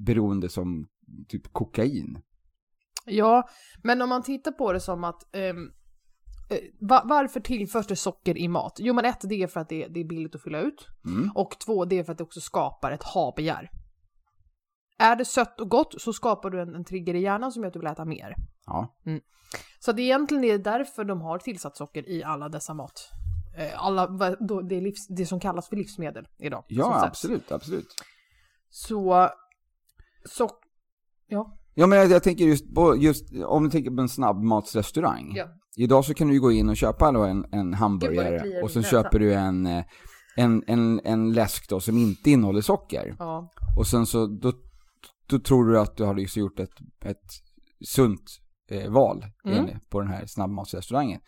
beroende 0.07 0.49
som 0.49 0.87
typ 1.29 1.53
kokain. 1.53 2.19
Ja, 3.05 3.49
men 3.83 4.03
om 4.03 4.09
man 4.09 4.23
tittar 4.23 4.53
på 4.53 4.73
det 4.73 4.81
som 4.81 5.05
att 5.05 5.23
va- 5.33 5.71
varför 6.81 7.41
tillförs 7.41 7.87
det 7.87 7.97
socker 7.97 8.39
i 8.39 8.49
mat? 8.49 8.77
Jo 8.79 8.95
men 8.95 9.05
ett, 9.05 9.21
det 9.23 9.43
är 9.43 9.47
för 9.47 9.61
att 9.61 9.69
det, 9.69 9.87
det 9.87 10.01
är 10.01 10.05
billigt 10.05 10.35
att 10.35 10.43
fylla 10.43 10.61
ut. 10.61 10.89
Mm. 11.05 11.31
Och 11.35 11.59
två, 11.67 11.85
det 11.85 11.99
är 11.99 12.05
för 12.05 12.13
att 12.13 12.19
det 12.19 12.25
också 12.25 12.41
skapar 12.41 12.91
ett 12.91 13.03
ha-begär. 13.03 13.71
Är 14.99 15.17
det 15.17 15.25
sött 15.25 15.61
och 15.61 15.71
gott 15.71 16.01
så 16.03 16.13
skapar 16.13 16.51
du 16.51 16.61
en, 16.61 16.75
en 16.75 16.85
trigger 16.85 17.15
i 17.15 17.21
hjärnan 17.21 17.53
som 17.53 17.63
gör 17.63 17.67
att 17.67 17.73
du 17.73 17.79
vill 17.79 17.89
äta 17.89 18.05
mer. 18.05 18.35
Ja. 18.67 18.97
Så 19.79 19.93
det 19.93 20.03
är 20.03 20.05
egentligen 20.05 20.45
är 20.45 20.59
därför 20.59 21.05
de 21.05 21.21
har 21.21 21.39
tillsatt 21.39 21.77
socker 21.77 22.09
i 22.09 22.25
alla 22.25 22.49
dessa 22.49 22.75
mat. 22.75 23.11
Eh, 23.57 23.85
Alla, 23.85 24.07
det, 24.07 24.77
är 24.77 24.81
livs, 24.81 25.07
det 25.09 25.27
som 25.27 25.41
kallas 25.41 25.69
för 25.69 25.77
livsmedel 25.77 26.29
idag. 26.39 26.65
Ja, 26.69 27.07
absolut, 27.07 27.53
absolut. 27.53 27.95
Så, 28.71 29.31
så, 30.25 30.51
ja. 31.27 31.59
Ja 31.75 31.87
men 31.87 31.99
jag, 31.99 32.11
jag 32.11 32.23
tänker 32.23 32.45
just, 32.45 32.75
på, 32.75 32.97
just 32.97 33.25
om 33.45 33.65
du 33.65 33.71
tänker 33.71 33.91
på 33.91 34.01
en 34.01 34.09
snabbmatsrestaurang. 34.09 35.33
Ja. 35.37 35.49
Idag 35.79 36.05
så 36.05 36.15
kan 36.15 36.29
du 36.29 36.35
ju 36.35 36.41
gå 36.41 36.53
in 36.53 36.69
och 36.69 36.77
köpa 36.77 37.13
då 37.13 37.23
en, 37.25 37.45
en 37.53 37.67
Gud, 37.67 37.75
hamburgare 37.75 38.47
i 38.49 38.63
och 38.63 38.71
sen 38.71 38.83
köper 38.83 39.19
du 39.19 39.35
en, 39.35 39.67
eh, 39.67 39.85
en, 40.37 40.65
en, 40.67 41.01
en 41.05 41.33
läsk 41.33 41.69
då 41.69 41.81
som 41.81 41.99
inte 41.99 42.31
innehåller 42.31 42.61
socker. 42.61 43.17
ja. 43.19 43.51
Och 43.77 43.87
sen 43.87 44.07
så, 44.07 44.27
då, 44.27 44.53
då 45.27 45.39
tror 45.39 45.65
du 45.65 45.81
att 45.81 45.97
du 45.97 46.05
har 46.05 46.15
liksom 46.15 46.41
gjort 46.41 46.61
ett, 46.61 46.71
ett 47.05 47.25
sunt 47.85 48.23
eh, 48.71 48.91
val 48.91 49.25
Mm. 49.45 49.67
på 49.91 50.01
den 50.01 50.11
här 50.11 50.27
snabbmatsrestaurangen. 50.27 51.21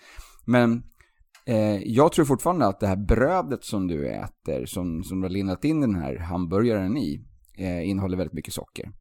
Men 0.44 0.82
eh, 1.46 1.82
jag 1.82 2.12
tror 2.12 2.24
fortfarande 2.24 2.66
att 2.66 2.80
det 2.80 2.87
här 2.87 2.96
brödet 2.96 3.64
som 3.64 3.87
du 3.87 4.08
äter, 4.08 4.66
som, 4.66 5.04
som 5.04 5.20
du 5.20 5.24
har 5.24 5.30
lindat 5.32 5.64
in 5.64 5.80
den 5.80 5.94
här 5.94 6.16
hamburgaren 6.16 6.96
i, 6.96 7.24
eh, 7.58 7.88
innehåller 7.88 8.16
väldigt 8.16 8.34
mycket 8.34 8.54
socker. 8.54 8.92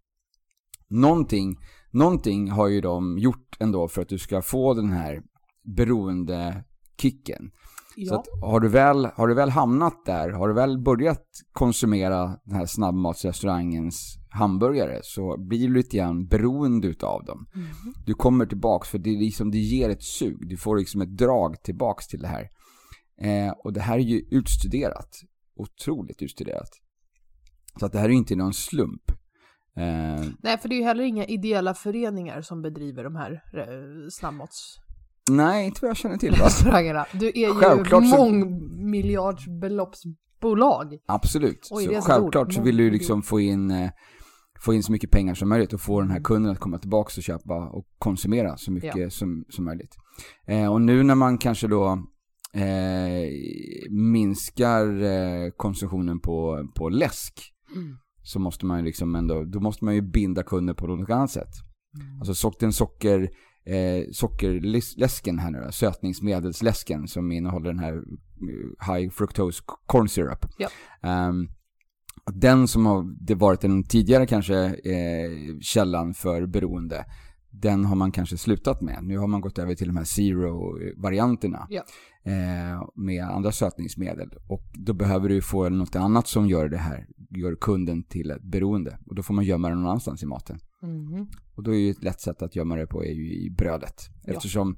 Någonting, 0.89 1.57
någonting 1.91 2.51
har 2.51 2.67
ju 2.67 2.81
de 2.81 3.17
gjort 3.17 3.57
ändå 3.59 3.87
för 3.87 4.01
att 4.01 4.09
du 4.09 4.17
ska 4.17 4.41
få 4.41 4.73
den 4.73 4.89
här 4.91 5.21
beroendekicken. 5.75 7.51
Så 7.95 8.13
ja. 8.13 8.19
att 8.19 8.27
har, 8.41 8.59
du 8.59 8.67
väl, 8.67 9.05
har 9.05 9.27
du 9.27 9.33
väl 9.33 9.49
hamnat 9.49 10.05
där, 10.05 10.29
har 10.29 10.47
du 10.47 10.53
väl 10.53 10.79
börjat 10.79 11.25
konsumera 11.51 12.39
den 12.43 12.55
här 12.55 12.65
snabbmatsrestaurangens 12.65 14.17
hamburgare 14.29 14.99
så 15.03 15.37
blir 15.37 15.67
du 15.67 15.73
lite 15.73 15.97
grann 15.97 16.27
beroende 16.27 16.87
utav 16.87 17.25
dem. 17.25 17.47
Mhm. 17.53 17.93
Du 18.05 18.13
kommer 18.13 18.45
tillbaks 18.45 18.89
för 18.89 18.97
det, 18.97 19.09
är 19.09 19.19
liksom, 19.19 19.51
det 19.51 19.57
ger 19.57 19.89
ett 19.89 20.03
sug. 20.03 20.49
Du 20.49 20.57
får 20.57 20.77
liksom 20.77 21.01
ett 21.01 21.17
drag 21.17 21.63
tillbaks 21.63 22.07
till 22.07 22.19
det 22.19 22.27
här. 22.27 22.49
Eh, 23.21 23.53
och 23.63 23.73
det 23.73 23.81
här 23.81 23.95
är 23.95 24.03
ju 24.03 24.19
utstuderat. 24.31 25.09
Otroligt 25.55 26.21
utstuderat. 26.21 26.69
Så 27.79 27.85
att 27.85 27.91
det 27.91 27.99
här 27.99 28.05
är 28.05 28.09
ju 28.09 28.17
inte 28.17 28.35
någon 28.35 28.53
slump. 28.53 29.11
Eh, 29.77 30.25
Nej, 30.39 30.57
för 30.57 30.69
det 30.69 30.75
är 30.75 30.79
ju 30.79 30.83
heller 30.83 31.03
inga 31.03 31.25
ideella 31.25 31.73
föreningar 31.73 32.41
som 32.41 32.61
bedriver 32.61 33.03
de 33.03 33.15
här 33.15 33.31
eh, 33.53 34.07
snabbmatsrestaurangerna. 34.11 34.86
Nej, 35.31 35.65
inte 35.65 35.79
vad 35.81 35.89
jag 35.89 35.97
känner 35.97 36.17
till 36.17 36.31
va? 36.39 36.49
Du 37.13 37.27
är 37.27 37.37
ju 37.37 37.53
Självklart 37.53 38.03
mångmiljardsbeloppsbolag. 38.03 40.97
Absolut. 41.05 41.67
Oj, 41.71 41.85
så 41.85 42.01
självklart 42.01 42.53
så 42.53 42.61
vill 42.61 42.77
du 42.77 42.91
liksom 42.91 43.21
få 43.23 43.39
in, 43.39 43.71
eh, 43.71 43.89
få 44.65 44.73
in 44.73 44.83
så 44.83 44.91
mycket 44.91 45.11
pengar 45.11 45.33
som 45.33 45.49
möjligt 45.49 45.73
och 45.73 45.81
få 45.81 46.01
den 46.01 46.11
här 46.11 46.21
kunden 46.23 46.51
att 46.51 46.59
komma 46.59 46.77
tillbaka 46.77 47.11
och 47.17 47.23
köpa 47.23 47.69
och 47.69 47.85
konsumera 47.97 48.57
så 48.57 48.71
mycket 48.71 48.95
Ja. 48.95 49.09
som, 49.09 49.45
som 49.49 49.65
möjligt. 49.65 49.95
Eh, 50.47 50.71
och 50.73 50.81
nu 50.81 51.03
när 51.03 51.15
man 51.15 51.37
kanske 51.37 51.67
då 51.67 51.87
eh, 52.53 53.29
minskar 53.89 55.01
eh, 55.03 55.49
konsumtionen 55.57 56.19
på, 56.19 56.67
på 56.75 56.89
läsk 56.89 57.53
Mm. 57.75 57.97
så 58.23 58.39
måste 58.39 58.65
man 58.65 58.79
ju 58.79 58.85
liksom 58.85 59.15
ändå, 59.15 59.43
då 59.43 59.59
måste 59.59 59.85
man 59.85 59.95
ju 59.95 60.01
binda 60.01 60.43
kunder 60.43 60.73
på 60.73 60.87
något 60.87 61.09
annat 61.09 61.31
sätt. 61.31 61.49
Alltså 62.19 62.33
sock, 62.35 62.59
den 62.59 62.73
socker, 62.73 63.29
eh, 63.67 64.03
sockerläsken 64.11 65.39
här 65.39 65.51
nu 65.51 65.59
då, 65.65 65.71
sötningsmedelsläsken 65.71 67.07
som 67.07 67.31
innehåller 67.31 67.69
den 67.69 67.79
här 67.79 67.93
eh, 67.93 68.93
high 68.93 69.09
fructose 69.09 69.63
corn 69.85 70.09
syrup. 70.09 70.45
Ja. 70.57 70.69
Ehm, 71.09 71.47
den 72.33 72.67
som 72.67 72.85
har 72.85 73.15
det 73.27 73.35
varit 73.35 73.61
den 73.61 73.83
tidigare 73.83 74.25
kanske 74.27 74.57
eh, 74.65 75.59
källan 75.61 76.13
för 76.13 76.45
beroende, 76.45 77.05
den 77.51 77.85
har 77.85 77.95
man 77.95 78.11
kanske 78.11 78.37
slutat 78.37 78.81
med. 78.81 78.99
Nu 79.03 79.17
har 79.17 79.27
man 79.27 79.41
gått 79.41 79.59
över 79.59 79.75
till 79.75 79.87
de 79.87 79.97
här 79.97 80.03
zero-varianterna 80.03 81.67
Ja. 81.69 81.83
eh, 82.25 82.83
med 82.95 83.23
andra 83.23 83.51
sötningsmedel. 83.51 84.29
Och 84.47 84.63
då 84.73 84.93
behöver 84.93 85.29
du 85.29 85.41
få 85.41 85.69
något 85.69 85.95
annat 85.95 86.27
som 86.27 86.47
gör 86.47 86.69
det 86.69 86.77
här, 86.77 87.07
gör 87.29 87.55
kunden 87.61 88.03
till 88.03 88.31
ett 88.31 88.43
beroende. 88.43 88.97
Och 89.05 89.15
då 89.15 89.23
får 89.23 89.33
man 89.33 89.45
gömma 89.45 89.69
det 89.69 89.75
någon 89.75 89.85
annanstans 89.85 90.23
i 90.23 90.25
maten. 90.25 90.59
Mhm. 90.81 91.27
Och 91.55 91.63
då 91.63 91.71
är 91.73 91.77
ju 91.79 91.91
ett 91.91 92.03
lätt 92.03 92.21
sätt 92.21 92.41
att 92.41 92.55
gömma 92.55 92.75
det 92.75 92.87
på 92.87 93.03
är 93.05 93.11
ju 93.11 93.33
i 93.33 93.49
brödet. 93.57 93.95
Ja. 94.25 94.33
Eftersom 94.33 94.77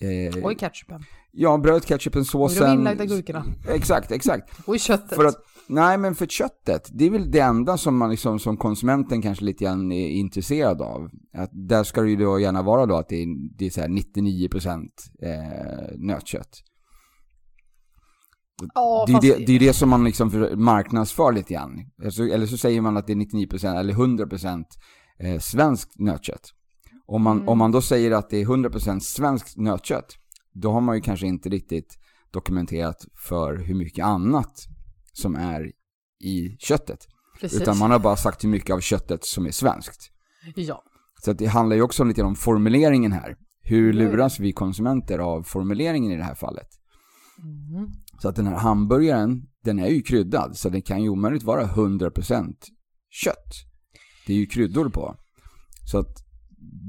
eh, 0.00 0.44
Och 0.44 0.52
i 0.52 0.54
ketchupen. 0.54 1.02
Ja, 1.32 1.58
brödet, 1.58 1.86
ketchupen, 1.86 2.20
Och 2.20 2.26
såsen. 2.26 2.66
de 2.66 2.72
inlagda 2.78 3.04
gurkorna. 3.04 3.44
Exakt, 3.68 4.10
exakt. 4.10 4.58
Och 4.68 4.76
i 4.76 4.78
köttet. 4.78 5.14
För 5.14 5.24
att, 5.24 5.36
nej 5.68 5.98
men 5.98 6.14
för 6.14 6.26
köttet, 6.26 6.88
det 6.92 7.04
är 7.06 7.10
väl 7.10 7.30
det 7.30 7.40
enda 7.40 7.76
som 7.78 7.96
man 7.96 8.10
liksom 8.10 8.38
som 8.38 8.56
konsumenten 8.56 9.22
kanske 9.22 9.44
lite 9.44 9.64
grann 9.64 9.92
är 9.92 10.08
intresserad 10.08 10.82
av. 10.82 11.10
Att 11.34 11.50
där 11.52 11.84
ska 11.84 12.00
det 12.02 12.10
ju 12.10 12.16
då 12.16 12.38
gärna 12.40 12.62
vara 12.62 12.86
då 12.86 12.96
att 12.96 13.08
det 13.08 13.22
är, 13.22 13.26
det 13.58 13.66
är 13.66 13.70
så 13.70 13.80
här 13.80 13.88
99% 13.88 14.88
eh, 15.22 15.98
nötkött. 15.98 16.58
ja, 18.74 19.04
det, 19.06 19.12
är 19.12 19.20
det, 19.38 19.46
det 19.46 19.52
är 19.52 19.58
det 19.58 19.72
som 19.72 19.88
man 19.88 20.04
liksom 20.04 20.30
för- 20.30 20.56
marknadsför 20.56 21.32
lite 21.32 21.54
grann. 21.54 21.78
Alltså, 22.04 22.22
eller 22.22 22.46
så 22.46 22.56
säger 22.56 22.80
man 22.80 22.96
att 22.96 23.06
det 23.06 23.12
är 23.12 23.16
99% 23.16 23.78
eller 23.78 23.94
100% 23.94 24.64
eh, 25.20 25.38
svenskt 25.38 25.98
nötkött. 25.98 26.50
Om 27.06 27.22
man, 27.22 27.36
Mm. 27.36 27.48
om 27.48 27.58
man 27.58 27.72
då 27.72 27.82
säger 27.82 28.10
att 28.10 28.30
det 28.30 28.36
är 28.36 28.44
100% 28.46 29.00
svenskt 29.00 29.56
nötkött, 29.56 30.16
då 30.52 30.72
har 30.72 30.80
man 30.80 30.96
ju 30.96 31.02
kanske 31.02 31.26
inte 31.26 31.48
riktigt 31.48 31.98
dokumenterat 32.30 32.96
för 33.28 33.56
hur 33.56 33.74
mycket 33.74 34.04
annat 34.04 34.66
som 35.12 35.36
är 35.36 35.72
i 36.24 36.56
köttet. 36.58 37.06
Precis. 37.40 37.60
Utan 37.60 37.78
man 37.78 37.90
har 37.90 37.98
bara 37.98 38.16
sagt 38.16 38.44
hur 38.44 38.48
mycket 38.48 38.74
av 38.74 38.80
köttet 38.80 39.24
som 39.24 39.46
är 39.46 39.50
svenskt. 39.50 40.10
Ja. 40.54 40.82
Så 41.22 41.30
att 41.30 41.38
det 41.38 41.46
handlar 41.46 41.76
ju 41.76 41.82
också 41.82 42.04
lite 42.04 42.22
om 42.22 42.34
formuleringen 42.34 43.12
här. 43.12 43.36
Hur 43.62 43.92
ja. 43.92 43.98
luras 43.98 44.40
vi 44.40 44.52
konsumenter 44.52 45.18
av 45.18 45.42
formuleringen 45.42 46.12
i 46.12 46.16
det 46.16 46.24
här 46.24 46.34
fallet? 46.34 46.68
Mm. 47.38 47.90
Så 48.22 48.28
att 48.28 48.36
den 48.36 48.46
här 48.46 48.56
hamburgaren, 48.56 49.42
den 49.64 49.78
är 49.78 49.88
ju 49.88 50.02
kryddad. 50.02 50.56
Så 50.56 50.68
den 50.68 50.82
kan 50.82 51.02
ju 51.02 51.08
omöjligt 51.08 51.42
vara 51.42 51.66
100% 51.66 52.54
kött. 53.10 53.54
Det 54.30 54.34
är 54.34 54.38
ju 54.38 54.46
kryddor 54.46 54.88
på. 54.88 55.16
Så 55.90 55.98
att 55.98 56.24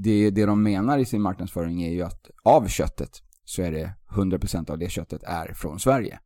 det, 0.03 0.29
det 0.29 0.45
de 0.45 0.63
menar 0.63 0.97
i 0.97 1.05
sin 1.05 1.21
marknadsföring 1.21 1.83
är 1.83 1.91
ju 1.91 2.01
att 2.01 2.29
av 2.43 2.67
köttet 2.67 3.09
så 3.45 3.61
är 3.61 3.71
det 3.71 3.93
100% 4.09 4.71
av 4.71 4.77
det 4.77 4.89
köttet 4.89 5.23
är 5.23 5.53
från 5.53 5.79
Sverige. 5.79 6.19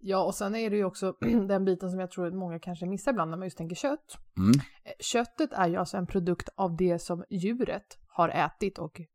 Ja, 0.00 0.24
och 0.24 0.34
sen 0.34 0.54
är 0.54 0.70
det 0.70 0.76
ju 0.76 0.84
också 0.84 1.12
den 1.48 1.64
biten 1.64 1.90
som 1.90 2.00
jag 2.00 2.10
tror 2.10 2.26
att 2.26 2.34
många 2.34 2.58
kanske 2.58 2.86
missar 2.86 3.12
ibland 3.12 3.30
när 3.30 3.38
man 3.38 3.46
just 3.46 3.58
tänker 3.58 3.76
kött. 3.76 4.18
Mm. 4.36 4.50
Eh, 4.50 4.92
Köttet 5.00 5.52
är 5.52 5.68
ju 5.68 5.76
alltså 5.76 5.96
en 5.96 6.06
produkt 6.06 6.48
av 6.56 6.76
det 6.76 6.98
som 6.98 7.24
djuret 7.30 7.98
har 8.08 8.28
ätit 8.28 8.78
och 8.78 9.00
eh, 9.00 9.06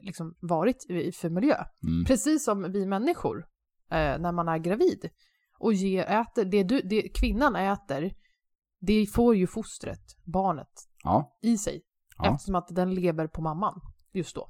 liksom 0.00 0.34
varit 0.40 0.90
i 0.90 1.12
för 1.12 1.30
miljö. 1.30 1.64
Mm. 1.82 2.04
Precis 2.04 2.44
som 2.44 2.72
vi 2.72 2.86
människor 2.86 3.38
eh, 3.90 4.18
när 4.18 4.32
man 4.32 4.48
är 4.48 4.58
gravid 4.58 5.10
och 5.58 5.72
ge, 5.72 5.98
äter, 5.98 6.44
det, 6.44 6.62
du, 6.62 6.80
det 6.80 7.08
kvinnan 7.08 7.56
äter, 7.56 8.14
det 8.86 9.06
får 9.06 9.36
ju 9.36 9.46
fostret, 9.46 10.00
barnet, 10.24 10.68
Ja, 11.04 11.38
i 11.42 11.58
sig. 11.58 11.82
Ja. 12.18 12.34
Eftersom 12.34 12.54
att 12.54 12.68
den 12.70 12.94
lever 12.94 13.26
på 13.26 13.42
mamman 13.42 13.80
just 14.12 14.34
då. 14.34 14.48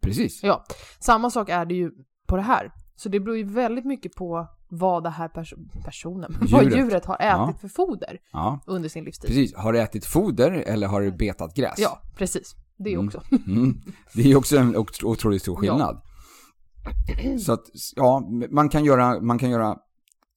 Precis. 0.00 0.42
Ja, 0.42 0.64
samma 1.00 1.30
sak 1.30 1.48
är 1.48 1.64
det 1.66 1.74
ju 1.74 1.90
på 2.26 2.36
det 2.36 2.42
här. 2.42 2.72
Så 2.96 3.08
det 3.08 3.20
beror 3.20 3.36
ju 3.36 3.44
väldigt 3.44 3.84
mycket 3.84 4.14
på 4.14 4.46
vad 4.68 5.02
det 5.02 5.10
här 5.10 5.28
pers- 5.28 5.82
personen, 5.84 6.34
vad 6.52 6.62
Djuret. 6.64 6.78
djuret 6.78 7.04
har 7.04 7.14
ätit 7.14 7.22
Ja. 7.30 7.54
för 7.60 7.68
foder 7.68 8.18
Ja, 8.32 8.60
under 8.66 8.88
sin 8.88 9.04
livstid. 9.04 9.28
precis. 9.28 9.54
Har 9.56 9.72
det 9.72 9.80
ätit 9.82 10.06
foder 10.06 10.50
eller 10.50 10.86
har 10.86 11.00
det 11.02 11.10
betat 11.12 11.54
gräs? 11.56 11.74
Ja, 11.78 12.02
precis. 12.16 12.54
Det 12.76 12.92
Mm. 12.94 13.06
också. 13.06 13.22
Mm. 13.46 13.80
Det 14.14 14.32
är 14.32 14.36
också 14.36 14.56
en 14.56 14.76
otro- 14.76 15.04
otroligt 15.04 15.42
stor 15.42 15.56
skillnad. 15.56 16.02
Så 17.40 17.52
att, 17.52 17.64
ja, 17.96 18.28
man 18.50 18.68
kan, 18.68 18.84
göra, 18.84 19.20
man 19.20 19.38
kan 19.38 19.50
göra 19.50 19.76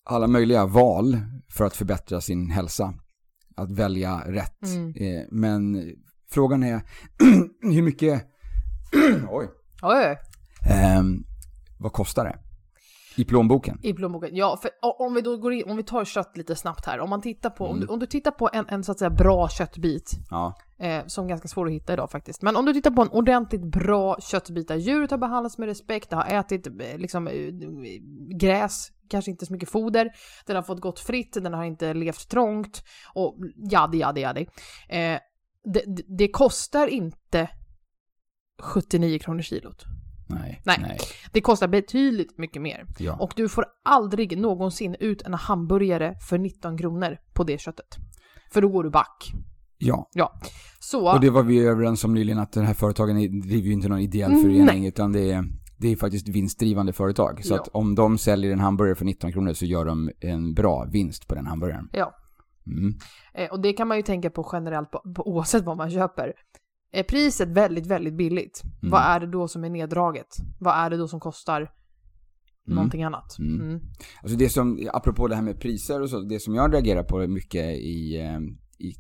alla 0.04 0.28
möjliga 0.28 0.66
val 0.66 1.18
för 1.50 1.66
att 1.66 1.76
förbättra 1.76 2.22
sin 2.22 2.50
hälsa. 2.52 2.94
Att 3.56 3.72
välja 3.72 4.24
rätt. 4.26 4.64
Mm. 4.66 4.94
Eh, 4.96 5.24
Men 5.32 5.92
frågan 6.32 6.64
är 6.64 6.82
hur 7.74 7.82
mycket, 7.82 8.26
oj, 9.30 9.48
Oj. 9.82 10.18
Ehm, 10.70 11.24
vad 11.80 11.94
kostar 11.94 12.26
det? 12.26 12.40
I 13.18 13.26
plånboken? 13.26 13.80
I 13.82 13.94
plånboken. 13.94 14.30
Ja, 14.36 14.58
för 14.62 14.72
om 14.82 15.14
vi 15.14 15.22
då 15.22 15.38
går 15.38 15.54
in, 15.54 15.70
om 15.70 15.78
vi 15.78 15.84
tar 15.84 16.06
kött 16.06 16.38
lite 16.38 16.56
snabbt 16.56 16.86
här. 16.86 17.00
Om 17.00 17.10
man 17.10 17.22
tittar 17.22 17.50
på, 17.50 17.66
om, 17.66 17.76
Mm. 17.76 17.88
du, 17.88 17.94
om 17.94 18.00
du 18.00 18.06
tittar 18.06 18.32
på 18.32 18.50
en, 18.54 18.66
en 18.70 18.84
så 18.84 18.92
att 18.92 19.00
säga 19.00 19.10
bra 19.10 19.50
köttbit, 19.50 20.12
Ja. 20.30 20.54
eh, 20.80 21.06
som 21.08 21.26
är 21.26 21.30
ganska 21.30 21.48
svår 21.48 21.66
att 21.66 21.72
hitta 21.72 21.94
idag 21.94 22.12
faktiskt. 22.12 22.42
Men 22.42 22.56
om 22.56 22.66
du 22.66 22.74
tittar 22.74 22.92
på 22.92 23.02
en 23.02 23.10
ordentligt 23.10 23.64
bra 23.72 24.18
köttbit 24.22 24.68
där 24.68 24.76
djuret 24.76 25.12
har 25.12 25.18
behandlats 25.18 25.58
med 25.58 25.68
respekt, 25.68 26.10
det 26.10 26.16
har 26.16 26.26
ätit 26.40 26.68
eh, 26.68 26.98
liksom 26.98 27.28
eh, 27.28 27.34
gräs, 28.40 28.92
kanske 29.10 29.32
inte 29.32 29.46
så 29.46 29.54
mycket 29.54 29.70
foder, 29.70 30.10
den 30.46 30.56
har 30.56 30.64
fått 30.64 30.82
gått 30.82 31.00
fritt, 31.00 31.34
den 31.34 31.54
har 31.54 31.64
inte 31.64 31.94
levt 31.94 32.30
trångt 32.30 32.84
och 33.14 33.36
jadi 33.72 33.98
jadi 33.98 34.22
jadi. 34.22 34.42
Eh, 34.90 35.20
det, 35.74 35.84
det, 35.96 36.04
det 36.18 36.28
kostar 36.28 36.88
inte 36.88 37.50
79 38.62 39.20
kronor 39.20 39.42
kilot. 39.42 39.84
Nej. 40.28 40.62
Nej. 40.66 40.98
Det 41.32 41.42
kostar 41.42 41.68
betydligt 41.68 42.38
mycket 42.38 42.62
mer. 42.62 42.86
Ja. 43.00 43.18
Och 43.20 43.34
du 43.36 43.50
får 43.50 43.66
aldrig 43.86 44.38
någonsin 44.38 44.96
ut 45.00 45.22
en 45.22 45.34
hamburgare 45.34 46.16
för 46.30 46.38
19 46.38 46.78
kronor 46.78 47.18
på 47.34 47.44
det 47.44 47.58
köttet. 47.62 47.96
För 48.54 48.62
då 48.62 48.70
går 48.70 48.84
du 48.84 48.90
back. 48.90 49.32
ja. 49.78 50.10
Ja. 50.14 50.34
Så, 50.80 51.14
Och 51.14 51.20
det 51.20 51.30
var 51.30 51.44
vi 51.44 51.60
överens 51.66 52.04
om 52.04 52.14
nyligen 52.14 52.40
att 52.40 52.52
den 52.52 52.66
här 52.66 52.74
företagen 52.74 53.16
driver 53.42 53.68
ju 53.68 53.74
inte 53.74 53.88
någon 53.90 54.00
ideell 54.00 54.32
Mm, 54.32 54.44
förening 54.44 54.86
utan 54.86 55.12
det 55.12 55.32
är, 55.32 55.44
det 55.78 55.88
är 55.92 55.96
faktiskt 55.96 56.28
vinstdrivande 56.30 56.94
företag. 56.94 57.46
Så 57.46 57.54
Ja. 57.54 57.62
att 57.62 57.68
om 57.68 57.96
de 57.96 58.18
säljer 58.18 58.52
en 58.52 58.60
hamburgare 58.60 58.96
för 58.96 59.06
19 59.06 59.32
kronor 59.32 59.54
så 59.54 59.66
gör 59.66 59.86
de 59.86 60.12
en 60.20 60.54
bra 60.54 60.88
vinst 60.92 61.28
på 61.28 61.36
den 61.36 61.46
hamburgaren. 61.48 61.90
ja. 61.92 62.14
Mm. 62.68 62.94
Eh, 63.34 63.52
och 63.52 63.62
det 63.62 63.74
kan 63.74 63.88
man 63.88 63.98
ju 63.98 64.04
tänka 64.04 64.30
på 64.30 64.50
generellt 64.54 64.92
på, 64.92 65.02
på 65.16 65.28
oavsett 65.28 65.64
vad 65.66 65.78
man 65.78 65.92
köper. 65.92 66.34
Är 66.96 67.04
priset 67.04 67.50
väldigt, 67.50 67.88
väldigt 67.88 68.14
billigt, 68.14 68.62
Mm. 68.64 68.92
vad 68.92 69.02
är 69.02 69.20
det 69.20 69.28
då 69.28 69.48
som 69.48 69.64
är 69.64 69.70
neddraget? 69.70 70.28
Vad 70.60 70.76
är 70.76 70.90
det 70.90 70.98
då 70.98 71.08
som 71.08 71.20
kostar 71.20 71.72
någonting 72.68 73.04
annat? 73.04 73.40
Mm. 73.40 73.62
Mm. 73.62 73.80
Alltså 74.22 74.38
det 74.38 74.50
som, 74.50 74.90
apropå 74.94 75.28
det 75.28 75.36
här 75.36 75.42
med 75.42 75.60
priser 75.60 76.02
och 76.02 76.10
så, 76.10 76.20
det 76.20 76.40
som 76.40 76.56
jag 76.56 76.74
reagerar 76.74 77.04
på 77.04 77.28
mycket 77.28 77.66
i, 77.66 78.20
eh, 78.20 78.40
i 78.88 78.96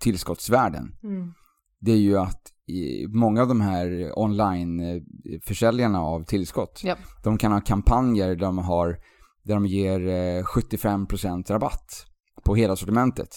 tillskottsvärlden, 0.00 0.94
Mm. 1.02 1.32
det 1.80 1.92
är 1.92 1.96
ju 1.96 2.18
att 2.18 2.42
i, 2.68 3.06
många 3.08 3.42
av 3.42 3.48
de 3.48 3.60
här 3.60 4.12
online-försäljarna 4.18 6.00
av 6.00 6.22
tillskott, 6.24 6.80
Japp. 6.84 6.98
de 7.24 7.38
kan 7.38 7.52
ha 7.52 7.60
kampanjer 7.60 8.28
där 8.28 8.36
de, 8.36 8.58
har, 8.58 8.98
där 9.42 9.54
de 9.54 9.66
ger 9.66 10.08
eh, 10.08 10.42
75% 10.44 11.50
rabatt 11.50 12.06
på 12.44 12.54
hela 12.54 12.76
sortimentet. 12.76 13.28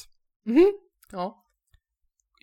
Mhm. 0.46 0.74
Ja. 1.12 1.36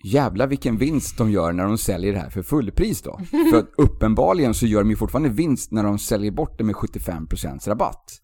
Jävlar 0.03 0.47
vilken 0.47 0.77
vinst 0.77 1.17
de 1.17 1.31
gör 1.31 1.51
när 1.53 1.63
de 1.63 1.77
säljer 1.77 2.13
det 2.13 2.19
här 2.19 2.29
för 2.29 2.41
fullpris 2.43 3.01
då. 3.01 3.19
För 3.51 3.65
uppenbarligen 3.77 4.53
så 4.53 4.65
gör 4.65 4.79
de 4.79 4.89
ju 4.89 4.95
fortfarande 4.95 5.29
vinst 5.29 5.71
när 5.71 5.83
de 5.83 5.99
säljer 5.99 6.31
bort 6.31 6.57
det 6.57 6.63
med 6.63 6.75
75% 6.75 7.69
rabatt. 7.69 8.21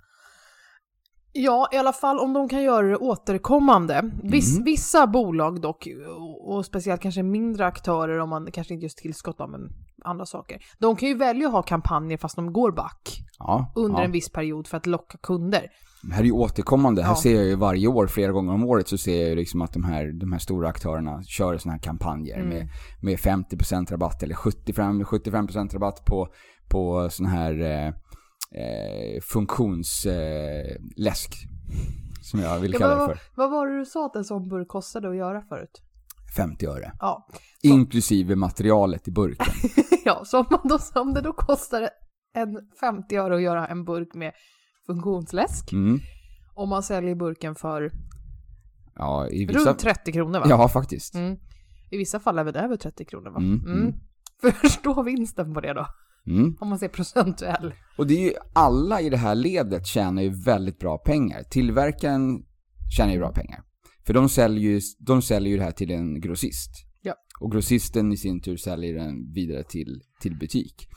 Ja, 1.36 1.69
i 1.71 1.78
alla 1.78 1.93
fall 1.93 2.19
om 2.19 2.34
de 2.34 2.49
kan 2.49 2.63
göra 2.63 2.88
det 2.88 2.97
återkommande. 2.97 4.11
Viss, 4.24 4.53
Mm. 4.53 4.63
Vissa 4.65 5.07
bolag 5.07 5.61
dock, 5.61 5.88
och, 6.47 6.65
speciellt 6.65 7.01
kanske 7.01 7.24
mindre 7.24 7.65
aktörer 7.65 8.19
om 8.19 8.30
man 8.30 8.51
kanske 8.51 8.74
inte 8.74 8.84
just 8.84 8.97
tillskott 8.97 9.38
då, 9.38 9.47
men 9.47 9.61
andra 10.03 10.26
saker. 10.26 10.61
De 10.80 10.95
kan 10.95 11.09
ju 11.09 11.15
välja 11.17 11.47
att 11.47 11.53
ha 11.53 11.61
kampanjer 11.63 12.17
fast 12.17 12.36
de 12.36 12.53
går 12.53 12.71
back 12.71 13.19
Ja, 13.39 13.74
under 13.76 13.99
ja. 13.99 14.05
en 14.05 14.11
viss 14.11 14.30
period 14.32 14.67
för 14.67 14.78
att 14.78 14.86
locka 14.86 15.17
kunder. 15.17 15.67
Det 16.04 16.14
här 16.14 16.22
är 16.22 16.26
ju 16.26 16.32
återkommande. 16.32 17.01
Här 17.04 17.10
Ja. 17.12 17.16
ser 17.16 17.36
jag 17.36 17.45
ju 17.45 17.56
varje 17.56 17.88
år, 17.88 18.08
flera 18.08 18.32
gånger 18.32 18.54
om 18.54 18.64
året, 18.64 18.88
så 18.88 18.97
ser 18.97 19.20
jag 19.22 19.30
ju 19.30 19.36
liksom 19.36 19.62
att 19.62 19.74
de 19.74 19.84
här, 19.84 20.12
de 20.20 20.32
här 20.32 20.39
stora 20.39 20.70
aktörerna 20.70 21.24
kör 21.24 21.58
såna 21.58 21.74
här 21.74 21.80
kampanjer 21.82 22.36
Mm. 22.38 22.49
med, 22.49 22.68
med 23.01 23.18
50% 23.20 23.91
rabatt 23.91 24.24
eller 24.24 24.36
75%, 24.36 25.04
75% 25.04 25.74
rabatt 25.74 26.06
på, 26.06 26.28
på 26.70 27.10
sån 27.10 27.26
här 27.26 27.62
eh, 27.62 27.88
eh, 28.64 29.22
funktionsläsk. 29.22 30.06
Eh, 30.06 30.76
läsk, 30.97 31.34
som 32.22 32.39
jag 32.39 32.60
vill 32.60 32.74
Ja, 32.74 32.80
kalla 32.80 32.95
vad, 32.95 33.10
det 33.10 33.16
för. 33.16 33.22
vad 33.36 33.51
var 33.51 33.68
det 33.68 33.78
du 33.80 33.86
sa 33.86 34.06
att 34.06 34.16
en 34.16 34.24
sån 34.24 34.49
burk 34.49 34.68
kostade 34.68 35.10
att 35.10 35.16
göra 35.16 35.41
förut? 35.41 35.82
50 36.38 36.66
öre. 36.68 36.91
Ja, 36.99 37.28
Inklusive 37.64 38.36
materialet 38.36 39.08
i 39.08 39.12
burken. 39.12 39.54
ja 40.06 40.22
så 40.26 40.39
om, 40.39 40.45
man 40.51 40.60
då, 40.64 41.01
om 41.01 41.14
det 41.14 41.22
då 41.22 41.34
kostar 41.34 41.89
en 42.36 42.58
50 42.80 43.16
öre 43.16 43.36
att 43.36 43.41
göra 43.41 43.68
en 43.68 43.86
burk 43.86 44.14
med 44.14 44.32
funktionsläsk, 44.88 45.73
Mm. 45.73 45.99
och 46.53 46.67
man 46.67 46.84
säljer 46.84 47.15
burken 47.15 47.55
för 47.55 47.91
Ja, 48.95 49.27
i 49.29 49.45
vissa... 49.45 49.59
runt 49.69 49.79
30 49.79 50.11
kronor 50.11 50.39
va? 50.39 50.45
Ja, 50.49 50.67
faktiskt. 50.69 51.15
Mm. 51.15 51.38
I 51.91 51.97
vissa 51.97 52.19
fall 52.19 52.39
även 52.39 52.55
över 52.55 52.75
30 52.75 53.05
kronor 53.05 53.29
va? 53.31 53.38
Mm, 53.38 53.65
mm. 53.65 53.93
Förstå 54.61 55.03
vinsten 55.03 55.53
på 55.53 55.61
det 55.61 55.73
då, 55.73 55.88
Mm. 56.27 56.57
om 56.59 56.69
man 56.69 56.79
ser 56.79 56.88
procentuell. 56.88 57.73
Och 57.97 58.07
det 58.07 58.13
är 58.13 58.21
ju, 58.29 58.34
alla 58.53 59.01
i 59.01 59.09
det 59.09 59.17
här 59.17 59.36
ledet 59.36 59.88
tjänar 59.88 60.21
ju 60.21 60.29
väldigt 60.43 60.79
bra 60.79 60.97
pengar. 60.97 61.43
Tillverkaren 61.43 62.45
tjänar 62.97 63.13
ju 63.13 63.19
bra 63.19 63.31
pengar. 63.34 63.63
För 64.05 64.13
de 64.13 64.29
säljer 64.29 64.71
ju, 64.71 64.81
de 64.99 65.21
säljer 65.21 65.51
ju 65.51 65.57
det 65.57 65.63
här 65.63 65.71
till 65.71 65.91
en 65.91 66.21
grossist. 66.21 66.71
Ja. 67.01 67.13
Och 67.39 67.51
grossisten 67.51 68.11
i 68.11 68.17
sin 68.17 68.41
tur 68.41 68.57
säljer 68.57 68.93
den 68.95 69.31
vidare 69.34 69.63
till, 69.63 70.01
till 70.21 70.38
butik. 70.38 70.88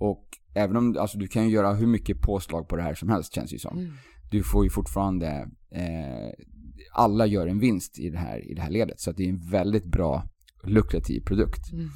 Och 0.00 0.28
även 0.54 0.76
om, 0.76 0.96
alltså 0.98 1.18
du 1.18 1.26
kan 1.26 1.48
göra 1.48 1.72
hur 1.72 1.86
mycket 1.86 2.20
påslag 2.20 2.68
på 2.68 2.76
det 2.76 2.82
här 2.82 2.94
som 2.94 3.08
helst 3.08 3.34
känns 3.34 3.50
det 3.50 3.54
ju 3.54 3.58
som. 3.58 3.78
Mm. 3.78 3.92
Du 4.30 4.42
får 4.42 4.64
ju 4.64 4.70
fortfarande, 4.70 5.28
eh, 5.70 6.32
alla 6.92 7.26
gör 7.26 7.46
en 7.46 7.58
vinst 7.58 7.98
i 7.98 8.10
det 8.10 8.18
här, 8.18 8.50
i 8.50 8.54
det 8.54 8.62
här 8.62 8.70
ledet. 8.70 9.00
Så 9.00 9.12
det 9.12 9.24
är 9.24 9.28
en 9.28 9.50
väldigt 9.50 9.84
bra, 9.84 10.24
lukrativ 10.64 11.20
produkt. 11.20 11.72
Mm. 11.72 11.88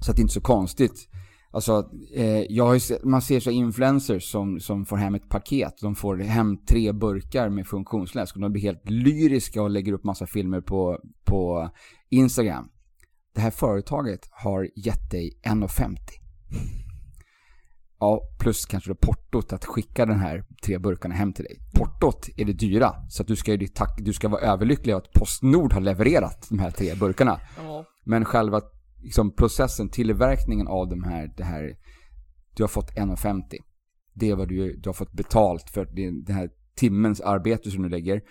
Så 0.00 0.10
att 0.10 0.16
det 0.16 0.20
är 0.20 0.22
inte 0.22 0.34
så 0.34 0.40
konstigt. 0.40 1.08
Alltså, 1.50 1.90
eh, 2.14 2.78
sett, 2.78 3.04
man 3.04 3.22
ser 3.22 3.40
så 3.40 3.50
influencers 3.50 4.30
som, 4.30 4.60
som 4.60 4.86
får 4.86 4.96
hem 4.96 5.14
ett 5.14 5.28
paket. 5.28 5.74
De 5.80 5.94
får 5.94 6.16
hem 6.16 6.56
tre 6.66 6.92
burkar 6.92 7.48
med 7.48 7.66
funktionsläsk 7.66 8.36
och 8.36 8.42
de 8.42 8.52
blir 8.52 8.62
helt 8.62 8.90
lyriska 8.90 9.62
och 9.62 9.70
lägger 9.70 9.92
upp 9.92 10.04
massa 10.04 10.26
filmer 10.26 10.60
på, 10.60 10.98
på 11.24 11.70
Instagram. 12.10 12.68
Det 13.34 13.40
här 13.40 13.50
företaget 13.50 14.20
har 14.30 14.68
gett 14.76 15.10
dig 15.10 15.40
1,50. 15.44 15.96
Ja, 18.04 18.20
plus 18.38 18.66
kanske 18.66 18.90
då 18.90 18.94
portot 18.94 19.52
att 19.52 19.64
skicka 19.64 20.06
den 20.06 20.20
här 20.20 20.44
tre 20.64 20.78
burkarna 20.78 21.14
hem 21.14 21.32
till 21.32 21.44
dig. 21.44 21.58
Portot 21.74 22.28
är 22.36 22.44
det 22.44 22.52
dyra, 22.52 22.94
så 23.08 23.22
att 23.22 23.28
du 23.28 23.36
ska, 23.36 23.54
ju 23.54 23.66
tack, 23.66 23.98
du 23.98 24.12
ska 24.12 24.28
vara 24.28 24.40
överlycklig 24.40 24.92
att 24.92 25.12
Postnord 25.12 25.72
har 25.72 25.80
levererat 25.80 26.46
de 26.50 26.58
här 26.58 26.70
tre 26.70 26.94
burkarna. 26.94 27.40
Ja. 27.56 27.84
Men 28.04 28.24
själva 28.24 28.60
liksom, 29.02 29.34
processen, 29.36 29.88
tillverkningen 29.88 30.68
av 30.68 30.88
de 30.88 31.04
här, 31.04 31.32
det 31.36 31.44
här, 31.44 31.76
du 32.56 32.62
har 32.62 32.68
fått 32.68 32.90
1,50. 32.90 33.42
Det 34.14 34.30
är 34.30 34.36
vad 34.36 34.48
du, 34.48 34.76
du 34.76 34.88
har 34.88 34.94
fått 34.94 35.12
betalt 35.12 35.70
för 35.70 35.84
den 35.84 36.36
här 36.36 36.50
timmens 36.76 37.20
arbete 37.20 37.70
som 37.70 37.82
du 37.82 37.88
lägger 37.88 38.22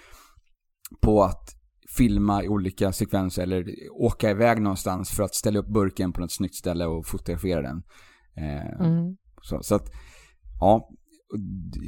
på 1.01 1.23
att 1.23 1.49
filma 1.97 2.43
i 2.43 2.47
olika 2.47 2.91
sekvenser 2.91 3.43
eller 3.43 3.65
åka 3.91 4.29
iväg 4.29 4.61
någonstans 4.61 5.09
för 5.09 5.23
att 5.23 5.35
ställa 5.35 5.59
upp 5.59 5.67
burken 5.67 6.13
på 6.13 6.21
något 6.21 6.31
snyggt 6.31 6.55
ställe 6.55 6.85
och 6.85 7.07
fotografera 7.07 7.61
den. 7.61 7.83
Eh, 8.37 8.85
Mm. 8.85 9.17
Så, 9.43 9.63
så 9.63 9.75
att, 9.75 9.91
ja, 10.59 10.89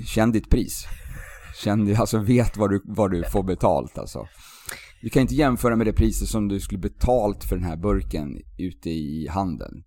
känn 0.06 0.32
ditt 0.32 0.49
pris. 0.49 0.86
Känn, 1.64 1.95
alltså 1.95 2.18
vet 2.18 2.58
vad 2.58 2.70
du, 2.70 2.82
vad 2.86 3.12
du 3.12 3.24
får 3.24 3.43
betalt 3.43 3.97
alltså. 3.97 4.28
Du 5.01 5.10
kan 5.10 5.22
inte 5.22 5.36
jämföra 5.36 5.76
med 5.76 5.88
det 5.88 5.93
priset 5.93 6.28
som 6.28 6.47
du 6.47 6.60
skulle 6.60 6.80
betalt 6.80 7.43
för 7.43 7.56
den 7.56 7.66
här 7.66 7.78
burken 7.78 8.38
ute 8.58 8.89
i 8.89 9.28
handeln. 9.28 9.84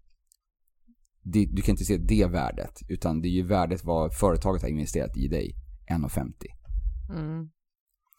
Det, 1.23 1.47
du 1.53 1.63
kan 1.63 1.73
inte 1.73 1.85
se 1.85 1.97
det 1.97 2.27
värdet, 2.27 2.81
utan 2.89 3.21
det 3.21 3.29
är 3.29 3.33
ju 3.33 3.47
värdet 3.47 3.85
vad 3.85 4.15
företaget 4.17 4.63
har 4.63 4.69
investerat 4.69 5.17
i 5.17 5.29
dig, 5.29 5.55
1,50. 5.91 6.33
Mm. 7.19 7.51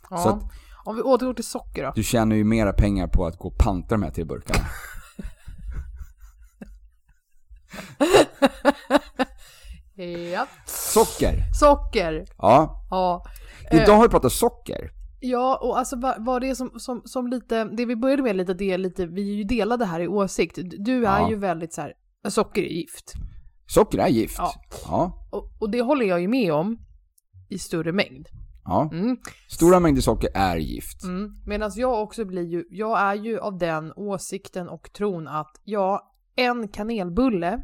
Ja. 0.10 0.18
Så 0.18 0.30
att- 0.30 0.44
Om 0.86 0.96
vi 0.96 1.02
återgår 1.02 1.34
till 1.34 1.46
socker 1.46 1.84
då. 1.84 1.92
Du 1.96 2.04
tjänar 2.04 2.36
ju 2.36 2.44
mera 2.44 2.74
pengar 2.74 3.08
på 3.08 3.26
att 3.26 3.38
gå 3.38 3.48
och 3.48 3.58
panta 3.58 3.96
de 3.96 4.04
här 4.04 4.12
tre 4.12 4.24
burkarna. 4.24 4.66
Ja. 10.06 10.46
Socker! 10.66 11.34
Socker. 11.60 12.26
Ja, 12.38 12.86
Ja. 12.90 13.26
idag 13.72 13.96
har 13.96 14.02
vi 14.04 14.10
pratat 14.10 14.32
socker. 14.32 14.92
Ja, 15.20 15.60
och 15.62 15.80
alltså 15.80 15.96
vad, 16.00 16.26
vad 16.26 16.42
det 16.42 16.50
är 16.50 16.56
som, 16.56 16.72
som, 16.80 17.02
som 17.06 17.28
lite, 17.28 17.64
det 17.64 17.86
vi 17.86 17.96
började 17.96 18.24
med 18.24 18.36
lite, 18.36 18.54
det 18.54 18.72
är 18.72 18.78
lite, 18.78 19.06
vi 19.06 19.32
är 19.32 19.36
ju 19.36 19.44
delade 19.44 19.86
här 19.86 20.00
i 20.00 20.08
åsikt. 20.08 20.60
Du 20.64 20.98
är 21.06 21.20
Ja. 21.20 21.30
ju 21.30 21.36
väldigt 21.36 21.74
så 21.74 21.82
här, 21.82 21.94
socker 22.30 22.62
är 22.62 22.68
gift. 22.68 23.14
Socker 23.68 23.98
är 23.98 24.08
gift. 24.08 24.36
Ja. 24.38 24.52
Ja. 24.86 25.28
Och, 25.32 25.52
och 25.60 25.70
det 25.70 25.82
håller 25.82 26.06
jag 26.06 26.22
ju 26.22 26.28
med 26.28 26.54
om 26.54 26.78
i 27.50 27.60
större 27.60 27.92
mängd. 27.92 28.28
ja. 28.66 28.90
Mm. 28.94 29.18
Stora 29.50 29.80
mängder 29.80 30.02
socker 30.02 30.30
är 30.34 30.58
gift. 30.58 31.04
Mm. 31.04 31.32
Medan 31.48 31.72
jag 31.76 32.04
också 32.04 32.26
blir 32.26 32.48
ju, 32.48 32.64
jag 32.70 33.00
är 33.00 33.16
ju 33.16 33.40
av 33.40 33.58
den 33.58 33.94
åsikten 33.96 34.70
och 34.70 34.94
tron 34.94 35.28
att 35.28 35.52
ja, 35.64 36.12
en 36.36 36.68
kanelbulle, 36.68 37.64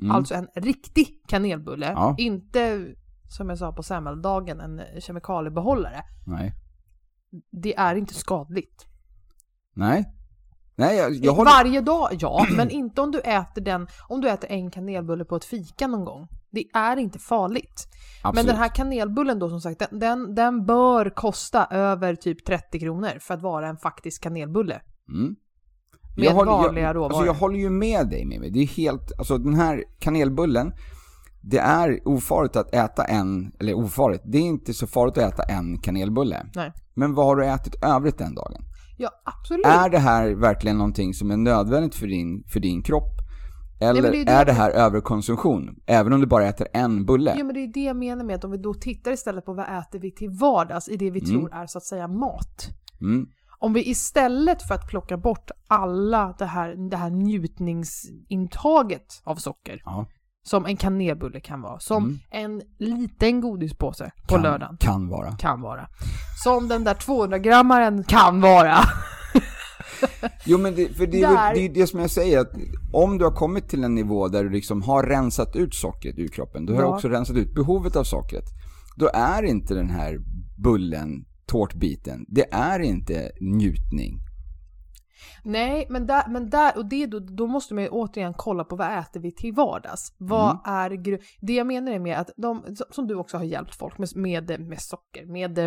Mm. 0.00 0.10
alltså 0.10 0.34
en 0.34 0.48
riktig 0.54 1.22
kanelbulle, 1.28 1.92
Ja. 1.96 2.14
inte 2.18 2.86
som 3.28 3.48
jag 3.48 3.58
sa 3.58 3.72
på 3.72 3.82
semmeldagen 3.82 4.60
en 4.60 5.00
kemikaliebehållare, 5.00 6.02
Nej. 6.26 6.52
det 7.50 7.76
är 7.76 7.94
inte 7.94 8.14
skadligt. 8.14 8.86
Nej. 9.74 10.14
Nej, 10.76 10.96
jag, 10.96 11.12
jag 11.12 11.32
håller... 11.32 11.50
Varje 11.50 11.80
dag, 11.80 12.08
ja, 12.20 12.46
men 12.56 12.70
inte 12.70 13.00
om 13.00 13.10
du 13.10 13.20
äter 13.20 13.60
den, 13.62 13.86
om 14.08 14.20
du 14.20 14.28
äter 14.30 14.50
en 14.50 14.70
kanelbulle 14.70 15.24
på 15.24 15.36
ett 15.36 15.44
fika 15.44 15.86
någon 15.86 16.04
gång. 16.04 16.28
Det 16.50 16.64
är 16.74 16.96
inte 16.96 17.18
farligt. 17.18 17.88
Men 18.22 18.28
Absolut. 18.28 18.46
den 18.46 18.56
här 18.56 18.68
kanelbullen 18.68 19.38
då 19.38 19.48
som 19.48 19.60
sagt, 19.60 19.78
den, 19.78 19.98
den, 19.98 20.34
den 20.34 20.66
bör 20.66 21.10
kosta 21.10 21.66
över 21.70 22.14
typ 22.14 22.44
30 22.44 22.80
kronor 22.80 23.18
för 23.20 23.34
att 23.34 23.42
vara 23.42 23.68
en 23.68 23.76
faktisk 23.76 24.22
kanelbulle. 24.22 24.80
Mm. 25.08 25.36
Med 26.18 26.26
jag 26.26 26.34
håller, 26.34 26.52
vanliga 26.52 26.84
jag, 26.84 26.96
råvaror. 26.96 27.12
Alltså 27.12 27.26
jag 27.26 27.34
håller 27.34 27.58
ju 27.58 27.70
med 27.70 28.08
dig 28.08 28.24
Mimmi. 28.24 28.50
Det 28.50 28.58
är 28.62 28.66
helt, 28.66 29.12
alltså 29.18 29.38
den 29.38 29.54
här 29.54 29.84
kanelbullen, 29.98 30.72
det 31.40 31.58
är 31.58 32.00
ofarligt 32.08 32.56
att 32.56 32.74
äta 32.74 33.04
en, 33.04 33.52
eller 33.60 33.74
ofarligt, 33.74 34.22
det 34.24 34.38
är 34.38 34.42
inte 34.42 34.74
så 34.74 34.86
farligt 34.86 35.18
att 35.18 35.34
äta 35.34 35.42
en 35.42 35.78
kanelbulle. 35.78 36.46
Nej. 36.54 36.72
Men 36.94 37.14
vad 37.14 37.26
har 37.26 37.36
du 37.36 37.46
ätit 37.46 37.84
övrigt 37.84 38.18
den 38.18 38.34
dagen? 38.34 38.62
Ja, 38.98 39.10
absolut. 39.24 39.66
Är 39.66 39.88
det 39.88 39.98
här 39.98 40.30
verkligen 40.30 40.78
någonting 40.78 41.14
som 41.14 41.30
är 41.30 41.36
nödvändigt 41.36 41.94
för 41.94 42.06
din, 42.06 42.44
för 42.52 42.60
din 42.60 42.82
kropp? 42.82 43.12
Eller 43.80 44.02
men 44.02 44.12
det 44.12 44.18
är 44.20 44.24
det 44.24 44.32
är 44.32 44.44
det 44.44 44.52
här 44.52 44.70
överkonsumtion? 44.70 45.76
Även 45.86 46.12
om 46.12 46.20
du 46.20 46.26
bara 46.26 46.46
äter 46.46 46.66
en 46.72 47.04
bulle? 47.06 47.34
Ja 47.38 47.44
men 47.44 47.54
det 47.54 47.60
är 47.60 47.72
det 47.72 47.84
jag 47.84 47.96
menar 47.96 48.24
med 48.24 48.36
att 48.36 48.44
om 48.44 48.50
vi 48.50 48.58
då 48.58 48.74
tittar 48.74 49.12
istället 49.12 49.44
på 49.44 49.52
vad 49.54 49.78
äter 49.78 49.98
vi 49.98 50.10
till 50.14 50.30
vardags 50.30 50.88
i 50.88 50.96
det 50.96 51.10
vi 51.10 51.20
Mm. 51.20 51.30
tror 51.30 51.54
är 51.54 51.66
så 51.66 51.78
att 51.78 51.84
säga 51.84 52.08
mat. 52.08 52.68
Mm. 53.00 53.26
Om 53.60 53.72
vi 53.72 53.88
istället 53.90 54.62
för 54.62 54.74
att 54.74 54.88
plocka 54.88 55.16
bort 55.16 55.50
alla 55.68 56.34
det 56.38 56.46
här, 56.46 56.90
det 56.90 56.96
här 56.96 57.10
njutningsintaget 57.10 59.22
av 59.24 59.36
socker, 59.36 59.82
Ja. 59.84 60.06
som 60.42 60.66
en 60.66 60.76
kanelbulle 60.76 61.40
kan 61.40 61.60
vara, 61.60 61.78
som 61.80 62.04
Mm. 62.04 62.18
en 62.30 62.62
liten 62.78 63.40
godispåse 63.40 64.10
på 64.28 64.34
Kan, 64.34 64.42
lördagen 64.42 64.76
Kan 64.80 65.08
vara. 65.08 65.32
kan 65.36 65.60
vara, 65.60 65.88
som 66.44 66.68
den 66.68 66.84
där 66.84 66.94
200-grammaren 66.94 68.04
kan 68.04 68.40
vara. 68.40 68.76
Jo 70.44 70.58
men 70.58 70.74
det, 70.74 70.96
för 70.96 71.06
det 71.06 71.22
är 71.22 71.28
Där- 71.28 71.54
det, 71.54 71.60
är 71.60 71.68
det 71.74 71.86
som 71.86 72.00
jag 72.00 72.10
säger, 72.10 72.38
att 72.38 72.52
om 72.92 73.18
du 73.18 73.24
har 73.24 73.32
kommit 73.32 73.68
till 73.68 73.84
en 73.84 73.94
nivå 73.94 74.28
där 74.28 74.44
du 74.44 74.50
liksom 74.50 74.82
har 74.82 75.02
rensat 75.02 75.56
ut 75.56 75.74
sockret 75.74 76.18
ur 76.18 76.28
kroppen, 76.28 76.66
då 76.66 76.72
har 76.74 76.80
du 76.80 76.86
Ja. 76.86 76.94
också 76.94 77.08
rensat 77.08 77.36
ut 77.36 77.54
behovet 77.54 77.96
av 77.96 78.04
sockret. 78.04 78.44
Då 78.96 79.10
är 79.14 79.42
inte 79.42 79.74
den 79.74 79.90
här 79.90 80.18
bullen, 80.62 81.24
tårtbiten, 81.48 82.24
det 82.28 82.52
är 82.54 82.80
inte 82.80 83.30
njutning. 83.40 84.20
Nej, 85.42 85.86
men 85.90 86.06
där, 86.06 86.28
men 86.28 86.50
där 86.50 86.78
och 86.78 86.86
det, 86.86 87.06
då, 87.06 87.18
då 87.18 87.46
måste 87.46 87.74
man 87.74 87.84
ju 87.84 87.90
återigen 87.90 88.34
kolla 88.34 88.64
på 88.64 88.76
vad 88.76 88.98
äter 88.98 89.20
vi 89.20 89.32
till 89.32 89.54
vardags? 89.54 90.14
Vad 90.18 90.50
Mm. 90.50 90.60
är 90.64 91.18
Det 91.40 91.52
jag 91.52 91.66
menar 91.66 91.92
är 91.92 91.98
med 91.98 92.18
att 92.18 92.30
de, 92.36 92.62
som 92.90 93.06
du 93.06 93.14
också 93.14 93.36
har 93.36 93.44
hjälpt 93.44 93.74
folk 93.74 93.98
med, 93.98 94.16
med, 94.16 94.60
med 94.60 94.80
socker, 94.80 95.26
med, 95.26 95.58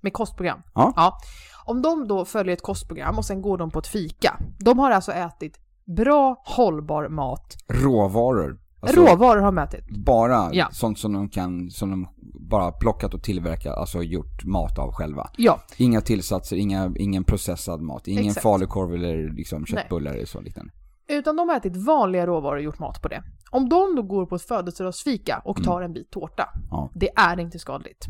med 0.00 0.12
kostprogram. 0.12 0.62
Ja. 0.74 1.18
Om 1.66 1.82
de 1.82 2.08
då 2.08 2.24
följer 2.24 2.52
ett 2.54 2.62
kostprogram 2.62 3.18
och 3.18 3.24
sen 3.24 3.42
går 3.42 3.58
de 3.58 3.70
på 3.70 3.78
ett 3.78 3.86
fika. 3.86 4.36
De 4.58 4.78
har 4.78 4.90
alltså 4.90 5.12
ätit 5.12 5.58
bra, 5.96 6.42
hållbar 6.46 7.08
mat. 7.08 7.56
Råvaror. 7.68 8.59
Alltså, 8.80 9.00
Råvaror 9.00 9.40
har 9.40 9.46
de 9.46 9.58
ätit. 9.58 9.90
Bara 10.04 10.48
Ja. 10.52 10.68
sånt 10.72 10.98
som 10.98 11.12
de 11.12 11.28
kan, 11.28 11.70
som 11.70 11.90
de 11.90 12.08
bara 12.48 12.72
plockat 12.72 13.14
och 13.14 13.22
tillverkat, 13.22 13.76
alltså 13.78 14.02
gjort 14.02 14.44
mat 14.44 14.78
av 14.78 14.92
själva. 14.92 15.30
Ja, 15.36 15.60
Inga 15.76 16.00
tillsatser, 16.00 16.56
inga, 16.56 16.92
ingen 16.96 17.24
processad 17.24 17.80
mat, 17.82 18.08
ingen 18.08 18.26
Exakt. 18.26 18.42
falukorv 18.42 18.94
eller 18.94 19.28
liksom 19.36 19.66
köttbullar 19.66 20.12
eller 20.12 20.24
så 20.26 20.40
liknande. 20.40 20.72
utan 21.08 21.36
de 21.36 21.48
har 21.48 21.56
ätit 21.56 21.76
vanliga 21.76 22.26
råvaror 22.26 22.56
och 22.56 22.62
gjort 22.62 22.78
mat 22.78 23.02
på 23.02 23.08
det. 23.08 23.22
Om 23.50 23.68
de 23.68 23.96
då 23.96 24.02
går 24.02 24.26
på 24.26 24.34
ett 24.34 24.42
födelsedagsfika 24.42 25.42
och 25.44 25.64
tar 25.64 25.82
en 25.82 25.92
bit 25.92 26.10
tårta, 26.10 26.48
Mm. 26.54 26.66
Ja. 26.70 26.90
det 26.94 27.08
är 27.16 27.40
inte 27.40 27.58
skadligt. 27.58 28.06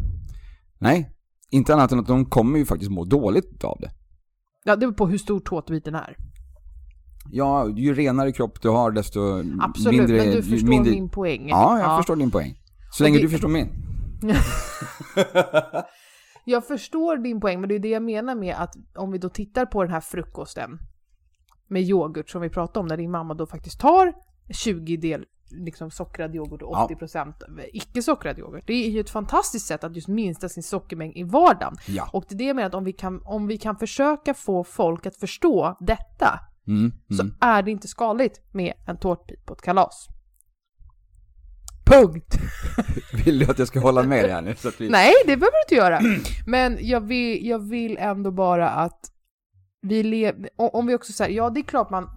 Nej, 0.78 1.10
inte 1.50 1.74
annat 1.74 1.92
än 1.92 1.98
att 1.98 2.06
de 2.06 2.24
kommer 2.26 2.58
ju 2.58 2.64
faktiskt 2.64 2.90
må 2.90 3.04
dåligt 3.04 3.64
av 3.64 3.78
det. 3.80 3.90
Ja, 4.64 4.72
det 4.76 4.80
beror 4.80 4.92
på 4.92 5.06
hur 5.06 5.18
stor 5.18 5.40
tårtbiten 5.40 5.94
är. 5.94 6.16
Ja, 7.32 7.68
ju 7.68 7.94
renare 7.94 8.32
kropp 8.32 8.62
du 8.62 8.68
har 8.68 8.90
desto 8.90 9.20
Absolut, 9.60 9.98
mindre... 9.98 10.16
men 10.16 10.30
du 10.36 10.42
förstår 10.42 10.68
mindre... 10.68 10.92
min 10.92 11.08
poäng. 11.10 11.48
Ja, 11.48 11.78
jag 11.80 11.98
förstår 11.98 12.16
din 12.16 12.30
poäng. 12.30 12.54
Så 12.92 13.02
länge 13.04 13.16
det- 13.16 13.22
du 13.22 13.28
förstår 13.28 13.48
min. 13.48 13.68
Jag 16.44 16.66
förstår 16.66 17.16
din 17.16 17.40
poäng, 17.40 17.60
men 17.60 17.68
det 17.68 17.74
är 17.74 17.78
det 17.78 17.88
jag 17.88 18.02
menar 18.02 18.34
med 18.34 18.54
att 18.58 18.74
om 18.96 19.10
vi 19.12 19.18
då 19.18 19.28
tittar 19.28 19.66
på 19.66 19.82
den 19.82 19.92
här 19.92 20.00
frukosten 20.00 20.78
med 21.68 21.82
yoghurt 21.82 22.30
som 22.30 22.40
vi 22.42 22.48
pratade 22.48 22.78
om, 22.80 22.86
när 22.86 22.96
din 22.96 23.10
mamma 23.10 23.34
då 23.34 23.46
faktiskt 23.46 23.80
tar 23.80 24.12
20 24.50 24.96
del 24.96 25.24
liksom 25.50 25.90
sockrad 25.90 26.34
yoghurt 26.34 26.62
och 26.62 26.72
Ja. 26.74 26.88
80% 27.00 27.32
icke-sockrad 27.72 28.38
yoghurt. 28.38 28.64
Det 28.66 28.72
är 28.86 28.90
ju 28.90 29.00
ett 29.00 29.10
fantastiskt 29.10 29.66
sätt 29.66 29.84
att 29.84 29.96
just 29.96 30.08
minska 30.08 30.48
sin 30.48 30.62
sockermängd 30.62 31.16
i 31.16 31.22
vardagen. 31.22 31.76
Ja. 31.86 32.10
Och 32.12 32.24
det 32.28 32.34
är 32.34 32.38
det 32.38 32.44
jag 32.44 32.56
menar 32.56 32.68
att 32.68 32.74
om 32.74 32.84
vi 32.84 32.92
kan, 32.92 33.22
om 33.24 33.46
vi 33.46 33.58
kan 33.58 33.76
försöka 33.76 34.34
få 34.34 34.64
folk 34.64 35.06
att 35.06 35.16
förstå 35.16 35.76
detta 35.80 36.40
Mm, 36.66 36.92
så 37.16 37.22
mm. 37.22 37.34
är 37.40 37.62
det 37.62 37.70
inte 37.70 37.88
skadligt 37.88 38.40
med 38.52 38.72
en 38.86 38.96
tårtbit 38.96 39.46
på 39.46 39.52
ett 39.52 39.62
kalas. 39.62 40.06
Punkt! 41.86 42.38
Vill 43.24 43.38
du 43.38 43.50
att 43.50 43.58
jag 43.58 43.68
ska 43.68 43.80
hålla 43.80 44.02
med 44.02 44.24
dig 44.24 44.32
här 44.32 44.42
nu? 44.42 44.54
Så 44.54 44.68
att 44.68 44.80
vi... 44.80 44.88
Nej, 44.88 45.12
det 45.26 45.36
behöver 45.36 45.52
du 45.52 45.74
inte 45.74 45.74
göra. 45.74 46.00
Men 46.46 46.78
jag 46.80 47.00
vill, 47.00 47.46
jag 47.46 47.58
vill 47.58 47.96
ändå 47.98 48.30
bara 48.30 48.70
att 48.70 49.00
vi 49.82 50.02
lever, 50.02 50.50
om 50.56 50.86
vi 50.86 50.94
också 50.94 51.12
säger, 51.12 51.36
ja 51.36 51.50
det 51.50 51.60
är 51.60 51.64
klart 51.64 51.90
man, 51.90 52.08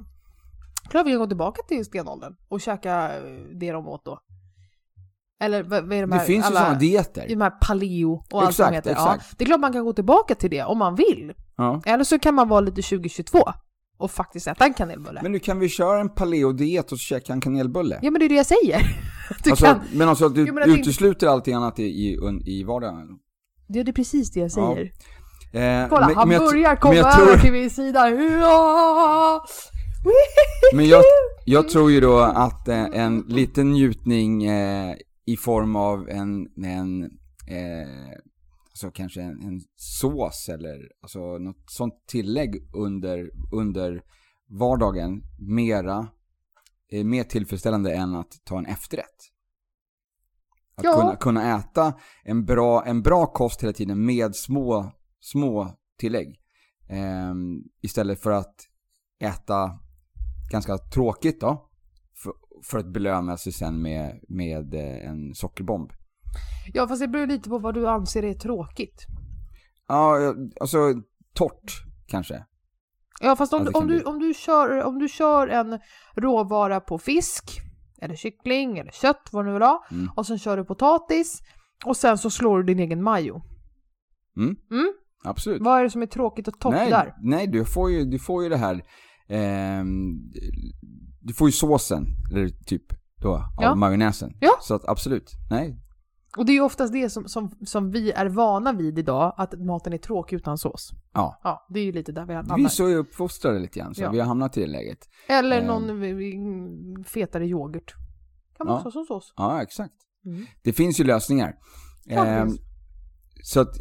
klart 0.89 1.05
vi 1.05 1.11
kan 1.11 1.19
gå 1.19 1.27
tillbaka 1.27 1.61
till 1.67 1.85
stenåldern 1.85 2.35
och 2.47 2.61
käka 2.61 3.17
eh, 3.17 3.23
det 3.59 3.71
de 3.71 3.87
åt 3.87 4.05
då. 4.05 4.19
Eller 5.43 5.63
vad, 5.63 5.93
är 5.93 6.01
de 6.01 6.09
Det 6.09 6.15
här, 6.15 6.25
finns 6.25 6.45
ju 6.45 6.47
alla, 6.47 6.59
sådana 6.59 6.79
dieter. 6.79 7.25
de 7.27 7.41
här 7.41 7.49
paleo 7.49 8.23
och 8.31 8.43
allt 8.43 8.55
som 8.55 8.73
heter. 8.73 8.91
exakt. 8.91 9.25
Ja, 9.29 9.35
det 9.37 9.43
är 9.43 9.45
klart 9.45 9.59
man 9.59 9.73
kan 9.73 9.85
gå 9.85 9.93
tillbaka 9.93 10.35
till 10.35 10.49
det 10.49 10.63
om 10.63 10.77
man 10.77 10.95
vill. 10.95 11.33
Ja. 11.57 11.81
Eller 11.85 12.03
så 12.03 12.19
kan 12.19 12.35
man 12.35 12.49
vara 12.49 12.59
lite 12.61 12.81
2022 12.81 13.39
och 13.97 14.11
faktiskt 14.11 14.47
äta 14.47 14.65
en 14.65 14.73
kanelbulle. 14.73 15.19
Men 15.23 15.31
nu 15.31 15.39
kan 15.39 15.59
vi 15.59 15.69
köra 15.69 15.99
en 16.01 16.09
paleo-diet 16.09 16.91
och 16.91 16.97
käka 16.99 17.33
en 17.33 17.41
kanelbulle. 17.41 17.99
Ja 18.01 18.11
men 18.11 18.19
det 18.19 18.25
är 18.25 18.29
det 18.29 18.35
jag 18.35 18.45
säger. 18.45 18.81
Du 19.43 19.49
alltså, 19.51 19.65
kan, 19.65 19.79
Men 19.93 20.09
alltså 20.09 20.29
du 20.29 20.45
Jo, 20.47 20.53
men 20.53 20.69
utesluter 20.71 21.27
allting 21.27 21.53
annat 21.53 21.79
i, 21.79 21.83
i, 21.83 22.17
i 22.45 22.63
vardagen. 22.63 23.07
det 23.67 23.79
är 23.79 23.91
precis 23.91 24.31
det 24.31 24.39
jag 24.39 24.51
säger. 24.51 24.91
Eh, 25.53 25.89
Kolla, 25.89 26.07
men- 26.07 26.15
han 26.15 26.27
men 26.27 26.37
jag- 26.37 26.51
börjar 26.51 26.75
komma 26.75 26.95
över 26.95 27.11
tror- 27.11 27.37
till 27.37 27.51
min 27.51 27.69
sida. 27.69 28.09
Ja! 28.09 29.45
Men 30.75 30.87
jag, 30.87 31.03
jag 31.45 31.69
tror 31.69 31.91
ju 31.91 31.99
då 32.01 32.17
att 32.19 32.67
eh, 32.67 32.83
en 32.83 33.19
liten 33.27 33.69
njutning 33.71 34.43
eh, 34.45 34.95
i 35.25 35.37
form 35.37 35.75
av 35.75 36.09
en, 36.09 36.47
en 36.65 37.03
eh, 37.47 37.87
alltså 38.73 38.91
kanske 38.91 39.21
en, 39.21 39.41
en 39.43 39.61
sås 39.75 40.49
eller 40.49 40.91
alltså 41.01 41.37
något 41.37 41.63
sånt 41.69 41.93
tillägg 42.07 42.69
under, 42.73 43.31
under 43.51 44.03
vardagen 44.49 45.23
mera, 45.39 46.07
är 46.87 47.03
mer 47.03 47.23
tillfredsställande 47.23 47.93
än 47.95 48.15
att 48.15 48.31
ta 48.43 48.57
en 48.57 48.65
efterrätt. 48.65 49.05
Att 50.75 50.83
Ja. 50.83 50.93
kunna, 50.93 51.15
kunna 51.15 51.59
äta 51.59 51.93
en 52.23 52.45
bra, 52.45 52.85
en 52.85 53.01
bra 53.01 53.25
kost 53.25 53.63
hela 53.63 53.73
tiden 53.73 54.05
med 54.05 54.35
små, 54.35 54.91
små 55.19 55.77
tillägg. 55.99 56.39
Ehm, 56.89 57.63
istället 57.81 58.19
för 58.19 58.31
att 58.31 58.55
äta 59.19 59.79
ganska 60.51 60.77
tråkigt 60.77 61.41
då. 61.41 61.69
För, 62.23 62.33
för 62.63 62.77
att 62.77 62.93
belöna 62.93 63.37
sig 63.37 63.53
sen 63.53 63.81
med, 63.81 64.23
med 64.29 64.73
eh, 64.73 65.09
en 65.09 65.35
sockerbomb. 65.35 65.91
Ja 66.73 66.87
fast 66.87 67.01
det 67.01 67.07
beror 67.07 67.27
lite 67.27 67.49
på 67.49 67.57
vad 67.59 67.73
du 67.73 67.87
anser 67.87 68.23
är 68.23 68.33
tråkigt. 68.33 69.05
Ja, 69.87 70.17
alltså 70.61 70.77
torrt 71.33 71.71
kanske. 72.07 72.45
Ja 73.21 73.35
fast 73.35 73.53
om, 73.53 73.65
det 73.65 73.71
om, 73.71 73.87
du, 73.87 73.95
bli. 73.95 74.03
om, 74.03 74.19
du 74.19 74.33
kör, 74.33 74.83
om 74.83 74.99
du 74.99 75.07
kör 75.07 75.47
en 75.47 75.79
råvara 76.15 76.79
på 76.79 76.97
fisk, 76.97 77.61
eller 78.01 78.15
kyckling, 78.15 78.77
eller 78.77 78.91
kött, 78.91 79.29
vad 79.31 79.45
du 79.45 79.47
nu 79.47 79.53
vill 79.53 79.61
ha, 79.63 79.85
Mm. 79.91 80.09
och 80.15 80.25
sen 80.25 80.39
kör 80.39 80.57
du 80.57 80.65
potatis, 80.65 81.41
och 81.85 81.97
sen 81.97 82.17
så 82.17 82.29
slår 82.29 82.57
du 82.57 82.63
din 82.63 82.79
egen 82.79 83.03
majo. 83.03 83.41
Mm. 84.37 84.55
Mm? 84.71 84.93
Absolut. 85.23 85.61
Vad 85.61 85.79
är 85.79 85.83
det 85.83 85.89
som 85.89 86.01
är 86.01 86.05
tråkigt 86.05 86.47
och 86.47 86.59
torrt 86.59 86.73
nej, 86.73 86.89
där? 86.89 87.13
nej 87.21 87.47
du, 87.47 87.65
får 87.65 87.91
ju, 87.91 88.05
du 88.05 88.19
får 88.19 88.43
ju 88.43 88.49
det 88.49 88.57
här, 88.57 88.81
ehm, 89.29 90.13
du 91.21 91.33
får 91.33 91.47
ju 91.47 91.51
såsen, 91.51 92.05
eller 92.31 92.49
typ 92.49 92.83
då, 93.21 93.33
av 93.35 93.41
Ja. 93.59 93.75
majonnäsen. 93.75 94.37
Ja. 94.39 94.51
Så 94.61 94.75
att 94.75 94.85
absolut, 94.87 95.31
nej. 95.49 95.79
Och 96.37 96.45
det 96.45 96.51
är 96.51 96.53
ju 96.53 96.61
oftast 96.61 96.93
det 96.93 97.09
som, 97.09 97.27
som, 97.27 97.51
som 97.65 97.91
vi 97.91 98.11
är 98.11 98.25
vana 98.25 98.73
vid 98.73 98.99
idag, 98.99 99.33
att 99.37 99.59
maten 99.59 99.93
är 99.93 99.97
tråkig 99.97 100.35
utan 100.35 100.57
sås. 100.57 100.91
Ja. 101.13 101.39
Ja, 101.43 101.65
det 101.69 101.79
är 101.79 101.83
ju 101.83 101.91
lite 101.91 102.11
där 102.11 102.21
vi 102.21 102.27
Vi 102.27 102.33
är 102.33 102.43
hamnar. 102.43 102.69
så 102.69 102.87
uppfostrade 102.87 103.59
lite 103.59 103.79
grann, 103.79 103.95
så 103.95 104.01
Ja. 104.03 104.11
vi 104.11 104.19
har 104.19 104.27
hamnat 104.27 104.57
i 104.57 104.61
det 104.61 104.67
läget. 104.67 104.97
Eller 105.27 105.61
Ehm. 105.61 105.67
någon 105.67 105.89
mm, 105.89 107.03
fetare 107.03 107.47
yoghurt. 107.47 107.93
Kan 108.57 108.67
man 108.67 108.73
Ja. 108.73 108.77
också 108.77 108.87
ha 108.87 108.91
som 108.91 109.05
sås. 109.05 109.33
Ja, 109.37 109.61
exakt. 109.61 109.93
Mm. 110.25 110.45
Det 110.63 110.73
finns 110.73 110.99
ju 110.99 111.03
lösningar. 111.03 111.55
Ja, 112.05 112.23
det 112.23 112.29
Ehm, 112.29 112.47
finns. 112.47 112.59
så 113.43 113.59
att 113.59 113.75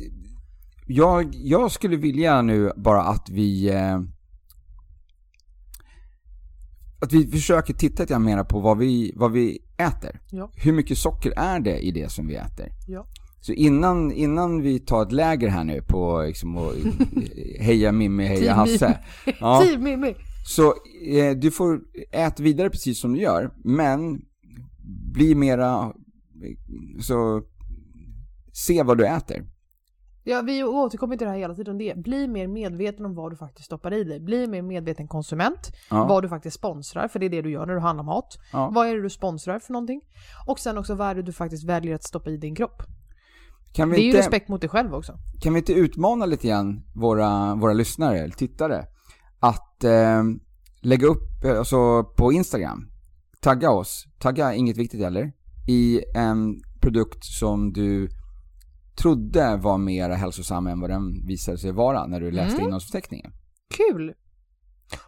jag, 0.87 1.29
jag 1.35 1.71
skulle 1.71 1.97
vilja 1.97 2.43
nu 2.43 2.73
bara 2.77 3.03
att 3.03 3.29
vi 3.31 3.71
eh, 3.71 4.01
att 7.03 7.13
vi 7.13 7.27
försöker 7.27 7.75
titta 7.75 8.03
lite 8.03 8.19
mera 8.19 8.45
på 8.45 8.61
vad 8.61 8.79
vi, 8.79 9.13
vad 9.17 9.33
vi 9.33 9.59
äter. 9.77 10.21
Ja. 10.31 10.51
Hur 10.55 10.73
mycket 10.73 10.99
socker 10.99 11.33
är 11.37 11.61
det 11.61 11.79
i 11.79 11.91
det 11.91 12.13
som 12.13 12.27
vi 12.27 12.35
äter? 12.35 12.69
Ja. 12.89 13.07
Så 13.41 13.53
innan, 13.53 14.13
innan 14.13 14.63
vi 14.63 14.81
tar 14.81 15.03
ett 15.03 15.13
läger 15.13 15.49
här 15.49 15.65
nu 15.65 15.83
på 15.83 16.23
liksom, 16.27 16.57
och, 16.57 16.73
heja 17.59 17.93
Mimmi, 17.93 18.27
heja 18.27 18.55
Hasse. 18.55 18.99
Ja. 19.41 19.65
Mimmi! 19.79 20.15
Så 20.47 20.75
eh, 21.07 21.37
du 21.37 21.51
får 21.51 21.81
äta 22.13 22.43
vidare 22.43 22.71
precis 22.71 23.01
som 23.01 23.13
du 23.13 23.21
gör, 23.21 23.51
men 23.65 24.21
bli 25.15 25.35
mera, 25.35 25.93
så 27.01 27.43
se 28.53 28.83
vad 28.83 28.99
du 28.99 29.07
äter. 29.07 29.47
Ja, 30.25 30.43
vi 30.43 30.65
återkommer 30.65 31.17
till 31.17 31.25
det 31.25 31.31
här 31.31 31.39
hela 31.39 31.55
tiden. 31.55 31.79
Det. 31.79 31.97
Bli 31.97 32.29
mer 32.29 32.47
medveten 32.47 33.07
om 33.07 33.15
vad 33.15 33.33
du 33.33 33.37
faktiskt 33.37 33.67
stoppar 33.67 33.93
i 33.93 34.05
dig. 34.05 34.21
Bli 34.21 34.47
mer 34.47 34.63
medveten 34.63 35.09
konsument. 35.09 35.73
Ja. 35.91 36.05
Vad 36.05 36.23
du 36.23 36.29
faktiskt 36.29 36.57
sponsrar, 36.57 37.09
för 37.09 37.19
det 37.19 37.27
är 37.27 37.31
det 37.31 37.43
du 37.43 37.51
gör 37.51 37.67
när 37.67 37.75
du 37.75 37.81
handlar 37.81 38.05
mat. 38.05 38.39
Ja. 38.53 38.71
Vad 38.75 38.87
är 38.87 38.95
det 38.95 39.03
du 39.03 39.11
sponsrar 39.11 39.59
för 39.59 39.73
någonting? 39.73 40.01
Och 40.47 40.59
sen 40.59 40.79
också 40.79 40.95
vad 40.95 41.09
är 41.09 41.15
det 41.15 41.23
du 41.23 41.33
faktiskt 41.33 41.65
väljer 41.65 41.95
att 41.95 42.05
stoppa 42.05 42.31
i 42.31 42.37
din 42.37 42.55
kropp. 42.55 42.83
Det 43.77 43.83
är 43.83 43.87
ju 43.87 44.07
inte, 44.07 44.19
respekt 44.19 44.49
mot 44.49 44.61
dig 44.61 44.71
själv 44.71 44.95
också. 44.95 45.13
kan 45.41 45.53
vi 45.55 45.59
inte 45.59 45.73
utmana 45.73 46.27
lite 46.27 46.49
grann 46.49 46.83
våra, 46.95 47.55
våra 47.55 47.73
lyssnare, 47.73 48.19
eller 48.19 48.35
tittare, 48.35 48.85
att 49.41 49.85
eh, 49.85 50.23
lägga 50.81 51.07
upp, 51.07 51.45
eh, 51.45 51.59
alltså 51.59 52.05
på 52.05 52.33
Instagram, 52.33 52.91
tagga 53.41 53.71
oss, 53.71 54.07
tagga 54.19 54.55
inget 54.55 54.77
viktigt 54.77 55.01
heller, 55.01 55.33
i 55.69 56.01
en 56.15 56.61
produkt 56.81 57.25
som 57.25 57.73
du 57.73 58.09
trodde 58.97 59.57
var 59.57 59.79
mer 59.79 60.11
hälsosam 60.11 60.67
än 60.67 60.81
vad 60.81 60.91
den 60.91 61.27
visade 61.27 61.59
sig 61.59 61.73
vara 61.73 62.07
när 62.07 62.21
du 62.21 62.31
läste 62.31 62.53
Mm. 62.55 62.61
innehållsförteckningen. 62.65 63.33
Kul! 63.77 64.15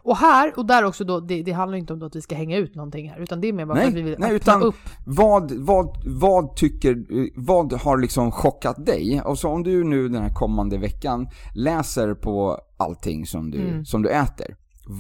Och 0.03 0.17
här, 0.17 0.59
och 0.59 0.67
där 0.67 0.85
också 0.85 1.05
då, 1.05 1.21
det, 1.21 1.43
det 1.43 1.53
handlar 1.53 1.79
inte 1.79 1.93
om 1.93 2.03
att 2.03 2.17
vi 2.17 2.21
ska 2.23 2.35
hänga 2.35 2.57
ut 2.57 2.75
någonting 2.75 3.11
här, 3.11 3.19
utan 3.21 3.41
det 3.41 3.49
är 3.49 3.53
mer 3.53 3.67
bara 3.67 3.75
Nej, 3.75 3.83
för 3.85 3.91
att 3.91 3.97
vi 3.97 4.03
vill 4.03 4.17
nej, 4.19 4.35
utan- 4.37 4.63
upp. 4.63 4.75
Vad, 5.07 5.53
vad, 5.53 5.97
vad 6.07 6.57
tycker, 6.57 7.05
vad 7.41 7.73
har 7.73 7.99
liksom 7.99 8.31
chockat 8.33 8.87
dig? 8.87 9.21
Och 9.25 9.39
så 9.39 9.49
om 9.49 9.63
du 9.63 9.85
nu 9.85 10.09
den 10.09 10.23
här 10.23 10.33
kommande 10.35 10.79
veckan 10.79 11.29
läser 11.55 12.15
på 12.15 12.59
allting 12.77 13.27
som 13.27 13.51
du, 13.51 13.61
Mm. 13.69 13.85
som 13.85 14.03
du 14.03 14.09
äter. 14.09 14.57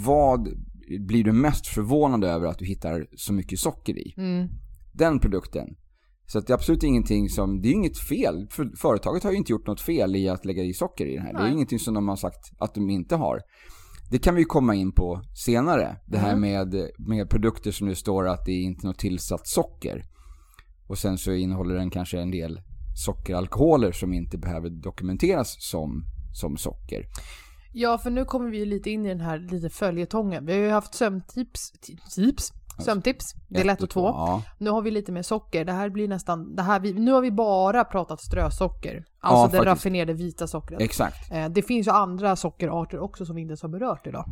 Vad 0.06 0.48
blir 1.06 1.24
du 1.24 1.32
mest 1.32 1.66
förvånad 1.66 2.24
över 2.24 2.46
att 2.46 2.58
du 2.58 2.64
hittar 2.64 3.06
så 3.16 3.32
mycket 3.32 3.58
socker 3.58 3.98
i? 3.98 4.14
Mm. 4.16 4.48
Den 4.92 5.18
produkten. 5.18 5.76
Så 6.26 6.40
det 6.40 6.50
är 6.50 6.54
absolut 6.54 6.82
ingenting 6.82 7.28
som, 7.28 7.60
det 7.60 7.68
är 7.68 7.72
inget 7.72 7.98
fel. 7.98 8.46
För 8.50 8.70
företaget 8.76 9.24
har 9.24 9.30
ju 9.30 9.36
inte 9.36 9.52
gjort 9.52 9.66
något 9.66 9.80
fel 9.80 10.16
i 10.16 10.28
att 10.28 10.44
lägga 10.44 10.62
i 10.62 10.72
socker 10.74 11.06
i 11.06 11.14
den 11.14 11.22
här. 11.26 11.32
Det 11.32 11.38
är 11.38 11.42
Nej. 11.42 11.52
ingenting 11.52 11.78
som 11.78 11.94
de 11.94 12.08
har 12.08 12.16
sagt 12.16 12.52
att 12.58 12.74
de 12.74 12.90
inte 12.90 13.16
har. 13.16 13.40
Det 14.10 14.18
kan 14.18 14.34
vi 14.34 14.40
ju 14.40 14.44
komma 14.44 14.74
in 14.74 14.92
på 14.92 15.22
senare. 15.44 15.96
Det 16.06 16.18
här 16.18 16.32
Mm. 16.32 16.40
med, 16.40 16.90
med 16.98 17.30
produkter 17.30 17.70
som 17.70 17.88
det 17.88 17.94
står 17.96 18.28
att 18.28 18.44
det 18.44 18.52
är 18.52 18.62
inte 18.62 18.86
något 18.86 18.98
tillsatt 18.98 19.46
socker. 19.48 20.02
Och 20.88 20.98
sen 20.98 21.18
så 21.18 21.32
innehåller 21.32 21.74
den 21.74 21.90
kanske 21.90 22.20
en 22.20 22.30
del 22.30 22.60
sockeralkoholer 22.96 23.92
som 23.92 24.12
inte 24.12 24.38
behöver 24.38 24.70
dokumenteras 24.70 25.56
som, 25.58 26.04
som 26.32 26.56
socker. 26.56 27.06
Ja, 27.72 27.98
för 27.98 28.10
nu 28.10 28.24
kommer 28.24 28.50
vi 28.50 28.58
ju 28.58 28.64
lite 28.66 28.90
in 28.90 29.06
i 29.06 29.08
den 29.08 29.20
här 29.20 29.38
lite 29.38 29.70
följetongen. 29.70 30.46
Vi 30.46 30.52
har 30.52 30.60
ju 30.60 30.70
haft 30.70 30.94
sömntips, 30.94 31.72
ti- 31.82 32.14
tips, 32.14 32.52
sömntips, 32.78 33.24
det 33.48 33.60
är 33.60 33.64
lätt 33.64 33.82
och 33.82 33.90
två. 33.90 34.06
Ja, 34.06 34.42
Nu 34.58 34.70
har 34.70 34.82
vi 34.82 34.90
lite 34.90 35.12
mer 35.12 35.22
socker. 35.22 35.64
Det 35.64 35.72
här 35.72 35.90
blir 35.90 36.08
nästan, 36.08 36.54
det 36.56 36.62
här, 36.62 36.80
vi, 36.80 36.92
nu 36.92 37.12
har 37.12 37.20
vi 37.20 37.30
bara 37.30 37.84
pratat 37.84 38.20
strösocker. 38.20 38.96
Alltså 39.20 39.40
Ja, 39.42 39.46
det 39.46 39.50
faktiskt. 39.50 39.64
raffinerade 39.66 40.12
vita 40.12 40.46
sockret. 40.46 40.80
exakt. 40.80 41.32
Eh, 41.32 41.48
det 41.48 41.62
finns 41.62 41.86
ju 41.86 41.90
andra 41.90 42.36
sockerarter 42.36 42.98
också 42.98 43.26
som 43.26 43.36
vi 43.36 43.42
inte 43.42 43.50
ens 43.50 43.62
har 43.62 43.68
berört 43.68 44.06
idag. 44.06 44.24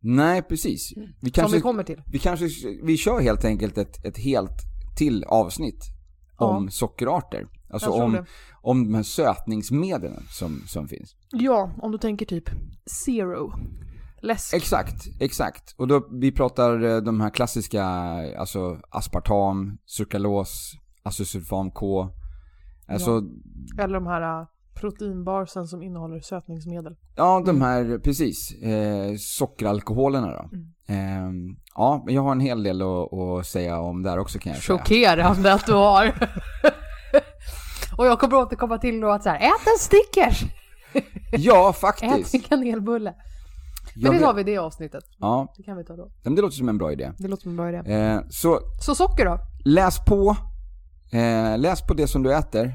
Nej, 0.00 0.42
precis. 0.42 0.92
Vi 0.96 1.00
Mm. 1.02 1.12
Som 1.20 1.30
kanske, 1.30 1.56
vi 1.56 1.60
kommer 1.62 1.84
till. 1.84 2.02
vi 2.06 2.18
kanske, 2.18 2.46
vi 2.82 2.96
kör 2.96 3.20
helt 3.20 3.44
enkelt 3.44 3.78
ett, 3.78 4.04
ett 4.04 4.18
helt 4.18 4.56
till 4.96 5.24
avsnitt 5.24 5.84
om 6.36 6.64
Ja. 6.64 6.70
sockerarter. 6.70 7.46
Alltså 7.70 7.90
om, 7.90 8.12
det. 8.12 8.24
om 8.62 8.84
de 8.84 8.94
här 8.94 9.02
sötningsmedlen 9.02 10.22
som, 10.30 10.62
som 10.66 10.88
finns. 10.88 11.14
Ja, 11.30 11.70
om 11.82 11.92
du 11.92 11.98
tänker 11.98 12.26
typ 12.26 12.50
zero. 13.04 13.52
Läsk. 14.24 14.54
Exakt, 14.54 14.94
exakt. 15.20 15.74
Och 15.76 15.88
då, 15.88 16.08
vi 16.10 16.32
pratar 16.32 16.84
eh, 16.84 16.96
de 16.96 17.20
här 17.20 17.30
klassiska, 17.30 17.84
alltså 18.38 18.80
aspartam, 18.90 19.78
sukralos, 19.84 20.72
acesulfam 21.02 21.70
K. 21.70 22.08
Alltså, 22.88 23.22
Eller 23.78 23.94
de 23.94 24.06
här 24.06 24.40
uh, 24.40 24.46
proteinbarsen 24.80 25.66
som 25.66 25.82
innehåller 25.82 26.20
sötningsmedel. 26.20 26.96
ja, 27.16 27.42
de 27.46 27.62
här, 27.62 27.98
precis, 27.98 28.62
eh, 28.62 29.14
sockeralkoholerna 29.18 30.26
då. 30.26 30.50
Eh, 30.94 31.30
ja, 31.74 32.02
men 32.06 32.14
jag 32.14 32.22
har 32.22 32.32
en 32.32 32.40
hel 32.40 32.62
del 32.62 32.82
att, 32.82 33.12
att 33.12 33.46
säga 33.46 33.80
om 33.80 34.02
där 34.02 34.18
också 34.18 34.38
kan 34.38 34.52
jag 34.52 34.62
säga. 34.62 34.78
Chockerande 34.78 35.52
att 35.52 35.66
du 35.66 35.72
har. 35.72 36.06
Och 37.96 38.06
jag 38.06 38.20
kommer 38.20 38.34
återkomma 38.36 38.78
till 38.78 39.00
då 39.00 39.10
att 39.10 39.22
så 39.22 39.28
här, 39.28 39.38
ät 39.38 39.66
en 39.66 39.78
Snickers! 39.78 40.44
Ja, 41.32 41.70
Ät 41.74 41.76
faktiskt. 41.76 42.34
en 42.34 42.40
kanelbulle. 42.40 43.14
Men 43.96 44.12
det 44.12 44.18
tar 44.20 44.34
vi 44.34 44.42
det 44.42 44.56
avsnittet. 44.58 45.04
Ja, 45.18 45.54
Det 45.56 45.62
kan 45.62 45.76
vi 45.76 45.84
ta 45.84 45.96
då. 45.96 46.10
men 46.24 46.34
det 46.34 46.42
låter 46.42 46.56
som 46.56 46.68
en 46.68 46.78
bra 46.78 46.92
idé. 46.92 47.12
Det 47.18 47.28
låter 47.28 47.42
som 47.42 47.50
en 47.50 47.56
bra 47.56 47.68
idé. 47.68 47.92
Eh, 47.94 48.20
så 48.30 48.60
Så 48.80 48.94
socker 48.94 49.24
då? 49.24 49.38
läs 49.64 49.98
på. 50.04 50.36
Eh, 51.12 51.58
läs 51.58 51.86
på 51.86 51.94
det 51.94 52.06
som 52.06 52.22
du 52.22 52.34
äter. 52.34 52.74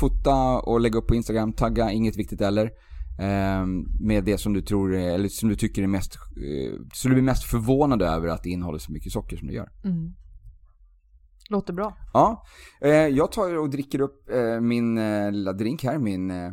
Fota 0.00 0.58
och 0.60 0.80
lägga 0.80 0.98
upp 0.98 1.06
på 1.06 1.14
Instagram. 1.14 1.52
Tagga, 1.52 1.90
inget 1.90 2.16
viktigt 2.16 2.40
eller. 2.40 2.70
Eh, 3.18 3.66
med 4.00 4.24
det 4.24 4.38
som 4.38 4.52
du 4.52 4.62
tror, 4.62 4.94
eller 4.94 5.28
som 5.28 5.48
du 5.48 5.56
tycker 5.56 5.82
är 5.82 5.86
mest, 5.86 6.14
eh, 6.16 6.78
så 6.94 7.08
du 7.08 7.14
blir 7.14 7.24
mest 7.24 7.44
förvånad 7.44 8.02
över 8.02 8.28
att 8.28 8.42
det 8.42 8.50
innehåller 8.50 8.78
så 8.78 8.92
mycket 8.92 9.12
socker 9.12 9.36
som 9.36 9.48
det 9.48 9.54
gör. 9.54 9.68
Mm. 9.84 10.14
Låter 11.50 11.72
bra. 11.72 11.96
Ja, 12.12 12.44
eh, 12.80 12.90
jag 12.90 13.32
tar 13.32 13.58
och 13.58 13.70
dricker 13.70 14.00
upp 14.00 14.30
eh, 14.30 14.60
min 14.60 14.98
eh, 14.98 15.30
lilla 15.32 15.52
drink 15.52 15.84
här, 15.84 15.98
min 15.98 16.30
eh, 16.30 16.46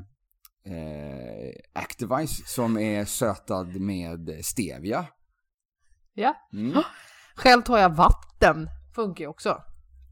eh, 0.66 1.54
Activise 1.98 2.44
som 2.46 2.78
är 2.78 3.06
sötad 3.06 3.68
med 3.82 4.40
stevia. 4.46 5.06
Ja. 6.14 6.36
Mm. 6.54 6.82
Själv 7.36 7.62
tar 7.62 7.78
jag 7.78 7.90
vatten. 7.96 8.70
Funkar 8.96 9.24
ju 9.24 9.28
också. 9.28 9.62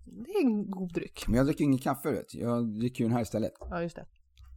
Det 0.05 0.31
är 0.31 0.41
en 0.45 0.71
god 0.71 0.93
dryck. 0.93 1.23
Men 1.27 1.37
jag 1.37 1.45
dricker 1.45 1.63
ingen 1.63 1.79
kaffe 1.79 2.11
vet. 2.11 2.33
Jag 2.33 2.79
dricker 2.79 3.03
ju 3.03 3.07
den 3.07 3.15
här 3.15 3.21
istället. 3.21 3.51
Ja, 3.69 3.81
just 3.81 3.95
det. 3.95 4.05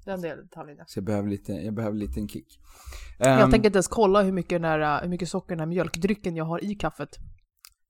Den 0.04 0.20
delen 0.20 0.44
detaljen. 0.46 0.76
ja. 0.78 0.84
Så 0.86 0.98
jag 0.98 1.04
behöver 1.04 1.28
lite, 1.28 1.52
jag 1.52 1.74
behöver 1.74 1.96
lite 1.96 2.20
en 2.20 2.28
kick. 2.28 2.60
Jag 3.18 3.40
Ehm, 3.42 3.50
tänker 3.50 3.66
inte 3.68 3.76
ens 3.76 3.88
kolla 3.88 4.22
hur 4.22 4.32
mycket, 4.32 4.50
den 4.62 4.64
här, 4.64 5.02
hur 5.02 5.08
mycket 5.08 5.28
socker 5.28 5.48
den 5.48 5.60
här 5.60 5.66
mjölkdrycken 5.66 6.36
jag 6.36 6.44
har 6.44 6.64
i 6.64 6.74
kaffet. 6.74 7.18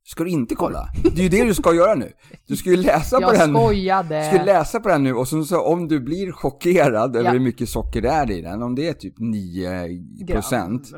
Ska 0.07 0.25
du 0.25 0.31
inte 0.31 0.55
kolla? 0.55 0.89
Det 1.03 1.19
är 1.19 1.23
ju 1.23 1.29
det 1.29 1.45
du 1.45 1.55
ska 1.55 1.75
göra 1.75 1.95
nu. 1.95 2.13
Du 2.47 2.57
ska 2.57 2.71
ju 2.71 2.77
läsa 2.77 3.17
på 3.17 3.23
Jag 3.23 3.35
den. 3.39 3.53
Du 3.53 3.59
skojade! 3.59 4.25
ska 4.25 4.45
läsa 4.45 4.81
på 4.81 4.89
den 4.89 5.03
nu 5.03 5.15
och 5.15 5.29
så, 5.29 5.45
så 5.45 5.61
om 5.61 5.89
du 5.89 6.01
blir 6.01 6.33
chockerad 6.33 7.17
över 7.17 7.25
Ja. 7.25 7.31
hur 7.33 7.41
mycket 7.41 7.69
socker 7.69 8.03
det 8.03 8.09
är 8.09 8.31
i 8.31 8.41
den, 8.41 8.63
om 8.63 8.75
det 8.75 8.89
är 8.89 8.93
typ 8.93 9.15
9 9.19 10.27
procent, 10.27 10.91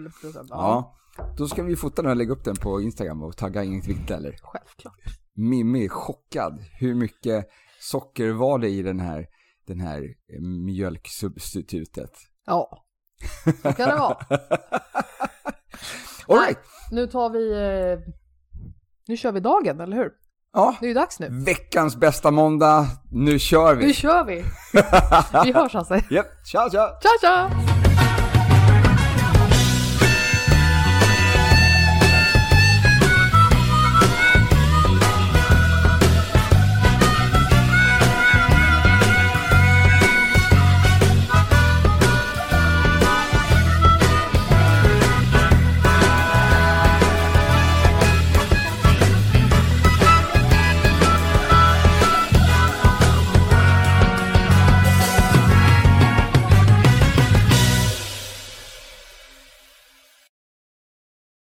ja, 0.48 0.96
då 1.38 1.48
ska 1.48 1.62
vi 1.62 1.76
fota 1.76 2.02
den 2.02 2.11
och 2.11 2.16
lägga 2.16 2.32
upp 2.32 2.44
den 2.44 2.57
på 2.57 2.80
Instagram 2.80 3.22
och 3.22 3.36
tagga 3.36 3.64
inget 3.64 3.86
viktigt 3.88 4.11
eller. 4.11 4.36
Självklart. 4.42 5.00
Mimmi 5.34 5.84
är 5.84 5.88
chockad. 5.88 6.64
Hur 6.80 6.94
mycket 6.94 7.46
socker 7.80 8.32
var 8.32 8.59
det 8.59 8.68
i 8.68 8.82
den 8.82 9.00
här, 9.00 9.26
den 9.66 9.80
här 9.80 10.02
eh, 10.02 10.40
mjölksubstitutet? 10.40 12.12
Ja. 12.46 12.84
Så 13.62 13.72
kan 13.72 13.88
det 13.88 13.96
vara. 13.96 14.16
All 16.28 16.38
right. 16.46 16.59
Nu 16.90 17.07
tar 17.07 17.30
vi... 17.30 17.52
Nu 19.09 19.16
kör 19.16 19.32
vi 19.32 19.40
dagen, 19.40 19.80
eller 19.80 19.96
hur? 19.96 20.11
Ja, 20.52 20.76
Det 20.80 20.86
är 20.86 20.88
ju 20.88 20.94
dags 20.94 21.20
nu. 21.20 21.28
veckans 21.46 21.96
bästa 21.96 22.30
måndag. 22.30 22.86
Nu 23.12 23.38
kör 23.38 23.74
Nu 23.76 23.86
vi. 23.86 23.94
kör 23.94 24.24
vi! 24.24 24.44
Vi 25.44 25.52
hörs 25.52 25.74
alltså. 25.74 25.94
Japp, 26.11 26.26
tja 26.46 26.68
tja. 26.72 26.88
Tja 27.02 27.09
tja! 27.20 27.50